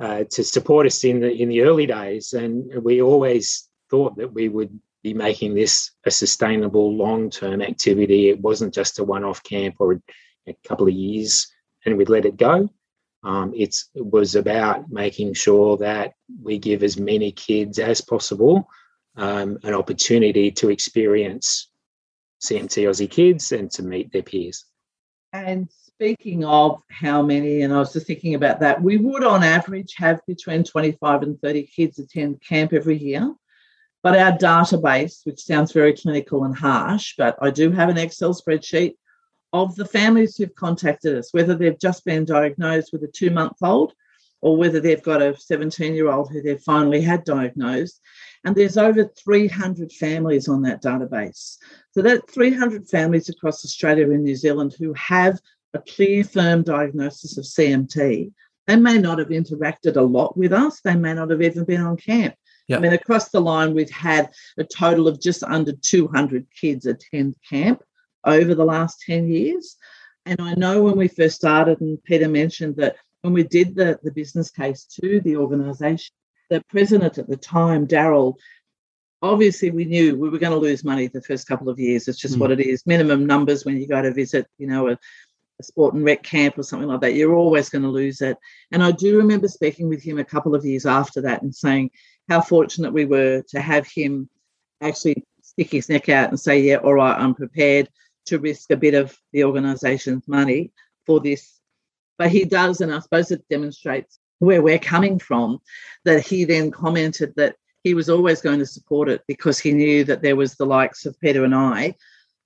uh, 0.00 0.24
to 0.30 0.44
support 0.44 0.86
us 0.86 1.04
in 1.04 1.20
the 1.20 1.30
in 1.30 1.48
the 1.48 1.62
early 1.62 1.86
days, 1.86 2.32
and 2.32 2.82
we 2.82 3.02
always 3.02 3.68
thought 3.90 4.16
that 4.16 4.32
we 4.32 4.48
would 4.48 4.78
be 5.02 5.14
making 5.14 5.54
this 5.54 5.92
a 6.04 6.10
sustainable 6.10 6.96
long 6.96 7.30
term 7.30 7.62
activity. 7.62 8.28
It 8.28 8.40
wasn't 8.40 8.74
just 8.74 8.98
a 8.98 9.04
one 9.04 9.24
off 9.24 9.42
camp 9.42 9.76
or 9.78 9.94
a, 9.94 10.00
a 10.48 10.56
couple 10.66 10.86
of 10.86 10.94
years, 10.94 11.48
and 11.84 11.96
we'd 11.96 12.08
let 12.08 12.26
it 12.26 12.36
go. 12.36 12.68
Um, 13.24 13.52
it 13.56 13.76
was 13.94 14.36
about 14.36 14.88
making 14.90 15.34
sure 15.34 15.76
that 15.78 16.12
we 16.40 16.58
give 16.58 16.84
as 16.84 16.96
many 16.96 17.32
kids 17.32 17.80
as 17.80 18.00
possible 18.00 18.68
um, 19.16 19.58
an 19.64 19.74
opportunity 19.74 20.52
to 20.52 20.70
experience 20.70 21.67
CMT 22.40 22.88
Aussie 22.88 23.10
kids 23.10 23.52
and 23.52 23.70
to 23.72 23.82
meet 23.82 24.12
their 24.12 24.22
peers. 24.22 24.64
And 25.32 25.68
speaking 25.70 26.44
of 26.44 26.80
how 26.90 27.22
many, 27.22 27.62
and 27.62 27.72
I 27.72 27.78
was 27.78 27.92
just 27.92 28.06
thinking 28.06 28.34
about 28.34 28.60
that, 28.60 28.80
we 28.82 28.96
would 28.96 29.24
on 29.24 29.42
average 29.42 29.94
have 29.96 30.20
between 30.26 30.64
25 30.64 31.22
and 31.22 31.40
30 31.40 31.64
kids 31.64 31.98
attend 31.98 32.40
camp 32.40 32.72
every 32.72 32.96
year. 32.96 33.34
But 34.02 34.16
our 34.16 34.32
database, 34.32 35.26
which 35.26 35.40
sounds 35.40 35.72
very 35.72 35.92
clinical 35.92 36.44
and 36.44 36.56
harsh, 36.56 37.14
but 37.18 37.36
I 37.42 37.50
do 37.50 37.72
have 37.72 37.88
an 37.88 37.98
Excel 37.98 38.32
spreadsheet 38.32 38.94
of 39.52 39.74
the 39.74 39.84
families 39.84 40.36
who've 40.36 40.54
contacted 40.54 41.16
us, 41.16 41.32
whether 41.32 41.54
they've 41.54 41.78
just 41.78 42.04
been 42.04 42.24
diagnosed 42.24 42.90
with 42.92 43.02
a 43.02 43.08
two 43.08 43.30
month 43.30 43.56
old 43.60 43.92
or 44.40 44.56
whether 44.56 44.80
they've 44.80 45.02
got 45.02 45.22
a 45.22 45.36
17 45.36 45.94
year 45.94 46.10
old 46.10 46.30
who 46.30 46.42
they've 46.42 46.60
finally 46.60 47.00
had 47.00 47.24
diagnosed. 47.24 48.00
And 48.44 48.54
there's 48.54 48.76
over 48.76 49.04
300 49.04 49.92
families 49.92 50.48
on 50.48 50.62
that 50.62 50.82
database. 50.82 51.56
So 51.92 52.02
that 52.02 52.30
300 52.30 52.88
families 52.88 53.28
across 53.28 53.64
Australia 53.64 54.10
and 54.10 54.22
New 54.22 54.36
Zealand 54.36 54.74
who 54.78 54.92
have 54.94 55.40
a 55.74 55.80
clear, 55.80 56.24
firm 56.24 56.62
diagnosis 56.62 57.36
of 57.36 57.44
CMT, 57.44 58.32
they 58.66 58.76
may 58.76 58.98
not 58.98 59.18
have 59.18 59.28
interacted 59.28 59.96
a 59.96 60.02
lot 60.02 60.36
with 60.36 60.52
us. 60.52 60.80
They 60.80 60.94
may 60.94 61.14
not 61.14 61.30
have 61.30 61.42
even 61.42 61.64
been 61.64 61.80
on 61.80 61.96
camp. 61.96 62.34
Yeah. 62.68 62.76
I 62.76 62.80
mean, 62.80 62.92
across 62.92 63.30
the 63.30 63.40
line, 63.40 63.74
we've 63.74 63.90
had 63.90 64.30
a 64.58 64.64
total 64.64 65.08
of 65.08 65.20
just 65.20 65.42
under 65.42 65.72
200 65.72 66.46
kids 66.54 66.84
attend 66.86 67.34
camp 67.48 67.82
over 68.24 68.54
the 68.54 68.64
last 68.64 69.02
10 69.06 69.28
years. 69.28 69.76
And 70.26 70.40
I 70.40 70.54
know 70.54 70.82
when 70.82 70.96
we 70.96 71.08
first 71.08 71.36
started, 71.36 71.80
and 71.80 72.02
Peter 72.04 72.28
mentioned 72.28 72.76
that 72.76 72.96
when 73.22 73.32
we 73.32 73.42
did 73.42 73.74
the, 73.74 73.98
the 74.02 74.12
business 74.12 74.50
case 74.50 74.84
to 75.00 75.20
the 75.20 75.36
organisation, 75.36 76.14
the 76.50 76.62
president 76.68 77.18
at 77.18 77.28
the 77.28 77.36
time, 77.36 77.86
Daryl, 77.86 78.34
obviously 79.22 79.70
we 79.70 79.84
knew 79.84 80.16
we 80.16 80.28
were 80.28 80.38
going 80.38 80.52
to 80.52 80.58
lose 80.58 80.84
money 80.84 81.08
the 81.08 81.22
first 81.22 81.46
couple 81.46 81.68
of 81.68 81.78
years. 81.78 82.06
It's 82.08 82.18
just 82.18 82.36
Mm. 82.36 82.40
what 82.40 82.52
it 82.52 82.60
is. 82.60 82.86
Minimum 82.86 83.26
numbers 83.26 83.64
when 83.64 83.76
you 83.76 83.86
go 83.88 84.00
to 84.00 84.12
visit, 84.12 84.46
you 84.58 84.66
know, 84.66 84.88
a, 84.88 84.92
a 85.60 85.62
sport 85.62 85.94
and 85.94 86.04
rec 86.04 86.22
camp 86.22 86.56
or 86.56 86.62
something 86.62 86.88
like 86.88 87.00
that, 87.00 87.14
you're 87.14 87.34
always 87.34 87.68
going 87.68 87.82
to 87.82 87.88
lose 87.88 88.20
it. 88.20 88.36
And 88.70 88.82
I 88.82 88.92
do 88.92 89.16
remember 89.18 89.48
speaking 89.48 89.88
with 89.88 90.02
him 90.02 90.18
a 90.18 90.24
couple 90.24 90.54
of 90.54 90.64
years 90.64 90.86
after 90.86 91.20
that 91.22 91.42
and 91.42 91.54
saying 91.54 91.90
how 92.28 92.40
fortunate 92.40 92.92
we 92.92 93.06
were 93.06 93.42
to 93.48 93.60
have 93.60 93.86
him 93.88 94.28
actually 94.80 95.24
stick 95.42 95.72
his 95.72 95.88
neck 95.88 96.08
out 96.08 96.28
and 96.28 96.38
say, 96.38 96.60
yeah, 96.60 96.76
all 96.76 96.94
right, 96.94 97.18
I'm 97.18 97.34
prepared 97.34 97.88
to 98.26 98.38
risk 98.38 98.70
a 98.70 98.76
bit 98.76 98.94
of 98.94 99.16
the 99.32 99.42
organisation's 99.44 100.28
money 100.28 100.70
for 101.06 101.18
this. 101.18 101.57
But 102.18 102.30
he 102.30 102.44
does, 102.44 102.80
and 102.80 102.92
I 102.92 102.98
suppose 102.98 103.30
it 103.30 103.48
demonstrates 103.48 104.18
where 104.40 104.62
we're 104.62 104.78
coming 104.78 105.18
from, 105.18 105.60
that 106.04 106.26
he 106.26 106.44
then 106.44 106.70
commented 106.70 107.32
that 107.36 107.56
he 107.84 107.94
was 107.94 108.10
always 108.10 108.40
going 108.40 108.58
to 108.58 108.66
support 108.66 109.08
it 109.08 109.22
because 109.26 109.58
he 109.58 109.72
knew 109.72 110.04
that 110.04 110.22
there 110.22 110.36
was 110.36 110.54
the 110.54 110.66
likes 110.66 111.06
of 111.06 111.18
Peter 111.20 111.44
and 111.44 111.54
I. 111.54 111.94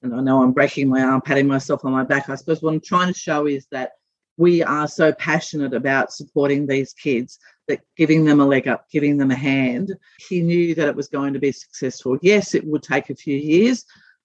And 0.03 0.15
I 0.15 0.21
know 0.21 0.43
I'm 0.43 0.53
breaking 0.53 0.89
my 0.89 1.03
arm, 1.03 1.21
patting 1.21 1.47
myself 1.47 1.85
on 1.85 1.93
my 1.93 2.05
back. 2.05 2.29
I 2.29 2.35
suppose 2.35 2.61
what 2.63 2.75
I'm 2.75 2.81
trying 2.81 3.13
to 3.13 3.19
show 3.19 3.47
is 3.47 3.67
that 3.71 3.93
we 4.37 4.63
are 4.63 4.89
so 4.89 5.13
passionate 5.13 5.75
about 5.75 6.13
supporting 6.13 6.67
these 6.67 6.93
kids 6.93 7.39
that 7.69 7.81
giving 7.97 8.25
them 8.25 8.41
a 8.41 8.47
leg 8.47 8.67
up, 8.67 8.89
giving 8.91 9.17
them 9.17 9.31
a 9.31 9.37
hand, 9.37 9.95
he 10.29 10.43
knew 10.43 10.75
that 10.75 10.89
it 10.89 10.97
was 10.97 11.09
going 11.09 11.33
to 11.35 11.39
be 11.39 11.53
successful. 11.53 12.19
Yes, 12.23 12.55
it 12.55 12.65
would 12.67 12.83
take 12.83 13.11
a 13.11 13.15
few 13.15 13.37
years 13.37 13.85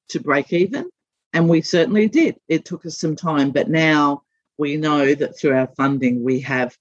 to 0.10 0.20
break 0.20 0.54
even, 0.54 0.89
and 1.34 1.48
we 1.48 1.62
certainly 1.62 2.08
did. 2.08 2.38
It 2.48 2.66
took 2.66 2.86
us 2.86 2.98
some 2.98 3.16
time, 3.16 3.52
but 3.52 3.70
now 3.70 4.24
we 4.58 4.78
know 4.78 5.14
that 5.14 5.38
through 5.38 5.55
our 5.55 5.68
funding, 5.78 6.24
we 6.24 6.39
have 6.41 6.76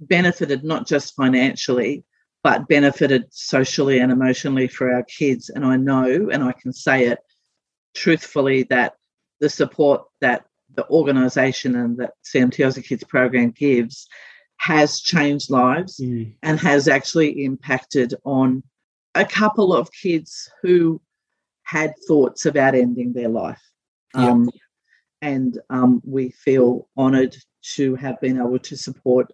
benefited 0.00 0.64
not 0.64 0.86
just 0.86 1.14
financially, 1.14 2.04
but 2.42 2.68
benefited 2.68 3.26
socially 3.30 3.98
and 3.98 4.10
emotionally 4.10 4.66
for 4.66 4.92
our 4.92 5.02
kids. 5.04 5.50
And 5.50 5.64
I 5.64 5.76
know, 5.76 6.30
and 6.30 6.42
I 6.42 6.52
can 6.52 6.72
say 6.72 7.06
it 7.06 7.18
truthfully, 7.94 8.64
that 8.64 8.94
the 9.40 9.48
support 9.48 10.04
that 10.20 10.44
the 10.74 10.88
organisation 10.88 11.74
and 11.74 11.98
that 11.98 12.12
CMT 12.24 12.64
Aussie 12.64 12.84
Kids 12.84 13.04
program 13.04 13.50
gives 13.50 14.08
has 14.58 15.00
changed 15.00 15.50
lives 15.50 15.98
mm. 15.98 16.32
and 16.42 16.60
has 16.60 16.86
actually 16.86 17.44
impacted 17.44 18.14
on 18.24 18.62
a 19.14 19.24
couple 19.24 19.74
of 19.74 19.90
kids 19.92 20.50
who 20.62 21.00
had 21.62 21.94
thoughts 22.06 22.46
about 22.46 22.74
ending 22.74 23.12
their 23.12 23.28
life. 23.28 23.62
Um, 24.14 24.50
and 25.22 25.58
um, 25.70 26.00
we 26.04 26.30
feel 26.30 26.88
honoured 26.96 27.36
to 27.74 27.94
have 27.96 28.20
been 28.20 28.38
able 28.38 28.58
to 28.58 28.76
support 28.76 29.30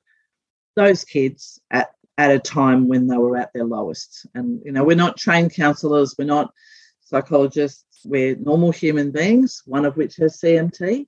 those 0.74 1.05
kids 1.05 1.61
at, 1.70 1.91
at 2.18 2.30
a 2.30 2.39
time 2.39 2.89
when 2.89 3.07
they 3.07 3.16
were 3.16 3.37
at 3.37 3.53
their 3.53 3.64
lowest. 3.64 4.26
And, 4.34 4.61
you 4.64 4.72
know, 4.72 4.84
we're 4.84 4.97
not 4.97 5.16
trained 5.16 5.55
counsellors, 5.55 6.14
we're 6.18 6.24
not 6.24 6.53
psychologists, 7.01 8.01
we're 8.05 8.37
normal 8.37 8.72
human 8.72 9.11
beings, 9.11 9.62
one 9.64 9.84
of 9.84 9.97
which 9.97 10.16
has 10.16 10.41
CMT. 10.41 11.07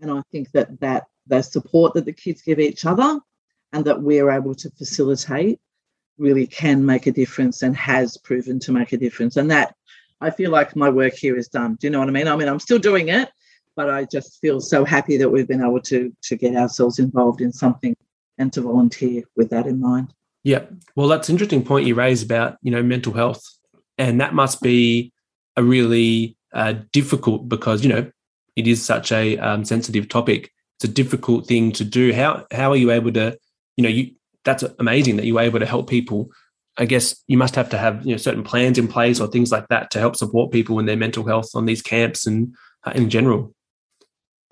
And 0.00 0.10
I 0.10 0.22
think 0.30 0.50
that 0.52 0.80
that 0.80 1.04
the 1.26 1.42
support 1.42 1.94
that 1.94 2.04
the 2.04 2.12
kids 2.12 2.42
give 2.42 2.58
each 2.58 2.84
other 2.84 3.20
and 3.72 3.84
that 3.84 4.02
we're 4.02 4.30
able 4.30 4.54
to 4.54 4.70
facilitate 4.70 5.60
really 6.18 6.46
can 6.46 6.84
make 6.84 7.06
a 7.06 7.12
difference 7.12 7.62
and 7.62 7.76
has 7.76 8.16
proven 8.18 8.58
to 8.60 8.72
make 8.72 8.92
a 8.92 8.96
difference. 8.96 9.36
And 9.36 9.50
that 9.50 9.74
I 10.20 10.30
feel 10.30 10.50
like 10.50 10.76
my 10.76 10.88
work 10.88 11.14
here 11.14 11.36
is 11.36 11.48
done. 11.48 11.76
Do 11.76 11.86
you 11.86 11.90
know 11.90 11.98
what 11.98 12.08
I 12.08 12.12
mean? 12.12 12.28
I 12.28 12.36
mean, 12.36 12.48
I'm 12.48 12.60
still 12.60 12.78
doing 12.78 13.08
it, 13.08 13.30
but 13.76 13.90
I 13.90 14.04
just 14.04 14.40
feel 14.40 14.60
so 14.60 14.84
happy 14.84 15.16
that 15.16 15.30
we've 15.30 15.48
been 15.48 15.62
able 15.62 15.80
to 15.82 16.14
to 16.22 16.36
get 16.36 16.56
ourselves 16.56 16.98
involved 16.98 17.40
in 17.40 17.52
something 17.52 17.96
and 18.38 18.52
to 18.52 18.62
volunteer 18.62 19.22
with 19.36 19.50
that 19.50 19.66
in 19.66 19.80
mind. 19.80 20.12
Yeah. 20.42 20.64
Well, 20.94 21.08
that's 21.08 21.28
an 21.28 21.34
interesting 21.34 21.64
point 21.64 21.86
you 21.86 21.94
raise 21.94 22.22
about, 22.22 22.58
you 22.62 22.70
know, 22.70 22.82
mental 22.82 23.12
health. 23.12 23.42
And 23.96 24.20
that 24.20 24.34
must 24.34 24.60
be 24.60 25.12
a 25.56 25.62
really 25.62 26.36
uh, 26.52 26.74
difficult 26.92 27.48
because, 27.48 27.82
you 27.82 27.88
know, 27.88 28.10
it 28.56 28.66
is 28.66 28.84
such 28.84 29.10
a 29.10 29.38
um, 29.38 29.64
sensitive 29.64 30.08
topic. 30.08 30.52
It's 30.76 30.84
a 30.84 30.92
difficult 30.92 31.46
thing 31.46 31.72
to 31.72 31.84
do. 31.84 32.12
How 32.12 32.46
how 32.50 32.70
are 32.70 32.76
you 32.76 32.90
able 32.90 33.12
to, 33.12 33.38
you 33.76 33.82
know, 33.82 33.88
you 33.88 34.12
that's 34.44 34.64
amazing 34.78 35.16
that 35.16 35.24
you 35.24 35.34
were 35.34 35.40
able 35.40 35.60
to 35.60 35.66
help 35.66 35.88
people. 35.88 36.30
I 36.76 36.84
guess 36.84 37.16
you 37.28 37.38
must 37.38 37.54
have 37.54 37.70
to 37.70 37.78
have 37.78 38.04
you 38.04 38.12
know 38.12 38.18
certain 38.18 38.42
plans 38.42 38.78
in 38.78 38.88
place 38.88 39.20
or 39.20 39.28
things 39.28 39.50
like 39.50 39.68
that 39.68 39.90
to 39.92 40.00
help 40.00 40.16
support 40.16 40.52
people 40.52 40.78
in 40.78 40.86
their 40.86 40.96
mental 40.96 41.24
health 41.24 41.50
on 41.54 41.66
these 41.66 41.82
camps 41.82 42.26
and 42.26 42.54
uh, 42.84 42.92
in 42.94 43.08
general. 43.10 43.53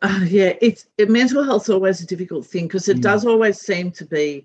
Uh, 0.02 0.20
yeah, 0.26 0.52
it's 0.60 0.86
it, 0.98 1.08
mental 1.08 1.44
health's 1.44 1.68
always 1.68 2.00
a 2.00 2.06
difficult 2.06 2.44
thing 2.44 2.66
because 2.66 2.88
it 2.88 2.98
mm. 2.98 3.02
does 3.02 3.24
always 3.24 3.60
seem 3.60 3.90
to 3.92 4.04
be 4.04 4.44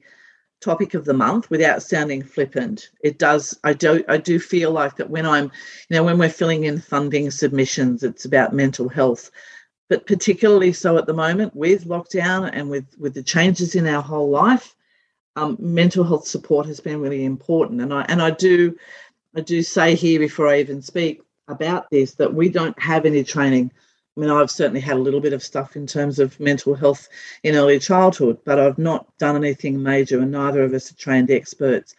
topic 0.62 0.94
of 0.94 1.06
the 1.06 1.14
month 1.14 1.50
without 1.50 1.84
sounding 1.84 2.24
flippant. 2.24 2.90
It 3.02 3.20
does. 3.20 3.60
I 3.64 3.74
do. 3.74 4.04
I 4.08 4.18
do 4.18 4.40
feel 4.40 4.72
like 4.72 4.96
that 4.98 5.10
when 5.10 5.26
I'm, 5.26 5.46
you 5.46 5.96
know, 5.96 6.04
when 6.04 6.18
we're 6.18 6.30
filling 6.30 6.66
in 6.66 6.80
funding 6.80 7.32
submissions, 7.32 8.04
it's 8.04 8.26
about 8.26 8.54
mental 8.54 8.88
health, 8.88 9.32
but 9.90 10.06
particularly 10.06 10.74
so 10.74 10.98
at 10.98 11.08
the 11.08 11.14
moment 11.14 11.56
with 11.56 11.86
lockdown 11.86 12.50
and 12.54 12.70
with 12.70 12.86
with 13.00 13.14
the 13.14 13.24
changes 13.24 13.76
in 13.76 13.88
our 13.88 14.02
whole 14.02 14.30
life 14.30 14.76
um, 15.38 15.56
mental 15.60 16.04
health 16.04 16.28
support 16.28 16.66
has 16.66 16.80
been 16.80 17.00
really 17.00 17.24
important. 17.24 17.80
And 17.82 17.94
I 17.94 18.02
and 18.10 18.22
I 18.22 18.32
do 18.32 18.76
I 19.36 19.42
do 19.42 19.62
say 19.62 19.96
here 19.96 20.20
before 20.20 20.48
I 20.48 20.60
even 20.60 20.82
speak 20.82 21.22
about 21.48 21.90
this 21.90 22.16
that 22.16 22.34
we 22.34 22.50
don't 22.50 22.78
have 22.80 23.06
any 23.06 23.24
training. 23.24 23.72
I 24.18 24.20
mean, 24.20 24.32
I've 24.32 24.50
certainly 24.50 24.82
had 24.82 24.98
a 24.98 25.00
little 25.02 25.20
bit 25.20 25.34
of 25.34 25.44
stuff 25.44 25.76
in 25.76 25.86
terms 25.86 26.18
of 26.18 26.40
mental 26.40 26.74
health 26.74 27.08
in 27.44 27.56
early 27.56 27.78
childhood, 27.78 28.40
but 28.46 28.60
I've 28.60 28.80
not 28.80 29.16
done 29.20 29.36
anything 29.36 29.82
major, 29.82 30.20
and 30.20 30.32
neither 30.32 30.64
of 30.64 30.74
us 30.74 30.92
are 30.92 30.96
trained 30.96 31.30
experts. 31.30 31.96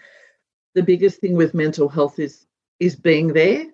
The 0.74 0.82
biggest 0.82 1.20
thing 1.20 1.36
with 1.36 1.54
mental 1.54 1.88
health 1.88 2.18
is 2.18 2.46
is 2.80 2.96
being 2.96 3.32
there, 3.32 3.66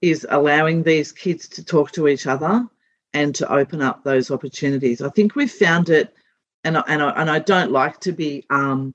is 0.00 0.26
allowing 0.30 0.82
these 0.82 1.12
kids 1.12 1.48
to 1.48 1.64
talk 1.64 1.90
to 1.92 2.08
each 2.08 2.26
other 2.26 2.68
and 3.12 3.34
to 3.34 3.52
open 3.52 3.82
up 3.82 4.04
those 4.04 4.30
opportunities. 4.30 5.02
I 5.02 5.10
think 5.10 5.34
we've 5.34 5.50
found 5.50 5.90
it 5.90 6.14
and 6.64 6.76
I, 6.76 6.82
and 6.88 7.02
I, 7.02 7.10
and 7.10 7.30
I 7.30 7.38
don't 7.38 7.72
like 7.72 8.00
to 8.00 8.12
be 8.12 8.44
um, 8.50 8.94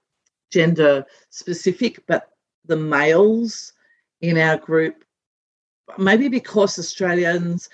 gender 0.52 1.06
specific, 1.30 2.06
but 2.08 2.30
the 2.66 2.78
males 2.78 3.74
in 4.22 4.38
our 4.38 4.58
group, 4.58 5.04
maybe 5.98 6.28
because 6.28 6.78
Australians 6.80 7.70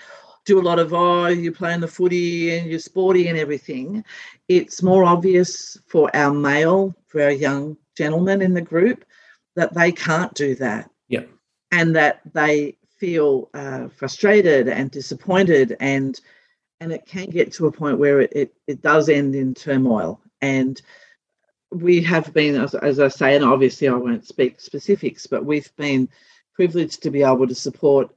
do 0.51 0.59
a 0.59 0.69
lot 0.69 0.79
of 0.79 0.93
oh 0.93 1.27
you're 1.27 1.53
playing 1.53 1.79
the 1.79 1.87
footy 1.87 2.57
and 2.57 2.69
you're 2.69 2.79
sporty 2.79 3.27
and 3.29 3.37
everything, 3.37 4.03
it's 4.49 4.83
more 4.83 5.05
obvious 5.05 5.77
for 5.87 6.13
our 6.13 6.33
male, 6.33 6.93
for 7.07 7.21
our 7.21 7.31
young 7.31 7.77
gentlemen 7.95 8.41
in 8.41 8.53
the 8.53 8.61
group, 8.61 9.05
that 9.55 9.73
they 9.73 9.91
can't 9.91 10.33
do 10.33 10.55
that. 10.55 10.89
Yeah, 11.07 11.23
and 11.71 11.95
that 11.95 12.19
they 12.33 12.77
feel 12.99 13.49
uh, 13.53 13.87
frustrated 13.87 14.67
and 14.67 14.91
disappointed 14.91 15.77
and 15.79 16.19
and 16.81 16.91
it 16.91 17.05
can 17.05 17.29
get 17.29 17.53
to 17.53 17.67
a 17.67 17.71
point 17.71 17.99
where 17.99 18.21
it, 18.21 18.33
it, 18.35 18.53
it 18.67 18.81
does 18.81 19.07
end 19.07 19.35
in 19.35 19.53
turmoil. 19.53 20.19
And 20.41 20.81
we 21.71 22.01
have 22.01 22.33
been, 22.33 22.55
as, 22.55 22.73
as 22.73 22.99
I 22.99 23.07
say, 23.07 23.35
and 23.35 23.45
obviously 23.45 23.87
I 23.87 23.93
won't 23.93 24.27
speak 24.27 24.59
specifics, 24.59 25.27
but 25.27 25.45
we've 25.45 25.73
been 25.75 26.09
privileged 26.55 27.03
to 27.03 27.11
be 27.11 27.21
able 27.21 27.47
to 27.47 27.53
support 27.53 28.09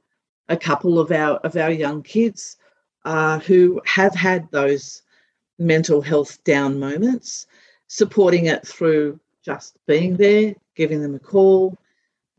a 0.49 0.57
couple 0.57 0.99
of 0.99 1.11
our 1.11 1.37
of 1.37 1.55
our 1.55 1.71
young 1.71 2.01
kids 2.03 2.57
uh, 3.05 3.39
who 3.39 3.81
have 3.85 4.15
had 4.15 4.49
those 4.51 5.01
mental 5.57 6.01
health 6.01 6.43
down 6.43 6.79
moments, 6.79 7.47
supporting 7.87 8.45
it 8.45 8.67
through 8.67 9.19
just 9.43 9.77
being 9.85 10.17
there, 10.17 10.55
giving 10.75 11.01
them 11.01 11.15
a 11.15 11.19
call, 11.19 11.77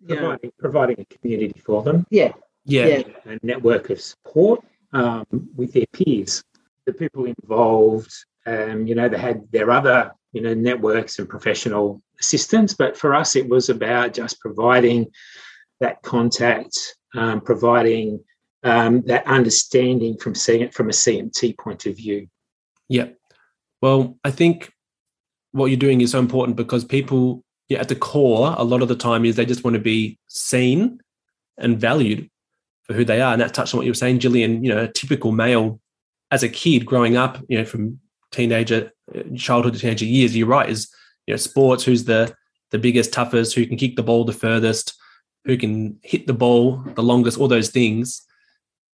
providing, 0.06 0.52
providing 0.58 1.00
a 1.00 1.04
community 1.04 1.60
for 1.64 1.82
them. 1.82 2.06
Yeah. 2.10 2.32
Yeah. 2.64 2.86
yeah. 2.86 3.02
A 3.26 3.38
network 3.42 3.90
of 3.90 4.00
support 4.00 4.62
um, 4.92 5.26
with 5.56 5.72
their 5.72 5.86
peers. 5.92 6.42
The 6.84 6.92
people 6.92 7.24
involved, 7.24 8.12
um, 8.46 8.86
you 8.86 8.94
know, 8.94 9.08
they 9.08 9.18
had 9.18 9.50
their 9.52 9.70
other, 9.70 10.12
you 10.32 10.40
know, 10.40 10.54
networks 10.54 11.18
and 11.18 11.28
professional 11.28 12.02
assistance, 12.20 12.74
but 12.74 12.96
for 12.96 13.14
us, 13.14 13.36
it 13.36 13.48
was 13.48 13.68
about 13.68 14.14
just 14.14 14.40
providing 14.40 15.06
that 15.80 16.02
contact, 16.02 16.96
um, 17.16 17.40
providing 17.40 18.20
um, 18.62 19.02
that 19.02 19.26
understanding 19.26 20.16
from 20.18 20.34
seeing 20.34 20.60
it 20.60 20.74
from 20.74 20.88
a 20.88 20.92
CMT 20.92 21.58
point 21.58 21.86
of 21.86 21.96
view. 21.96 22.28
Yeah. 22.88 23.08
Well, 23.80 24.18
I 24.24 24.30
think 24.30 24.72
what 25.52 25.66
you're 25.66 25.76
doing 25.76 26.00
is 26.00 26.10
so 26.12 26.18
important 26.18 26.56
because 26.56 26.84
people, 26.84 27.44
yeah, 27.68 27.80
at 27.80 27.88
the 27.88 27.96
core, 27.96 28.54
a 28.56 28.64
lot 28.64 28.82
of 28.82 28.88
the 28.88 28.96
time 28.96 29.24
is 29.24 29.36
they 29.36 29.46
just 29.46 29.64
want 29.64 29.74
to 29.74 29.80
be 29.80 30.18
seen 30.28 31.00
and 31.58 31.78
valued 31.78 32.30
for 32.82 32.94
who 32.94 33.04
they 33.04 33.20
are. 33.20 33.32
And 33.32 33.40
that 33.40 33.54
touched 33.54 33.74
on 33.74 33.78
what 33.78 33.86
you 33.86 33.90
were 33.90 33.94
saying, 33.94 34.20
Gillian, 34.20 34.64
you 34.64 34.74
know, 34.74 34.84
a 34.84 34.92
typical 34.92 35.32
male 35.32 35.80
as 36.30 36.42
a 36.42 36.48
kid 36.48 36.86
growing 36.86 37.16
up, 37.16 37.38
you 37.48 37.58
know, 37.58 37.64
from 37.64 38.00
teenager, 38.32 38.90
childhood 39.36 39.74
to 39.74 39.78
teenager 39.78 40.04
years, 40.04 40.36
you're 40.36 40.46
right, 40.46 40.68
is, 40.68 40.90
you 41.26 41.32
know, 41.32 41.38
sports, 41.38 41.84
who's 41.84 42.04
the, 42.04 42.34
the 42.70 42.78
biggest, 42.78 43.12
toughest, 43.12 43.54
who 43.54 43.66
can 43.66 43.76
kick 43.76 43.96
the 43.96 44.02
ball 44.02 44.24
the 44.24 44.32
furthest, 44.32 44.96
who 45.46 45.56
can 45.56 45.98
hit 46.02 46.26
the 46.26 46.34
ball 46.34 46.84
the 46.94 47.02
longest, 47.02 47.38
all 47.38 47.48
those 47.48 47.70
things. 47.70 48.22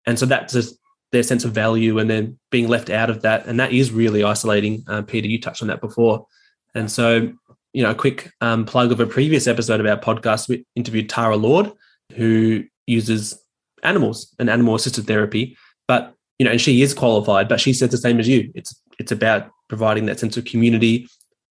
And 0.07 0.19
so 0.19 0.27
that's 0.27 0.53
just 0.53 0.77
their 1.11 1.23
sense 1.23 1.45
of 1.45 1.53
value 1.53 1.99
and 1.99 2.09
then 2.09 2.39
being 2.51 2.69
left 2.69 2.91
out 2.91 3.11
of 3.11 3.23
that. 3.23 3.47
And 3.47 3.59
that 3.59 3.73
is 3.73 3.91
really 3.91 4.23
isolating. 4.23 4.85
Uh, 4.87 5.03
Peter, 5.03 5.27
you 5.27 5.41
touched 5.41 5.63
on 5.63 5.69
that 5.69 5.81
before. 5.81 6.27
And 6.75 6.91
so, 6.91 7.33
you 7.73 7.83
know, 7.83 7.91
a 7.91 7.95
quick 7.95 8.31
um, 8.41 8.65
plug 8.65 8.93
of 8.93 9.01
a 9.01 9.07
previous 9.07 9.47
episode 9.47 9.81
of 9.81 9.87
our 9.87 9.99
podcast, 9.99 10.49
we 10.49 10.65
interviewed 10.77 11.09
Tara 11.09 11.37
Lord, 11.37 11.73
who 12.15 12.65
uses 12.87 13.43
animals 13.83 14.35
and 14.39 14.49
animal 14.51 14.75
assisted 14.75 15.07
therapy. 15.07 15.57
But 15.89 16.15
you 16.39 16.45
know, 16.45 16.53
and 16.53 16.61
she 16.61 16.83
is 16.83 16.95
qualified, 16.95 17.49
but 17.49 17.61
she 17.61 17.73
says 17.73 17.91
the 17.91 17.99
same 17.99 18.19
as 18.19 18.29
you. 18.29 18.51
It's 18.55 18.75
it's 18.99 19.13
about 19.13 19.51
providing 19.69 20.07
that 20.07 20.19
sense 20.19 20.37
of 20.37 20.45
community, 20.45 21.09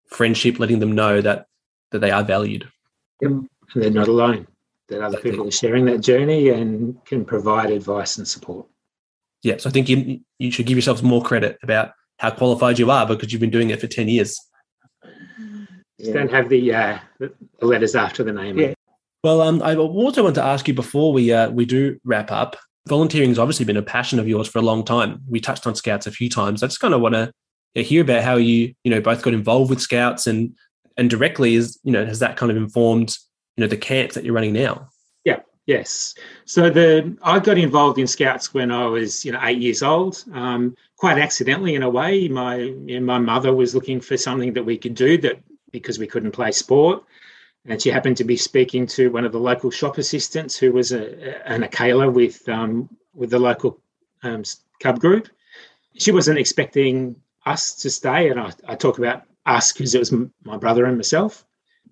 friendship, 0.07 0.59
letting 0.59 0.79
them 0.79 0.91
know 0.91 1.21
that 1.21 1.45
that 1.91 1.99
they 1.99 2.11
are 2.11 2.23
valued. 2.23 2.67
Yep. 3.21 3.31
And 3.31 3.47
they're 3.75 3.91
not 3.91 4.07
alone. 4.07 4.47
That 4.91 5.01
other 5.01 5.19
people 5.19 5.47
are 5.47 5.51
sharing 5.51 5.85
that 5.85 6.01
journey 6.01 6.49
and 6.49 7.03
can 7.05 7.25
provide 7.25 7.71
advice 7.71 8.17
and 8.17 8.27
support. 8.27 8.67
Yeah. 9.41 9.57
So 9.57 9.69
I 9.69 9.71
think 9.71 9.89
you 9.89 10.19
you 10.37 10.51
should 10.51 10.65
give 10.65 10.77
yourselves 10.77 11.01
more 11.01 11.23
credit 11.23 11.57
about 11.63 11.93
how 12.19 12.29
qualified 12.29 12.77
you 12.77 12.91
are 12.91 13.07
because 13.07 13.31
you've 13.31 13.41
been 13.41 13.49
doing 13.49 13.71
it 13.71 13.81
for 13.81 13.87
10 13.87 14.07
years. 14.07 14.39
Yeah. 15.97 16.13
Don't 16.13 16.31
have 16.31 16.49
the, 16.49 16.73
uh, 16.73 16.99
the 17.19 17.31
letters 17.65 17.95
after 17.95 18.23
the 18.23 18.31
name. 18.31 18.59
Yeah. 18.59 18.73
Well, 19.23 19.41
um, 19.41 19.61
I 19.63 19.75
also 19.75 20.23
want 20.23 20.35
to 20.35 20.43
ask 20.43 20.67
you 20.67 20.73
before 20.73 21.13
we 21.13 21.31
uh, 21.31 21.49
we 21.51 21.65
do 21.65 21.99
wrap 22.03 22.31
up. 22.31 22.57
Volunteering 22.87 23.29
has 23.29 23.39
obviously 23.39 23.65
been 23.65 23.77
a 23.77 23.83
passion 23.83 24.19
of 24.19 24.27
yours 24.27 24.47
for 24.47 24.59
a 24.59 24.63
long 24.63 24.83
time. 24.83 25.21
We 25.29 25.39
touched 25.39 25.67
on 25.67 25.75
Scouts 25.75 26.07
a 26.07 26.11
few 26.11 26.29
times. 26.29 26.63
I 26.63 26.67
just 26.67 26.79
kind 26.79 26.93
of 26.93 27.01
want 27.01 27.15
to 27.15 27.31
hear 27.81 28.01
about 28.01 28.23
how 28.23 28.35
you 28.35 28.73
you 28.83 28.91
know 28.91 28.99
both 28.99 29.21
got 29.21 29.33
involved 29.33 29.69
with 29.69 29.79
Scouts 29.79 30.25
and 30.25 30.55
and 30.97 31.09
directly 31.09 31.53
is 31.53 31.79
you 31.83 31.91
know 31.91 32.05
has 32.05 32.19
that 32.19 32.35
kind 32.35 32.51
of 32.51 32.57
informed 32.57 33.15
you 33.57 33.61
know 33.61 33.67
the 33.67 33.77
camps 33.77 34.15
that 34.15 34.23
you're 34.23 34.33
running 34.33 34.53
now. 34.53 34.89
Yeah. 35.25 35.39
Yes. 35.65 36.15
So 36.45 36.69
the 36.69 37.17
I 37.21 37.39
got 37.39 37.57
involved 37.57 37.99
in 37.99 38.07
Scouts 38.07 38.53
when 38.53 38.71
I 38.71 38.85
was 38.85 39.23
you 39.25 39.31
know 39.31 39.39
eight 39.43 39.59
years 39.59 39.83
old. 39.83 40.23
Um, 40.33 40.75
quite 40.97 41.17
accidentally 41.17 41.75
in 41.75 41.83
a 41.83 41.89
way. 41.89 42.27
My 42.27 42.57
you 42.57 42.99
know, 42.99 43.05
my 43.05 43.19
mother 43.19 43.53
was 43.53 43.75
looking 43.75 43.99
for 44.01 44.17
something 44.17 44.53
that 44.53 44.63
we 44.63 44.77
could 44.77 44.95
do 44.95 45.17
that 45.19 45.41
because 45.71 45.99
we 45.99 46.07
couldn't 46.07 46.31
play 46.31 46.51
sport. 46.51 47.03
And 47.65 47.81
she 47.81 47.89
happened 47.89 48.17
to 48.17 48.23
be 48.23 48.37
speaking 48.37 48.87
to 48.87 49.11
one 49.11 49.23
of 49.23 49.31
the 49.31 49.39
local 49.39 49.69
shop 49.69 49.97
assistants 49.99 50.57
who 50.57 50.71
was 50.71 50.91
a, 50.91 51.47
an 51.47 51.63
Akela 51.63 52.09
with 52.09 52.47
um, 52.49 52.89
with 53.13 53.29
the 53.29 53.39
local 53.39 53.79
um, 54.23 54.43
cub 54.79 54.99
group. 54.99 55.27
She 55.97 56.11
wasn't 56.11 56.39
expecting 56.39 57.15
us 57.45 57.75
to 57.81 57.89
stay, 57.89 58.29
and 58.29 58.39
I, 58.39 58.51
I 58.67 58.75
talk 58.75 58.97
about 58.97 59.23
us 59.45 59.71
because 59.71 59.93
it 59.93 59.99
was 59.99 60.13
my 60.43 60.57
brother 60.57 60.85
and 60.85 60.97
myself. 60.97 61.45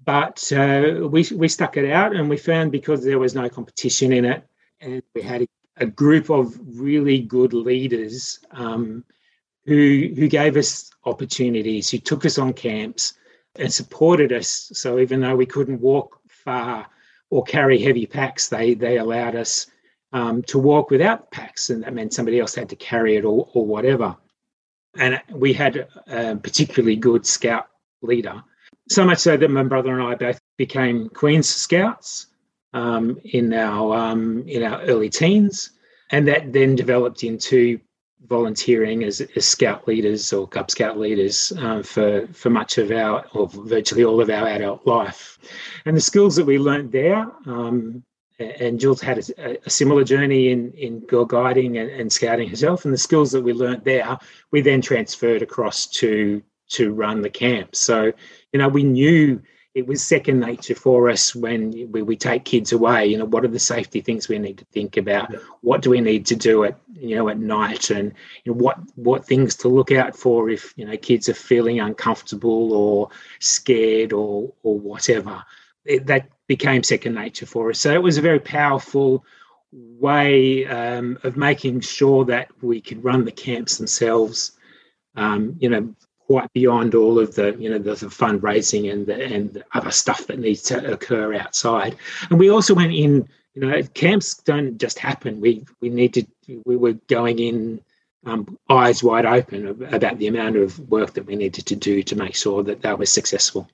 But 0.10 0.52
uh, 0.52 1.08
we 1.08 1.24
we 1.36 1.48
stuck 1.48 1.78
it 1.78 1.88
out, 1.92 2.16
and 2.16 2.28
we 2.32 2.38
found 2.38 2.72
because 2.72 3.04
there 3.04 3.20
was 3.20 3.36
no 3.36 3.48
competition 3.48 4.12
in 4.12 4.26
it, 4.26 4.44
and 4.82 5.04
we 5.14 5.22
had 5.22 5.46
a, 5.78 5.86
group 5.86 6.32
of 6.32 6.60
really 6.80 7.20
good 7.20 7.54
leaders 7.54 8.40
um, 8.50 9.04
who 9.68 10.10
who 10.16 10.28
gave 10.28 10.58
us 10.58 10.90
opportunities, 11.06 11.92
who 11.92 12.00
took 12.00 12.26
us 12.26 12.40
on 12.40 12.54
camps 12.54 13.14
and 13.54 13.72
supported 13.72 14.34
us. 14.34 14.72
So 14.74 14.98
even 14.98 15.22
though 15.22 15.36
we 15.36 15.46
couldn't 15.46 15.80
walk 15.80 16.20
far 16.28 16.88
or 17.30 17.44
carry 17.44 17.78
heavy 17.78 18.08
packs, 18.08 18.50
they 18.50 18.74
they 18.74 18.98
allowed 18.98 19.36
us 19.36 19.68
um, 20.12 20.42
to 20.44 20.58
walk 20.58 20.90
without 20.90 21.30
packs, 21.30 21.70
and 21.70 21.84
that 21.84 21.94
meant 21.94 22.16
somebody 22.16 22.40
else 22.40 22.56
had 22.56 22.70
to 22.70 22.76
carry 22.76 23.16
it 23.16 23.26
or, 23.26 23.48
or 23.54 23.64
whatever. 23.64 24.18
And 24.98 25.22
we 25.30 25.54
had 25.54 25.88
a 26.08 26.36
particularly 26.36 26.96
good 26.96 27.28
scout 27.28 27.68
leader, 28.02 28.44
so 28.90 29.06
much 29.06 29.20
so 29.20 29.38
that 29.38 29.50
my 29.50 29.64
brother 29.64 29.94
and 29.94 30.02
I 30.02 30.16
both 30.16 30.40
became 30.58 31.10
Queen's 31.10 31.48
Scouts 31.48 32.28
um, 32.74 33.20
in 33.24 33.54
our 33.54 33.96
um, 33.96 34.44
in 34.48 34.64
our 34.64 34.82
early 34.82 35.10
teens, 35.10 35.72
and 36.12 36.28
that 36.28 36.52
then 36.54 36.76
developed 36.76 37.24
into 37.24 37.80
volunteering 38.28 39.04
as, 39.04 39.22
as 39.36 39.46
scout 39.46 39.88
leaders 39.88 40.34
or 40.34 40.48
Cub 40.48 40.70
Scout 40.70 41.00
leaders 41.00 41.54
uh, 41.60 41.82
for 41.82 42.28
for 42.34 42.50
much 42.50 42.78
of 42.78 42.92
our 42.92 43.26
or 43.34 43.48
virtually 43.48 44.04
all 44.04 44.22
of 44.22 44.30
our 44.30 44.48
adult 44.48 44.86
life, 44.86 45.38
and 45.86 45.96
the 45.96 46.02
skills 46.02 46.36
that 46.36 46.46
we 46.46 46.58
learned 46.60 46.92
there. 46.92 47.32
Um, 47.46 48.04
and 48.40 48.80
Jules 48.80 49.02
had 49.02 49.18
a, 49.18 49.58
a, 49.66 49.70
similar 49.70 50.06
journey 50.06 50.52
in 50.52 50.72
in 50.74 51.02
girl 51.02 51.26
guiding 51.26 51.78
and, 51.78 51.90
and, 51.90 52.10
scouting 52.10 52.48
herself, 52.48 52.86
and 52.86 52.94
the 52.94 52.98
skills 52.98 53.34
that 53.34 53.42
we 53.42 53.52
learned 53.52 53.84
there, 53.84 54.18
we 54.52 54.62
then 54.62 54.82
transferred 54.82 55.42
across 55.42 55.88
to 55.88 56.42
to 56.70 56.94
run 56.94 57.22
the 57.22 57.30
camp. 57.30 57.76
So, 57.76 58.12
you 58.52 58.60
know, 58.60 58.68
we 58.68 58.84
knew 58.84 59.42
it 59.76 59.86
was 59.86 60.04
second 60.04 60.40
nature 60.40 60.76
for 60.76 61.10
us 61.10 61.36
when 61.36 61.72
we, 61.92 62.02
we 62.02 62.16
take 62.16 62.44
kids 62.44 62.72
away. 62.72 63.06
You 63.06 63.18
know, 63.18 63.26
what 63.26 63.46
are 63.46 63.50
the 63.50 63.60
safety 63.60 64.02
things 64.02 64.28
we 64.28 64.40
need 64.40 64.58
to 64.58 64.66
think 64.66 64.98
about? 64.98 65.34
What 65.62 65.82
do 65.82 65.92
we 65.92 66.02
need 66.02 66.26
to 66.28 66.36
do 66.36 66.64
at 66.64 66.80
you 66.94 67.16
know 67.16 67.30
at 67.30 67.40
night, 67.40 67.90
and 67.92 68.14
you 68.44 68.52
know, 68.52 68.58
what 68.58 68.78
what 68.96 69.26
things 69.26 69.56
to 69.58 69.68
look 69.68 69.92
out 69.92 70.16
for 70.16 70.50
if 70.50 70.74
you 70.76 70.86
know 70.86 70.98
kids 70.98 71.30
are 71.30 71.36
feeling 71.36 71.80
uncomfortable 71.80 72.74
or 72.74 73.10
scared 73.40 74.12
or 74.12 74.52
or 74.64 74.78
whatever. 74.80 75.44
It, 75.86 76.08
that 76.08 76.30
became 76.48 76.84
second 76.84 77.14
nature 77.14 77.46
for 77.46 77.70
us. 77.70 77.80
So 77.80 77.94
it 77.94 78.04
was 78.04 78.18
a 78.18 78.22
very 78.22 78.40
powerful 78.40 79.24
way 79.72 80.66
um, 80.66 81.20
of 81.24 81.38
making 81.38 81.82
sure 81.82 82.26
that 82.26 82.50
we 82.62 82.82
could 82.82 83.04
run 83.04 83.24
the 83.24 83.32
camps 83.32 83.78
themselves. 83.78 84.54
Um, 85.16 85.56
you 85.60 85.70
know, 85.70 85.96
quite 86.30 86.54
beyond 86.54 86.94
all 86.94 87.18
of 87.18 87.34
the 87.34 87.56
you 87.58 87.70
know 87.70 87.80
the, 87.80 87.96
the 87.96 88.06
fundraising 88.06 88.92
and 88.92 89.08
the, 89.08 89.16
and 89.36 89.54
the 89.54 89.66
other 89.74 89.90
stuff 89.90 90.28
that 90.28 90.38
needs 90.38 90.62
to 90.62 90.92
occur 90.92 91.34
outside. 91.34 91.96
And 92.30 92.40
we 92.40 92.50
also 92.50 92.74
went 92.74 92.94
in. 92.94 93.28
You 93.56 93.62
know, 93.66 93.82
camps 93.96 94.36
don't 94.38 94.78
just 94.78 95.00
happen. 95.00 95.42
We 95.42 95.66
we 95.82 95.90
need 95.90 96.14
to. 96.14 96.26
We 96.66 96.78
were 96.78 96.94
going 97.08 97.40
in 97.40 97.82
um, 98.26 98.58
eyes 98.70 99.04
wide 99.04 99.26
open 99.26 99.68
about 99.92 100.20
the 100.20 100.28
amount 100.28 100.56
of 100.56 100.80
work 100.88 101.14
that 101.16 101.26
we 101.26 101.36
needed 101.36 101.66
to 101.66 101.76
do 101.76 102.04
to 102.04 102.16
make 102.16 102.36
sure 102.36 102.62
that 102.64 102.84
that 102.84 103.00
was 103.00 103.12
successful. 103.12 103.68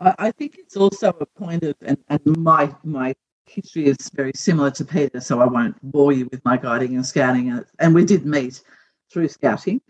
I 0.00 0.30
think 0.30 0.56
it's 0.58 0.76
also 0.76 1.08
a 1.20 1.26
point 1.26 1.62
of, 1.64 1.74
and, 1.82 1.98
and 2.08 2.20
my 2.38 2.74
my 2.84 3.14
history 3.46 3.86
is 3.86 4.08
very 4.14 4.32
similar 4.34 4.70
to 4.70 4.84
Peter, 4.84 5.20
so 5.20 5.40
I 5.40 5.46
won't 5.46 5.76
bore 5.82 6.12
you 6.12 6.28
with 6.30 6.44
my 6.44 6.56
guiding 6.56 6.94
and 6.94 7.04
scouting. 7.04 7.62
And 7.80 7.94
we 7.94 8.04
did 8.04 8.24
meet 8.24 8.62
through 9.12 9.28
scouting, 9.28 9.80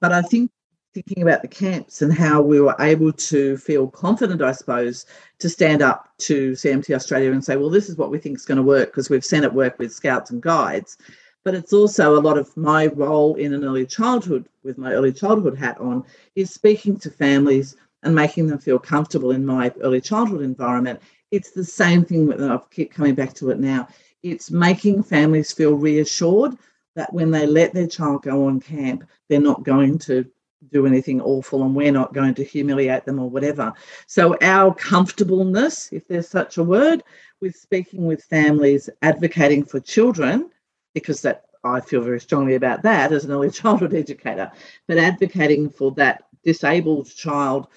but 0.00 0.12
I 0.12 0.22
think 0.22 0.50
thinking 0.92 1.22
about 1.22 1.42
the 1.42 1.48
camps 1.48 2.02
and 2.02 2.12
how 2.12 2.42
we 2.42 2.60
were 2.60 2.74
able 2.80 3.12
to 3.12 3.56
feel 3.58 3.86
confident, 3.86 4.42
I 4.42 4.52
suppose, 4.52 5.06
to 5.38 5.48
stand 5.48 5.82
up 5.82 6.10
to 6.18 6.52
CMT 6.52 6.94
Australia 6.94 7.32
and 7.32 7.44
say, 7.44 7.56
well, 7.56 7.70
this 7.70 7.88
is 7.88 7.96
what 7.96 8.10
we 8.10 8.18
think 8.18 8.36
is 8.36 8.44
going 8.44 8.56
to 8.56 8.62
work 8.62 8.88
because 8.88 9.08
we've 9.08 9.24
seen 9.24 9.44
it 9.44 9.52
work 9.52 9.78
with 9.78 9.92
scouts 9.92 10.30
and 10.30 10.42
guides. 10.42 10.96
But 11.44 11.54
it's 11.54 11.72
also 11.72 12.18
a 12.18 12.20
lot 12.20 12.36
of 12.36 12.54
my 12.56 12.88
role 12.88 13.36
in 13.36 13.54
an 13.54 13.64
early 13.64 13.86
childhood, 13.86 14.48
with 14.62 14.78
my 14.78 14.92
early 14.92 15.12
childhood 15.12 15.56
hat 15.56 15.78
on, 15.80 16.04
is 16.34 16.52
speaking 16.52 16.98
to 16.98 17.10
families 17.10 17.76
and 18.02 18.14
making 18.14 18.48
them 18.48 18.58
feel 18.58 18.78
comfortable 18.78 19.30
in 19.30 19.46
my 19.46 19.72
early 19.82 20.00
childhood 20.00 20.42
environment. 20.42 21.00
It's 21.30 21.52
the 21.52 21.64
same 21.64 22.04
thing 22.04 22.26
that 22.26 22.42
I 22.42 22.58
keep 22.70 22.92
coming 22.92 23.14
back 23.14 23.32
to 23.34 23.50
it 23.50 23.60
now. 23.60 23.88
It's 24.22 24.50
making 24.50 25.04
families 25.04 25.52
feel 25.52 25.74
reassured 25.74 26.58
that 26.96 27.12
when 27.12 27.30
they 27.30 27.46
let 27.46 27.72
their 27.72 27.86
child 27.86 28.22
go 28.22 28.46
on 28.46 28.60
camp, 28.60 29.04
they're 29.28 29.40
not 29.40 29.62
going 29.62 29.98
to 30.00 30.26
do 30.68 30.86
anything 30.86 31.20
awful 31.20 31.62
and 31.62 31.74
we're 31.74 31.92
not 31.92 32.12
going 32.12 32.34
to 32.34 32.44
humiliate 32.44 33.04
them 33.04 33.18
or 33.18 33.30
whatever. 33.30 33.72
So, 34.06 34.36
our 34.42 34.74
comfortableness, 34.74 35.90
if 35.92 36.06
there's 36.06 36.28
such 36.28 36.58
a 36.58 36.64
word, 36.64 37.02
with 37.40 37.56
speaking 37.56 38.04
with 38.04 38.22
families, 38.24 38.90
advocating 39.02 39.64
for 39.64 39.80
children, 39.80 40.50
because 40.94 41.22
that 41.22 41.44
I 41.64 41.80
feel 41.80 42.02
very 42.02 42.20
strongly 42.20 42.54
about 42.54 42.82
that 42.82 43.12
as 43.12 43.24
an 43.24 43.32
early 43.32 43.50
childhood 43.60 43.94
educator, 43.94 44.50
but 44.86 44.98
advocating 44.98 45.70
for 45.70 45.92
that 45.92 46.24
disabled 46.44 47.14
child, 47.14 47.68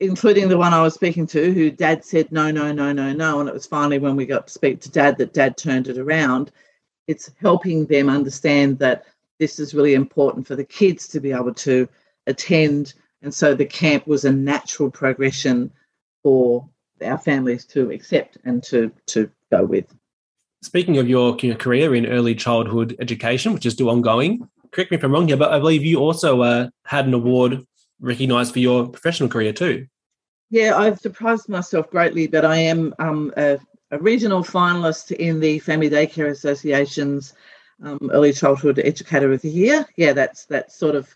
including 0.00 0.48
the 0.48 0.58
one 0.58 0.72
I 0.72 0.82
was 0.82 0.94
speaking 0.94 1.26
to, 1.28 1.52
who 1.52 1.70
dad 1.70 2.04
said 2.04 2.30
no, 2.30 2.50
no, 2.50 2.72
no, 2.72 2.92
no, 2.92 3.12
no. 3.12 3.40
And 3.40 3.48
it 3.48 3.54
was 3.54 3.66
finally 3.66 3.98
when 3.98 4.16
we 4.16 4.26
got 4.26 4.46
to 4.46 4.52
speak 4.52 4.80
to 4.82 4.90
dad 4.90 5.18
that 5.18 5.32
dad 5.32 5.56
turned 5.56 5.88
it 5.88 5.98
around. 5.98 6.52
It's 7.06 7.30
helping 7.40 7.86
them 7.86 8.08
understand 8.08 8.78
that 8.80 9.04
this 9.38 9.58
is 9.58 9.74
really 9.74 9.94
important 9.94 10.46
for 10.46 10.56
the 10.56 10.64
kids 10.64 11.08
to 11.08 11.20
be 11.20 11.32
able 11.32 11.54
to 11.54 11.88
attend. 12.28 12.94
And 13.22 13.34
so 13.34 13.54
the 13.54 13.66
camp 13.66 14.06
was 14.06 14.24
a 14.24 14.32
natural 14.32 14.90
progression 14.90 15.72
for 16.22 16.68
our 17.04 17.18
families 17.18 17.64
to 17.66 17.90
accept 17.90 18.38
and 18.44 18.62
to, 18.64 18.92
to 19.06 19.30
go 19.50 19.64
with. 19.64 19.86
Speaking 20.62 20.98
of 20.98 21.08
your, 21.08 21.36
your 21.40 21.54
career 21.54 21.94
in 21.94 22.06
early 22.06 22.34
childhood 22.34 22.96
education, 22.98 23.52
which 23.52 23.66
is 23.66 23.74
still 23.74 23.90
ongoing, 23.90 24.48
correct 24.72 24.90
me 24.90 24.96
if 24.96 25.04
I'm 25.04 25.12
wrong 25.12 25.28
here, 25.28 25.36
but 25.36 25.52
I 25.52 25.58
believe 25.58 25.84
you 25.84 25.98
also 25.98 26.42
uh, 26.42 26.68
had 26.84 27.06
an 27.06 27.14
award 27.14 27.64
recognised 28.00 28.52
for 28.52 28.58
your 28.58 28.88
professional 28.88 29.28
career 29.28 29.52
too. 29.52 29.86
Yeah, 30.50 30.76
I've 30.76 30.98
surprised 30.98 31.48
myself 31.48 31.90
greatly, 31.90 32.26
but 32.26 32.44
I 32.44 32.56
am 32.56 32.94
um, 32.98 33.32
a, 33.36 33.58
a, 33.90 33.98
regional 33.98 34.42
finalist 34.42 35.12
in 35.12 35.40
the 35.40 35.58
Family 35.58 35.90
Daycare 35.90 36.30
Association's 36.30 37.34
um, 37.82 38.10
Early 38.12 38.32
Childhood 38.32 38.80
Educator 38.82 39.30
of 39.32 39.42
the 39.42 39.50
Year. 39.50 39.86
Yeah, 39.96 40.14
that's 40.14 40.46
that's 40.46 40.74
sort 40.74 40.94
of 40.94 41.14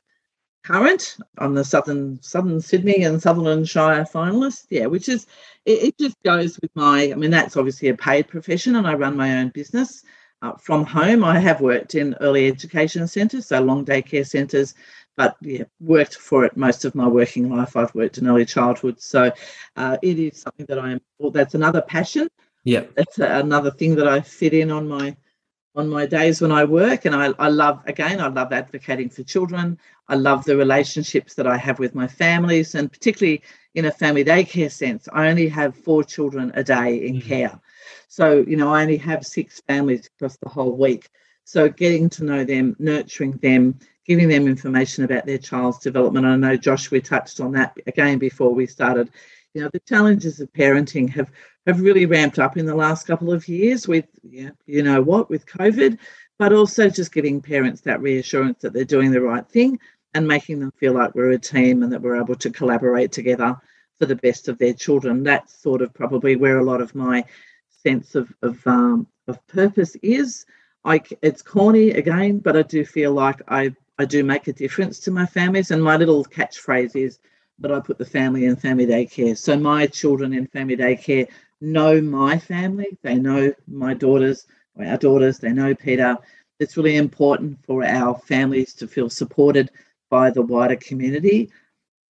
current 0.62 1.16
on 1.38 1.54
the 1.54 1.64
southern 1.64 2.20
southern 2.22 2.60
Sydney 2.60 3.02
and 3.04 3.20
Sutherland 3.20 3.68
Shire 3.68 4.04
finalist. 4.04 4.66
Yeah, 4.70 4.86
which 4.86 5.08
is 5.08 5.26
it, 5.64 5.82
it, 5.82 5.98
just 5.98 6.16
goes 6.22 6.58
with 6.60 6.70
my. 6.74 7.10
I 7.12 7.14
mean, 7.14 7.30
that's 7.30 7.56
obviously 7.56 7.88
a 7.88 7.96
paid 7.96 8.28
profession, 8.28 8.76
and 8.76 8.86
I 8.86 8.94
run 8.94 9.16
my 9.16 9.38
own 9.38 9.48
business 9.50 10.02
uh, 10.42 10.52
from 10.56 10.84
home. 10.84 11.24
I 11.24 11.38
have 11.38 11.60
worked 11.60 11.94
in 11.94 12.14
early 12.20 12.46
education 12.46 13.06
centres, 13.06 13.46
so 13.46 13.60
long 13.60 13.84
day 13.84 14.02
care 14.02 14.24
centres, 14.24 14.74
but 15.16 15.36
yeah, 15.40 15.64
worked 15.80 16.16
for 16.16 16.44
it 16.44 16.56
most 16.56 16.84
of 16.84 16.94
my 16.94 17.08
working 17.08 17.54
life. 17.54 17.76
I've 17.76 17.94
worked 17.94 18.18
in 18.18 18.28
early 18.28 18.44
childhood, 18.44 19.00
so 19.00 19.32
uh, 19.76 19.96
it 20.02 20.18
is 20.18 20.40
something 20.40 20.66
that 20.66 20.78
I 20.78 20.92
am. 20.92 21.00
Well, 21.18 21.30
that's 21.30 21.54
another 21.54 21.82
passion. 21.82 22.28
Yeah, 22.64 22.84
that's 22.94 23.18
another 23.18 23.70
thing 23.72 23.96
that 23.96 24.06
I 24.06 24.20
fit 24.20 24.54
in 24.54 24.70
on 24.70 24.86
my 24.86 25.16
on 25.74 25.88
my 25.88 26.06
days 26.06 26.40
when 26.40 26.52
I 26.52 26.64
work. 26.64 27.04
And 27.04 27.14
I, 27.14 27.32
I 27.38 27.48
love, 27.48 27.82
again, 27.86 28.20
I 28.20 28.28
love 28.28 28.52
advocating 28.52 29.08
for 29.08 29.22
children. 29.22 29.78
I 30.08 30.16
love 30.16 30.44
the 30.44 30.56
relationships 30.56 31.34
that 31.34 31.46
I 31.46 31.56
have 31.56 31.78
with 31.78 31.94
my 31.94 32.06
families, 32.06 32.74
and 32.74 32.92
particularly 32.92 33.42
in 33.74 33.86
a 33.86 33.90
family 33.90 34.24
daycare 34.24 34.70
sense, 34.70 35.08
I 35.12 35.28
only 35.28 35.48
have 35.48 35.76
four 35.76 36.04
children 36.04 36.52
a 36.54 36.62
day 36.62 37.06
in 37.06 37.16
mm-hmm. 37.16 37.28
care. 37.28 37.60
So, 38.08 38.44
you 38.46 38.56
know, 38.56 38.74
I 38.74 38.82
only 38.82 38.98
have 38.98 39.24
six 39.24 39.60
families 39.60 40.06
across 40.06 40.36
the 40.36 40.48
whole 40.48 40.76
week. 40.76 41.08
So, 41.44 41.68
getting 41.68 42.10
to 42.10 42.24
know 42.24 42.44
them, 42.44 42.76
nurturing 42.78 43.32
them, 43.38 43.78
giving 44.06 44.28
them 44.28 44.46
information 44.46 45.04
about 45.04 45.26
their 45.26 45.38
child's 45.38 45.78
development. 45.78 46.26
I 46.26 46.36
know, 46.36 46.56
Josh, 46.56 46.90
we 46.90 47.00
touched 47.00 47.40
on 47.40 47.52
that 47.52 47.76
again 47.86 48.18
before 48.18 48.52
we 48.52 48.66
started. 48.66 49.10
You 49.55 49.62
know, 49.62 49.70
the 49.72 49.80
challenges 49.80 50.40
of 50.40 50.53
parenting 50.53 51.11
have 51.11 51.30
have 51.66 51.80
really 51.80 52.07
ramped 52.07 52.38
up 52.38 52.57
in 52.57 52.66
the 52.66 52.74
last 52.74 53.07
couple 53.07 53.32
of 53.32 53.46
years 53.46 53.86
with, 53.86 54.07
yeah, 54.24 54.50
you 54.66 54.82
know 54.82 55.00
what, 55.00 55.30
with 55.30 55.46
COVID, 55.46 55.98
but 56.38 56.53
also 56.53 56.88
just 56.88 57.12
giving 57.12 57.40
parents 57.40 57.82
that 57.82 58.00
reassurance 58.00 58.62
that 58.62 58.72
they're 58.72 58.84
doing 58.84 59.12
the 59.12 59.20
right 59.20 59.46
thing 59.48 59.78
and 60.14 60.26
making 60.26 60.59
them 60.59 60.72
feel 60.72 60.92
like 60.92 61.14
we're 61.14 61.30
a 61.30 61.38
team 61.38 61.82
and 61.82 61.92
that 61.92 62.03
we're 62.03 62.20
able 62.20 62.34
to 62.34 62.50
collaborate 62.50 63.12
together 63.12 63.57
for 63.98 64.07
the 64.07 64.16
best 64.16 64.48
of 64.48 64.59
their 64.59 64.72
children. 64.72 65.22
That's 65.22 65.55
sort 65.62 65.82
of 65.82 65.94
probably 65.94 66.34
where 66.34 66.59
a 66.59 66.64
lot 66.64 66.80
of 66.80 66.94
my 66.94 67.24
sense 67.84 68.14
of 68.14 68.32
of, 68.42 68.66
um, 68.66 69.07
of 69.28 69.46
purpose 69.46 69.96
is. 70.03 70.46
I, 70.84 71.00
it's 71.22 71.42
corny 71.42 71.90
again, 71.90 72.38
but 72.38 72.57
I 72.57 72.62
do 72.62 72.84
feel 72.84 73.12
like 73.12 73.40
I, 73.46 73.72
I 73.98 74.05
do 74.05 74.24
make 74.24 74.48
a 74.48 74.53
difference 74.53 74.98
to 75.00 75.12
my 75.12 75.26
families. 75.26 75.70
And 75.70 75.80
my 75.80 75.96
little 75.96 76.24
catchphrase 76.24 76.96
is 76.96 77.20
but 77.62 77.72
I 77.72 77.80
put 77.80 77.96
the 77.96 78.04
family 78.04 78.44
in 78.44 78.56
family 78.56 78.86
daycare. 78.86 79.38
So 79.38 79.56
my 79.56 79.86
children 79.86 80.34
in 80.34 80.48
family 80.48 80.76
daycare 80.76 81.28
know 81.60 82.02
my 82.02 82.38
family. 82.38 82.98
They 83.02 83.14
know 83.14 83.54
my 83.68 83.94
daughters, 83.94 84.46
our 84.78 84.98
daughters. 84.98 85.38
They 85.38 85.52
know 85.52 85.74
Peter. 85.74 86.18
It's 86.58 86.76
really 86.76 86.96
important 86.96 87.58
for 87.64 87.84
our 87.84 88.18
families 88.18 88.74
to 88.74 88.86
feel 88.86 89.08
supported 89.08 89.70
by 90.10 90.30
the 90.30 90.42
wider 90.42 90.76
community, 90.76 91.50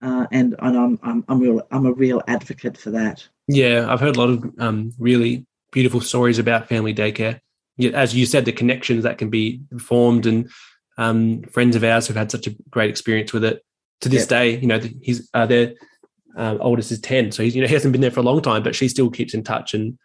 uh, 0.02 0.26
and, 0.32 0.56
and 0.58 0.76
I'm, 0.76 0.98
I'm 1.02 1.24
I'm 1.28 1.38
real 1.38 1.62
I'm 1.70 1.86
a 1.86 1.92
real 1.92 2.20
advocate 2.26 2.76
for 2.76 2.90
that. 2.90 3.26
Yeah, 3.46 3.86
I've 3.88 4.00
heard 4.00 4.16
a 4.16 4.20
lot 4.20 4.30
of 4.30 4.52
um, 4.58 4.92
really 4.98 5.46
beautiful 5.70 6.00
stories 6.00 6.38
about 6.40 6.68
family 6.68 6.92
daycare. 6.92 7.40
As 7.94 8.14
you 8.14 8.26
said, 8.26 8.44
the 8.44 8.52
connections 8.52 9.04
that 9.04 9.18
can 9.18 9.30
be 9.30 9.62
formed, 9.78 10.26
and 10.26 10.50
um, 10.98 11.42
friends 11.44 11.76
of 11.76 11.84
ours 11.84 12.06
who've 12.06 12.16
had 12.16 12.30
such 12.30 12.46
a 12.46 12.54
great 12.70 12.90
experience 12.90 13.32
with 13.32 13.44
it. 13.44 13.64
To 14.02 14.08
this 14.08 14.26
day, 14.26 14.58
you 14.58 14.66
know, 14.66 14.80
he's 15.00 15.28
uh, 15.32 15.46
their 15.46 15.74
uh, 16.36 16.58
oldest 16.60 16.90
is 16.92 17.00
ten, 17.00 17.32
so 17.32 17.42
he's 17.42 17.54
you 17.54 17.62
know 17.62 17.68
he 17.68 17.74
hasn't 17.74 17.92
been 17.92 18.00
there 18.00 18.10
for 18.10 18.20
a 18.20 18.24
long 18.24 18.42
time, 18.42 18.62
but 18.62 18.74
she 18.74 18.88
still 18.88 19.10
keeps 19.10 19.34
in 19.34 19.42
touch 19.42 19.74
and. 19.74 19.98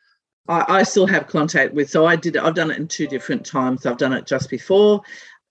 I, 0.50 0.80
I 0.80 0.84
still 0.84 1.08
have 1.08 1.28
contact 1.28 1.74
with. 1.74 1.90
So 1.90 2.06
I 2.06 2.16
did. 2.16 2.38
I've 2.38 2.56
done 2.56 2.72
it 2.72 2.78
in 2.78 2.88
two 2.88 3.06
different 3.06 3.46
times. 3.46 3.86
I've 3.86 3.98
done 3.98 4.14
it 4.14 4.26
just 4.26 4.50
before 4.50 5.02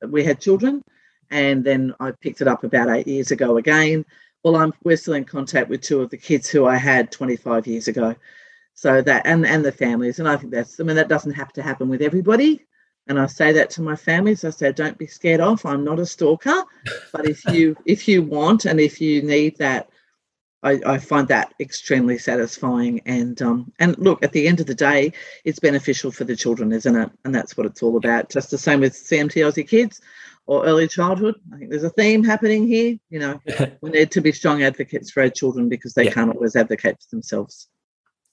we 0.08 0.24
had 0.24 0.40
children, 0.40 0.82
and 1.30 1.62
then 1.64 1.94
I 2.00 2.12
picked 2.12 2.40
it 2.40 2.48
up 2.48 2.64
about 2.64 2.88
eight 2.88 3.06
years 3.06 3.30
ago 3.30 3.58
again. 3.58 4.06
Well, 4.42 4.56
I'm 4.56 4.72
we're 4.84 4.96
still 4.96 5.14
in 5.14 5.24
contact 5.24 5.68
with 5.68 5.82
two 5.82 6.00
of 6.00 6.10
the 6.10 6.16
kids 6.16 6.48
who 6.48 6.66
I 6.66 6.76
had 6.76 7.10
25 7.10 7.66
years 7.66 7.88
ago. 7.88 8.14
So 8.74 9.02
that 9.02 9.26
and 9.26 9.44
and 9.44 9.64
the 9.64 9.72
families, 9.72 10.18
and 10.18 10.28
I 10.28 10.36
think 10.36 10.52
that's 10.52 10.78
I 10.78 10.84
mean 10.84 10.96
that 10.96 11.08
doesn't 11.08 11.32
have 11.32 11.52
to 11.54 11.62
happen 11.62 11.88
with 11.88 12.00
everybody. 12.00 12.64
And 13.08 13.20
I 13.20 13.26
say 13.26 13.52
that 13.52 13.70
to 13.70 13.82
my 13.82 13.94
families. 13.94 14.44
I 14.44 14.50
say, 14.50 14.72
don't 14.72 14.98
be 14.98 15.06
scared 15.06 15.40
off. 15.40 15.64
I'm 15.64 15.84
not 15.84 16.00
a 16.00 16.06
stalker, 16.06 16.64
but 17.12 17.28
if 17.28 17.44
you 17.46 17.76
if 17.86 18.08
you 18.08 18.22
want 18.22 18.64
and 18.64 18.80
if 18.80 19.00
you 19.00 19.22
need 19.22 19.58
that, 19.58 19.88
I, 20.62 20.80
I 20.84 20.98
find 20.98 21.28
that 21.28 21.54
extremely 21.60 22.18
satisfying. 22.18 23.00
And 23.06 23.40
um 23.42 23.72
and 23.78 23.96
look, 23.98 24.24
at 24.24 24.32
the 24.32 24.48
end 24.48 24.60
of 24.60 24.66
the 24.66 24.74
day, 24.74 25.12
it's 25.44 25.60
beneficial 25.60 26.10
for 26.10 26.24
the 26.24 26.36
children, 26.36 26.72
isn't 26.72 26.96
it? 26.96 27.10
And 27.24 27.34
that's 27.34 27.56
what 27.56 27.66
it's 27.66 27.82
all 27.82 27.96
about. 27.96 28.30
Just 28.30 28.50
the 28.50 28.58
same 28.58 28.80
with 28.80 28.94
CMT 28.94 29.34
Aussie 29.44 29.68
Kids 29.68 30.00
or 30.46 30.64
early 30.64 30.88
childhood. 30.88 31.36
I 31.52 31.58
think 31.58 31.70
there's 31.70 31.84
a 31.84 31.90
theme 31.90 32.24
happening 32.24 32.66
here. 32.66 32.98
You 33.10 33.18
know, 33.20 33.40
we 33.80 33.90
need 33.90 34.10
to 34.12 34.20
be 34.20 34.32
strong 34.32 34.62
advocates 34.62 35.10
for 35.10 35.22
our 35.22 35.30
children 35.30 35.68
because 35.68 35.94
they 35.94 36.06
yeah. 36.06 36.12
can't 36.12 36.34
always 36.34 36.56
advocate 36.56 36.96
for 37.00 37.08
themselves. 37.10 37.68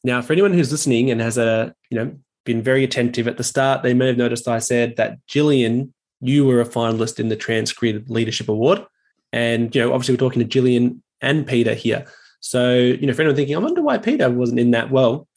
Now, 0.03 0.21
for 0.21 0.33
anyone 0.33 0.53
who's 0.53 0.71
listening 0.71 1.11
and 1.11 1.21
has 1.21 1.37
a, 1.37 1.73
you 1.89 1.97
know, 1.97 2.15
been 2.45 2.61
very 2.61 2.83
attentive 2.83 3.27
at 3.27 3.37
the 3.37 3.43
start, 3.43 3.83
they 3.83 3.93
may 3.93 4.07
have 4.07 4.17
noticed 4.17 4.47
I 4.47 4.59
said 4.59 4.95
that 4.97 5.17
Gillian, 5.27 5.93
you 6.21 6.45
were 6.45 6.61
a 6.61 6.65
finalist 6.65 7.19
in 7.19 7.29
the 7.29 7.35
Trans 7.35 7.73
Creative 7.73 8.09
Leadership 8.09 8.49
Award. 8.49 8.85
And, 9.31 9.73
you 9.73 9.81
know, 9.81 9.93
obviously 9.93 10.13
we're 10.13 10.19
talking 10.19 10.41
to 10.41 10.47
Gillian 10.47 11.01
and 11.21 11.47
Peter 11.47 11.73
here. 11.73 12.05
So, 12.39 12.75
you 12.75 13.07
know, 13.07 13.13
for 13.13 13.21
anyone 13.21 13.35
thinking, 13.35 13.55
I 13.55 13.59
wonder 13.59 13.81
why 13.81 13.97
Peter 13.97 14.29
wasn't 14.29 14.59
in 14.59 14.71
that. 14.71 14.91
Well, 14.91 15.27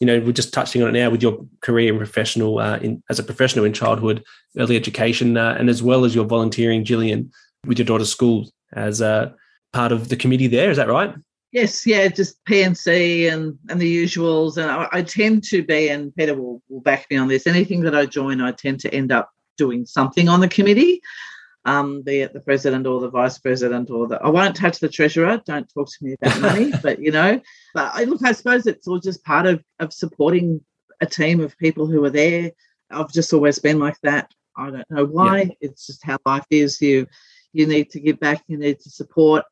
you 0.00 0.06
know, 0.06 0.18
we're 0.20 0.32
just 0.32 0.52
touching 0.52 0.82
on 0.82 0.88
it 0.88 0.98
now 0.98 1.10
with 1.10 1.22
your 1.22 1.46
career 1.60 1.90
and 1.90 1.98
professional 1.98 2.58
uh, 2.58 2.78
in 2.78 3.02
as 3.08 3.18
a 3.18 3.22
professional 3.22 3.64
in 3.64 3.72
childhood 3.72 4.22
early 4.58 4.76
education, 4.76 5.36
uh, 5.36 5.56
and 5.58 5.70
as 5.70 5.82
well 5.82 6.04
as 6.04 6.14
your 6.14 6.24
volunteering, 6.24 6.84
Gillian, 6.84 7.30
with 7.66 7.78
your 7.78 7.86
daughter's 7.86 8.10
school 8.10 8.50
as 8.72 9.00
a 9.00 9.34
part 9.72 9.92
of 9.92 10.08
the 10.08 10.16
committee 10.16 10.48
there. 10.48 10.70
Is 10.70 10.76
that 10.76 10.88
right? 10.88 11.14
Yes, 11.52 11.86
yeah, 11.86 12.08
just 12.08 12.44
P&C 12.44 13.28
and 13.28 13.58
and 13.68 13.80
the 13.80 14.04
usuals. 14.04 14.56
And 14.56 14.70
I, 14.70 14.88
I 14.92 15.02
tend 15.02 15.44
to 15.44 15.62
be, 15.62 15.88
and 15.88 16.14
Peter 16.14 16.34
will, 16.34 16.62
will 16.68 16.80
back 16.80 17.06
me 17.10 17.16
on 17.16 17.28
this. 17.28 17.46
Anything 17.46 17.80
that 17.82 17.94
I 17.94 18.04
join, 18.04 18.40
I 18.40 18.52
tend 18.52 18.80
to 18.80 18.92
end 18.92 19.12
up 19.12 19.30
doing 19.56 19.86
something 19.86 20.28
on 20.28 20.40
the 20.40 20.48
committee 20.48 21.00
um, 21.66 22.02
be 22.02 22.20
it 22.20 22.32
the 22.32 22.40
president 22.40 22.86
or 22.86 23.00
the 23.00 23.10
vice 23.10 23.38
president 23.38 23.90
or 23.90 24.06
the. 24.06 24.22
I 24.22 24.28
won't 24.28 24.54
touch 24.54 24.78
the 24.78 24.88
treasurer. 24.88 25.42
Don't 25.44 25.68
talk 25.74 25.88
to 25.88 26.04
me 26.04 26.14
about 26.22 26.40
money. 26.40 26.72
but 26.82 27.00
you 27.00 27.10
know, 27.10 27.40
but 27.74 27.90
I, 27.92 28.04
look, 28.04 28.24
I 28.24 28.32
suppose 28.32 28.66
it's 28.66 28.86
all 28.86 29.00
just 29.00 29.24
part 29.24 29.46
of 29.46 29.62
of 29.80 29.92
supporting 29.92 30.64
a 31.00 31.06
team 31.06 31.40
of 31.40 31.58
people 31.58 31.86
who 31.86 32.02
are 32.04 32.10
there. 32.10 32.52
I've 32.90 33.12
just 33.12 33.32
always 33.32 33.58
been 33.58 33.80
like 33.80 34.00
that. 34.02 34.32
I 34.56 34.70
don't 34.70 34.90
know 34.90 35.04
why. 35.04 35.40
Yeah. 35.40 35.54
It's 35.60 35.86
just 35.88 36.04
how 36.04 36.18
life 36.24 36.46
is. 36.50 36.80
You 36.80 37.08
you 37.52 37.66
need 37.66 37.90
to 37.90 38.00
give 38.00 38.20
back. 38.20 38.44
You 38.46 38.58
need 38.58 38.78
to 38.80 38.90
support. 38.90 39.44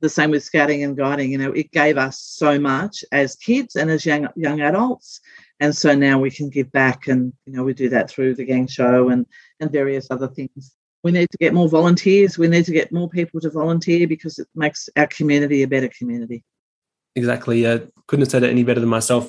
The 0.00 0.08
same 0.08 0.30
with 0.30 0.44
scouting 0.44 0.82
and 0.82 0.96
guiding. 0.96 1.30
You 1.30 1.38
know, 1.38 1.52
it 1.52 1.70
gave 1.72 1.98
us 1.98 2.20
so 2.20 2.58
much 2.58 3.04
as 3.12 3.36
kids 3.36 3.76
and 3.76 3.90
as 3.90 4.06
young 4.06 4.28
young 4.34 4.60
adults, 4.60 5.20
and 5.60 5.76
so 5.76 5.94
now 5.94 6.18
we 6.18 6.30
can 6.30 6.48
give 6.48 6.72
back. 6.72 7.06
And 7.06 7.32
you 7.46 7.52
know, 7.52 7.64
we 7.64 7.74
do 7.74 7.88
that 7.90 8.10
through 8.10 8.34
the 8.34 8.44
gang 8.44 8.66
show 8.66 9.10
and 9.10 9.26
and 9.60 9.70
various 9.70 10.10
other 10.10 10.28
things 10.28 10.74
we 11.02 11.12
need 11.12 11.30
to 11.30 11.38
get 11.38 11.54
more 11.54 11.68
volunteers. 11.68 12.38
We 12.38 12.48
need 12.48 12.64
to 12.66 12.72
get 12.72 12.92
more 12.92 13.08
people 13.08 13.40
to 13.40 13.50
volunteer 13.50 14.06
because 14.06 14.38
it 14.38 14.48
makes 14.54 14.88
our 14.96 15.06
community 15.06 15.62
a 15.62 15.68
better 15.68 15.88
community. 15.88 16.44
Exactly. 17.16 17.66
Uh, 17.66 17.80
couldn't 18.06 18.22
have 18.22 18.30
said 18.30 18.42
it 18.42 18.50
any 18.50 18.64
better 18.64 18.80
than 18.80 18.88
myself. 18.88 19.28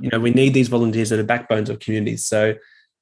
You 0.00 0.10
know, 0.10 0.18
we 0.18 0.30
need 0.30 0.52
these 0.52 0.68
volunteers 0.68 1.10
that 1.10 1.20
are 1.20 1.24
backbones 1.24 1.70
of 1.70 1.78
communities. 1.78 2.26
So, 2.26 2.54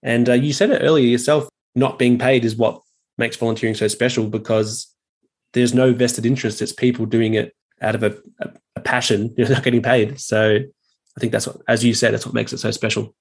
and 0.02 0.28
uh, 0.28 0.34
you 0.34 0.52
said 0.52 0.70
it 0.70 0.82
earlier 0.82 1.06
yourself. 1.06 1.48
Not 1.74 1.98
being 1.98 2.18
paid 2.18 2.44
is 2.44 2.54
what 2.54 2.80
makes 3.18 3.36
volunteering 3.36 3.74
so 3.74 3.88
special 3.88 4.28
because 4.28 4.93
there's 5.54 5.74
no 5.74 5.92
vested 5.92 6.26
interest. 6.26 6.60
It's 6.60 6.72
people 6.72 7.06
doing 7.06 7.34
it 7.34 7.54
out 7.80 7.94
of 7.94 8.02
a, 8.02 8.16
a, 8.40 8.50
a 8.76 8.80
passion. 8.80 9.34
You're 9.38 9.48
not 9.48 9.62
getting 9.62 9.82
paid. 9.82 10.20
So, 10.20 10.58
I 11.16 11.20
think 11.20 11.32
that's 11.32 11.46
what, 11.46 11.56
as 11.68 11.84
you 11.84 11.94
said, 11.94 12.12
that's 12.12 12.26
what 12.26 12.34
makes 12.34 12.52
it 12.52 12.58
so 12.58 12.70
special. 12.70 13.14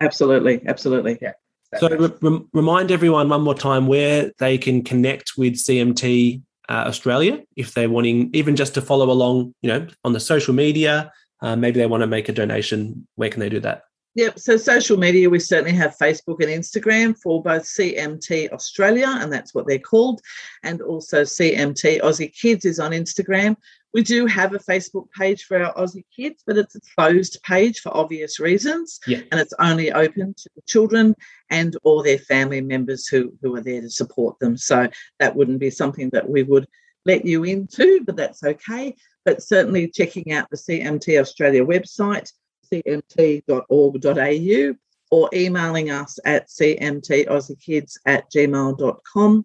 Absolutely, 0.00 0.62
absolutely. 0.66 1.18
Yeah. 1.20 1.32
So 1.78 1.88
re- 1.88 2.40
remind 2.52 2.90
everyone 2.90 3.28
one 3.28 3.42
more 3.42 3.54
time 3.54 3.86
where 3.86 4.30
they 4.38 4.56
can 4.56 4.82
connect 4.82 5.32
with 5.36 5.54
CMT 5.54 6.42
uh, 6.68 6.84
Australia 6.86 7.42
if 7.56 7.74
they're 7.74 7.90
wanting 7.90 8.30
even 8.32 8.56
just 8.56 8.74
to 8.74 8.82
follow 8.82 9.10
along, 9.10 9.54
you 9.62 9.68
know, 9.68 9.86
on 10.04 10.12
the 10.12 10.20
social 10.20 10.54
media. 10.54 11.12
Uh, 11.42 11.54
maybe 11.54 11.78
they 11.78 11.86
want 11.86 12.00
to 12.00 12.06
make 12.06 12.28
a 12.28 12.32
donation. 12.32 13.06
Where 13.16 13.28
can 13.28 13.40
they 13.40 13.48
do 13.48 13.60
that? 13.60 13.82
Yep. 14.16 14.38
So 14.38 14.56
social 14.56 14.96
media, 14.96 15.28
we 15.28 15.38
certainly 15.38 15.74
have 15.76 15.98
Facebook 16.00 16.40
and 16.40 16.50
Instagram 16.50 17.14
for 17.22 17.42
both 17.42 17.64
CMT 17.64 18.50
Australia, 18.50 19.08
and 19.08 19.30
that's 19.30 19.54
what 19.54 19.66
they're 19.66 19.78
called, 19.78 20.22
and 20.62 20.80
also 20.80 21.22
CMT 21.22 22.00
Aussie 22.00 22.34
Kids 22.34 22.64
is 22.64 22.80
on 22.80 22.92
Instagram. 22.92 23.56
We 23.92 24.02
do 24.02 24.24
have 24.24 24.54
a 24.54 24.58
Facebook 24.58 25.10
page 25.12 25.44
for 25.44 25.62
our 25.62 25.74
Aussie 25.74 26.04
kids, 26.14 26.42
but 26.46 26.56
it's 26.56 26.74
a 26.74 26.80
closed 26.96 27.38
page 27.42 27.80
for 27.80 27.94
obvious 27.94 28.40
reasons. 28.40 29.00
Yeah. 29.06 29.20
And 29.30 29.38
it's 29.38 29.54
only 29.58 29.92
open 29.92 30.34
to 30.34 30.50
the 30.54 30.62
children 30.66 31.14
and 31.50 31.76
all 31.82 32.02
their 32.02 32.18
family 32.18 32.62
members 32.62 33.06
who, 33.06 33.34
who 33.42 33.54
are 33.56 33.62
there 33.62 33.82
to 33.82 33.90
support 33.90 34.38
them. 34.38 34.56
So 34.56 34.88
that 35.18 35.36
wouldn't 35.36 35.60
be 35.60 35.70
something 35.70 36.08
that 36.10 36.28
we 36.28 36.42
would 36.42 36.66
let 37.04 37.24
you 37.24 37.44
into, 37.44 38.02
but 38.04 38.16
that's 38.16 38.42
okay. 38.42 38.94
But 39.24 39.42
certainly 39.42 39.88
checking 39.88 40.32
out 40.32 40.48
the 40.50 40.56
CMT 40.56 41.20
Australia 41.20 41.64
website, 41.64 42.30
cmt.org.au, 42.72 44.74
or 45.10 45.30
emailing 45.32 45.90
us 45.90 46.18
at 46.24 46.48
cmtaussiekids 46.48 47.98
at 48.06 48.30
gmail.com. 48.30 49.44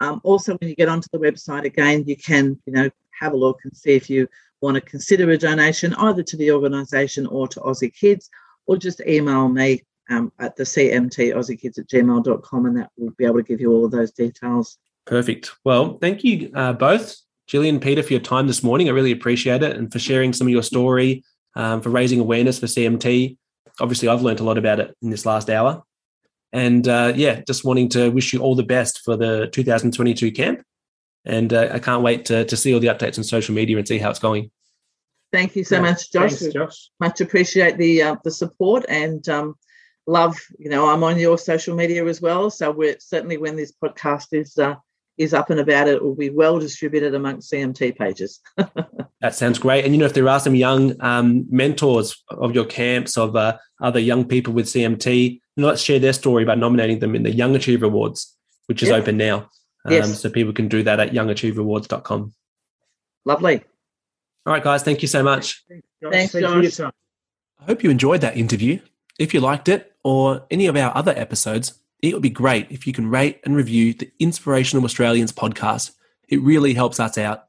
Um, 0.00 0.20
also, 0.24 0.56
when 0.56 0.68
you 0.68 0.76
get 0.76 0.88
onto 0.88 1.08
the 1.12 1.18
website 1.18 1.64
again, 1.64 2.04
you 2.06 2.16
can, 2.16 2.58
you 2.66 2.72
know, 2.72 2.90
have 3.18 3.32
a 3.32 3.36
look 3.36 3.60
and 3.64 3.76
see 3.76 3.92
if 3.92 4.10
you 4.10 4.28
want 4.60 4.74
to 4.74 4.80
consider 4.80 5.30
a 5.30 5.38
donation 5.38 5.94
either 5.94 6.22
to 6.22 6.36
the 6.36 6.50
organisation 6.50 7.26
or 7.26 7.48
to 7.48 7.60
Aussie 7.60 7.94
Kids, 7.94 8.28
or 8.66 8.76
just 8.76 9.00
email 9.06 9.48
me 9.48 9.82
um, 10.10 10.32
at 10.38 10.56
the 10.56 10.64
CMT 10.64 11.34
Aussie 11.34 11.64
at 11.64 11.88
gmail.com 11.88 12.66
and 12.66 12.76
that 12.76 12.90
will 12.96 13.12
be 13.16 13.24
able 13.24 13.36
to 13.36 13.42
give 13.42 13.60
you 13.60 13.72
all 13.72 13.84
of 13.84 13.90
those 13.90 14.12
details. 14.12 14.78
Perfect. 15.04 15.52
Well, 15.64 15.98
thank 16.00 16.24
you 16.24 16.50
uh, 16.54 16.72
both, 16.72 17.16
Gillian 17.46 17.80
Peter, 17.80 18.02
for 18.02 18.12
your 18.12 18.22
time 18.22 18.46
this 18.46 18.62
morning. 18.62 18.88
I 18.88 18.92
really 18.92 19.12
appreciate 19.12 19.62
it 19.62 19.76
and 19.76 19.92
for 19.92 19.98
sharing 19.98 20.32
some 20.32 20.46
of 20.46 20.50
your 20.50 20.62
story, 20.62 21.24
um, 21.56 21.80
for 21.80 21.90
raising 21.90 22.20
awareness 22.20 22.60
for 22.60 22.66
CMT. 22.66 23.36
Obviously, 23.80 24.08
I've 24.08 24.22
learned 24.22 24.40
a 24.40 24.44
lot 24.44 24.58
about 24.58 24.78
it 24.78 24.96
in 25.02 25.10
this 25.10 25.26
last 25.26 25.50
hour. 25.50 25.82
And 26.52 26.86
uh, 26.86 27.12
yeah, 27.16 27.40
just 27.46 27.64
wanting 27.64 27.88
to 27.90 28.10
wish 28.10 28.32
you 28.32 28.38
all 28.38 28.54
the 28.54 28.62
best 28.62 29.00
for 29.04 29.16
the 29.16 29.48
2022 29.48 30.30
camp 30.30 30.62
and 31.26 31.52
uh, 31.52 31.68
I 31.72 31.80
can't 31.80 32.02
wait 32.02 32.24
to, 32.26 32.44
to 32.44 32.56
see 32.56 32.72
all 32.72 32.80
the 32.80 32.86
updates 32.86 33.18
on 33.18 33.24
social 33.24 33.54
media 33.54 33.76
and 33.76 33.86
see 33.86 33.98
how 33.98 34.10
it's 34.10 34.20
going. 34.20 34.50
Thank 35.32 35.56
you 35.56 35.64
so 35.64 35.76
yeah, 35.76 35.82
much, 35.82 36.12
Josh. 36.12 36.36
Thanks, 36.36 36.54
Josh. 36.54 36.90
Much 37.00 37.20
appreciate 37.20 37.76
the 37.76 38.00
uh, 38.00 38.16
the 38.22 38.30
support 38.30 38.86
and 38.88 39.28
um, 39.28 39.56
love. 40.06 40.38
You 40.56 40.70
know, 40.70 40.88
I'm 40.88 41.02
on 41.02 41.18
your 41.18 41.36
social 41.36 41.74
media 41.74 42.06
as 42.06 42.22
well, 42.22 42.48
so 42.48 42.70
we're 42.70 42.96
certainly 43.00 43.36
when 43.36 43.56
this 43.56 43.72
podcast 43.72 44.28
is 44.32 44.56
uh, 44.56 44.76
is 45.18 45.32
up 45.32 45.50
and 45.50 45.60
about, 45.60 45.88
it 45.88 46.02
will 46.02 46.14
be 46.14 46.30
well 46.30 46.58
distributed 46.58 47.14
amongst 47.14 47.50
CMT 47.50 47.96
pages. 47.96 48.40
that 49.20 49.34
sounds 49.34 49.58
great. 49.58 49.84
And 49.84 49.94
you 49.94 49.98
know, 49.98 50.06
if 50.06 50.14
there 50.14 50.28
are 50.28 50.40
some 50.40 50.54
young 50.54 50.94
um, 51.00 51.46
mentors 51.50 52.22
of 52.30 52.54
your 52.54 52.64
camps 52.64 53.16
of 53.16 53.36
uh, 53.36 53.56
other 53.80 54.00
young 54.00 54.24
people 54.24 54.52
with 54.52 54.66
CMT, 54.66 55.32
you 55.32 55.40
know, 55.56 55.68
let's 55.68 55.82
share 55.82 55.98
their 55.98 56.12
story 56.12 56.44
by 56.44 56.54
nominating 56.54 56.98
them 56.98 57.14
in 57.14 57.22
the 57.22 57.32
Young 57.32 57.54
Achiever 57.56 57.86
Awards, 57.86 58.36
which 58.66 58.82
is 58.82 58.90
yep. 58.90 59.00
open 59.00 59.16
now. 59.16 59.48
Um, 59.84 59.92
yes. 59.92 60.20
So 60.20 60.28
people 60.28 60.52
can 60.52 60.68
do 60.68 60.82
that 60.82 61.00
at 61.00 61.12
youngachieverawards.com. 61.12 62.34
Lovely. 63.24 63.64
All 64.44 64.52
right, 64.52 64.62
guys. 64.62 64.82
Thank 64.82 65.02
you 65.02 65.08
so 65.08 65.22
much. 65.22 65.64
Thanks, 66.10 66.32
Josh. 66.32 66.80
I 66.80 67.64
hope 67.64 67.82
you 67.82 67.90
enjoyed 67.90 68.20
that 68.20 68.36
interview. 68.36 68.80
If 69.18 69.32
you 69.32 69.40
liked 69.40 69.68
it 69.68 69.92
or 70.04 70.46
any 70.50 70.66
of 70.66 70.76
our 70.76 70.94
other 70.96 71.12
episodes, 71.16 71.80
it 72.02 72.12
would 72.12 72.22
be 72.22 72.30
great 72.30 72.70
if 72.70 72.86
you 72.86 72.92
can 72.92 73.08
rate 73.08 73.40
and 73.44 73.56
review 73.56 73.94
the 73.94 74.10
Inspirational 74.18 74.84
Australians 74.84 75.32
podcast. 75.32 75.92
It 76.28 76.42
really 76.42 76.74
helps 76.74 77.00
us 77.00 77.16
out. 77.16 77.44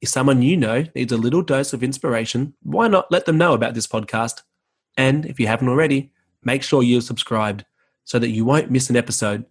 If 0.00 0.08
someone 0.08 0.42
you 0.42 0.56
know 0.56 0.84
needs 0.94 1.12
a 1.12 1.16
little 1.16 1.42
dose 1.42 1.72
of 1.72 1.82
inspiration, 1.82 2.54
why 2.62 2.88
not 2.88 3.10
let 3.10 3.26
them 3.26 3.38
know 3.38 3.54
about 3.54 3.74
this 3.74 3.86
podcast? 3.86 4.42
And 4.96 5.26
if 5.26 5.38
you 5.40 5.46
haven't 5.46 5.68
already, 5.68 6.12
make 6.42 6.62
sure 6.62 6.82
you're 6.82 7.00
subscribed 7.00 7.64
so 8.04 8.18
that 8.18 8.30
you 8.30 8.44
won't 8.44 8.70
miss 8.70 8.90
an 8.90 8.96
episode. 8.96 9.44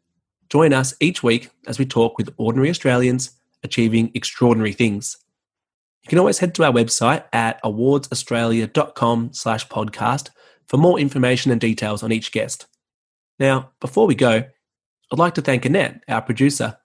Join 0.49 0.73
us 0.73 0.93
each 0.99 1.23
week 1.23 1.49
as 1.67 1.79
we 1.79 1.85
talk 1.85 2.17
with 2.17 2.33
ordinary 2.37 2.69
Australians 2.69 3.31
achieving 3.63 4.11
extraordinary 4.13 4.73
things. 4.73 5.17
You 6.03 6.09
can 6.09 6.19
always 6.19 6.39
head 6.39 6.53
to 6.55 6.65
our 6.65 6.71
website 6.71 7.23
at 7.31 7.63
awardsaustralia.com 7.63 9.33
slash 9.33 9.67
podcast 9.69 10.29
for 10.67 10.77
more 10.77 10.99
information 10.99 11.51
and 11.51 11.61
details 11.61 12.03
on 12.03 12.11
each 12.11 12.31
guest. 12.31 12.67
Now, 13.39 13.71
before 13.79 14.07
we 14.07 14.15
go, 14.15 14.43
I'd 15.11 15.19
like 15.19 15.35
to 15.35 15.41
thank 15.41 15.65
Annette, 15.65 16.03
our 16.07 16.21
producer. 16.21 16.77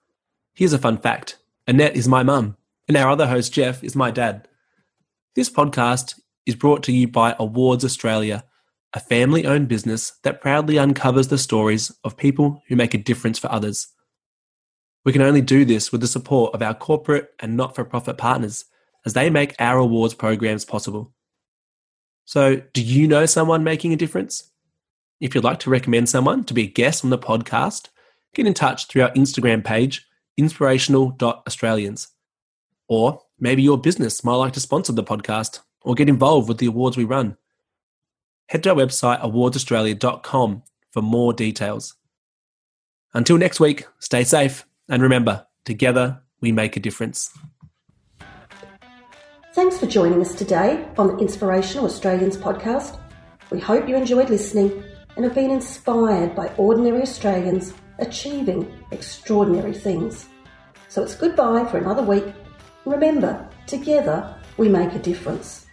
Here's 0.53 0.73
a 0.73 0.79
fun 0.79 0.97
fact 0.97 1.37
Annette 1.67 1.95
is 1.95 2.07
my 2.07 2.23
mum, 2.23 2.57
and 2.87 2.97
our 2.97 3.09
other 3.09 3.27
host, 3.27 3.53
Jeff, 3.53 3.83
is 3.83 3.95
my 3.95 4.11
dad. 4.11 4.47
This 5.35 5.49
podcast 5.49 6.19
is 6.45 6.55
brought 6.55 6.83
to 6.83 6.91
you 6.91 7.07
by 7.07 7.35
Awards 7.37 7.85
Australia, 7.85 8.43
a 8.93 8.99
family 8.99 9.45
owned 9.45 9.67
business 9.67 10.13
that 10.23 10.41
proudly 10.41 10.79
uncovers 10.79 11.27
the 11.27 11.37
stories 11.37 11.91
of 12.03 12.17
people 12.17 12.63
who 12.67 12.75
make 12.75 12.93
a 12.93 12.97
difference 12.97 13.37
for 13.37 13.51
others. 13.51 13.87
We 15.05 15.13
can 15.13 15.21
only 15.21 15.41
do 15.41 15.63
this 15.63 15.91
with 15.91 16.01
the 16.01 16.07
support 16.07 16.53
of 16.53 16.61
our 16.61 16.73
corporate 16.73 17.29
and 17.39 17.55
not 17.55 17.75
for 17.75 17.85
profit 17.85 18.17
partners 18.17 18.65
as 19.05 19.13
they 19.13 19.29
make 19.29 19.55
our 19.59 19.77
awards 19.77 20.13
programs 20.13 20.65
possible. 20.65 21.13
So, 22.25 22.61
do 22.73 22.81
you 22.83 23.07
know 23.07 23.25
someone 23.25 23.63
making 23.63 23.93
a 23.93 23.97
difference? 23.97 24.51
If 25.19 25.35
you'd 25.35 25.43
like 25.43 25.59
to 25.59 25.69
recommend 25.69 26.07
someone 26.07 26.45
to 26.45 26.53
be 26.53 26.63
a 26.63 26.67
guest 26.67 27.03
on 27.03 27.09
the 27.09 27.17
podcast, 27.17 27.89
get 28.33 28.47
in 28.47 28.53
touch 28.53 28.87
through 28.87 29.01
our 29.01 29.11
Instagram 29.11 29.65
page, 29.65 30.07
inspirational.australians. 30.37 32.07
Or 32.87 33.21
maybe 33.37 33.61
your 33.61 33.77
business 33.77 34.23
might 34.23 34.35
like 34.35 34.53
to 34.53 34.61
sponsor 34.61 34.93
the 34.93 35.03
podcast 35.03 35.59
or 35.81 35.95
get 35.95 36.07
involved 36.07 36.47
with 36.47 36.57
the 36.57 36.67
awards 36.67 36.95
we 36.95 37.03
run. 37.03 37.35
Head 38.47 38.63
to 38.63 38.69
our 38.69 38.75
website, 38.77 39.21
awardsaustralia.com, 39.21 40.63
for 40.91 41.01
more 41.01 41.33
details. 41.33 41.95
Until 43.13 43.37
next 43.37 43.59
week, 43.59 43.85
stay 43.99 44.23
safe 44.23 44.65
and 44.87 45.03
remember, 45.03 45.45
together 45.65 46.21
we 46.39 46.51
make 46.51 46.77
a 46.77 46.79
difference. 46.79 47.29
Thanks 49.53 49.77
for 49.77 49.85
joining 49.85 50.21
us 50.21 50.33
today 50.33 50.87
on 50.97 51.07
the 51.07 51.17
Inspirational 51.17 51.85
Australians 51.85 52.37
podcast. 52.37 52.97
We 53.51 53.59
hope 53.59 53.89
you 53.89 53.95
enjoyed 53.95 54.29
listening 54.29 54.83
and 55.19 55.25
have 55.25 55.35
been 55.35 55.51
inspired 55.51 56.33
by 56.33 56.47
ordinary 56.55 57.01
Australians 57.01 57.73
achieving 57.97 58.65
extraordinary 58.91 59.73
things. 59.73 60.27
So 60.87 61.03
it's 61.03 61.13
goodbye 61.13 61.65
for 61.65 61.77
another 61.77 62.03
week. 62.03 62.23
Remember, 62.85 63.45
together 63.67 64.33
we 64.55 64.69
make 64.69 64.93
a 64.93 64.99
difference. 64.99 65.65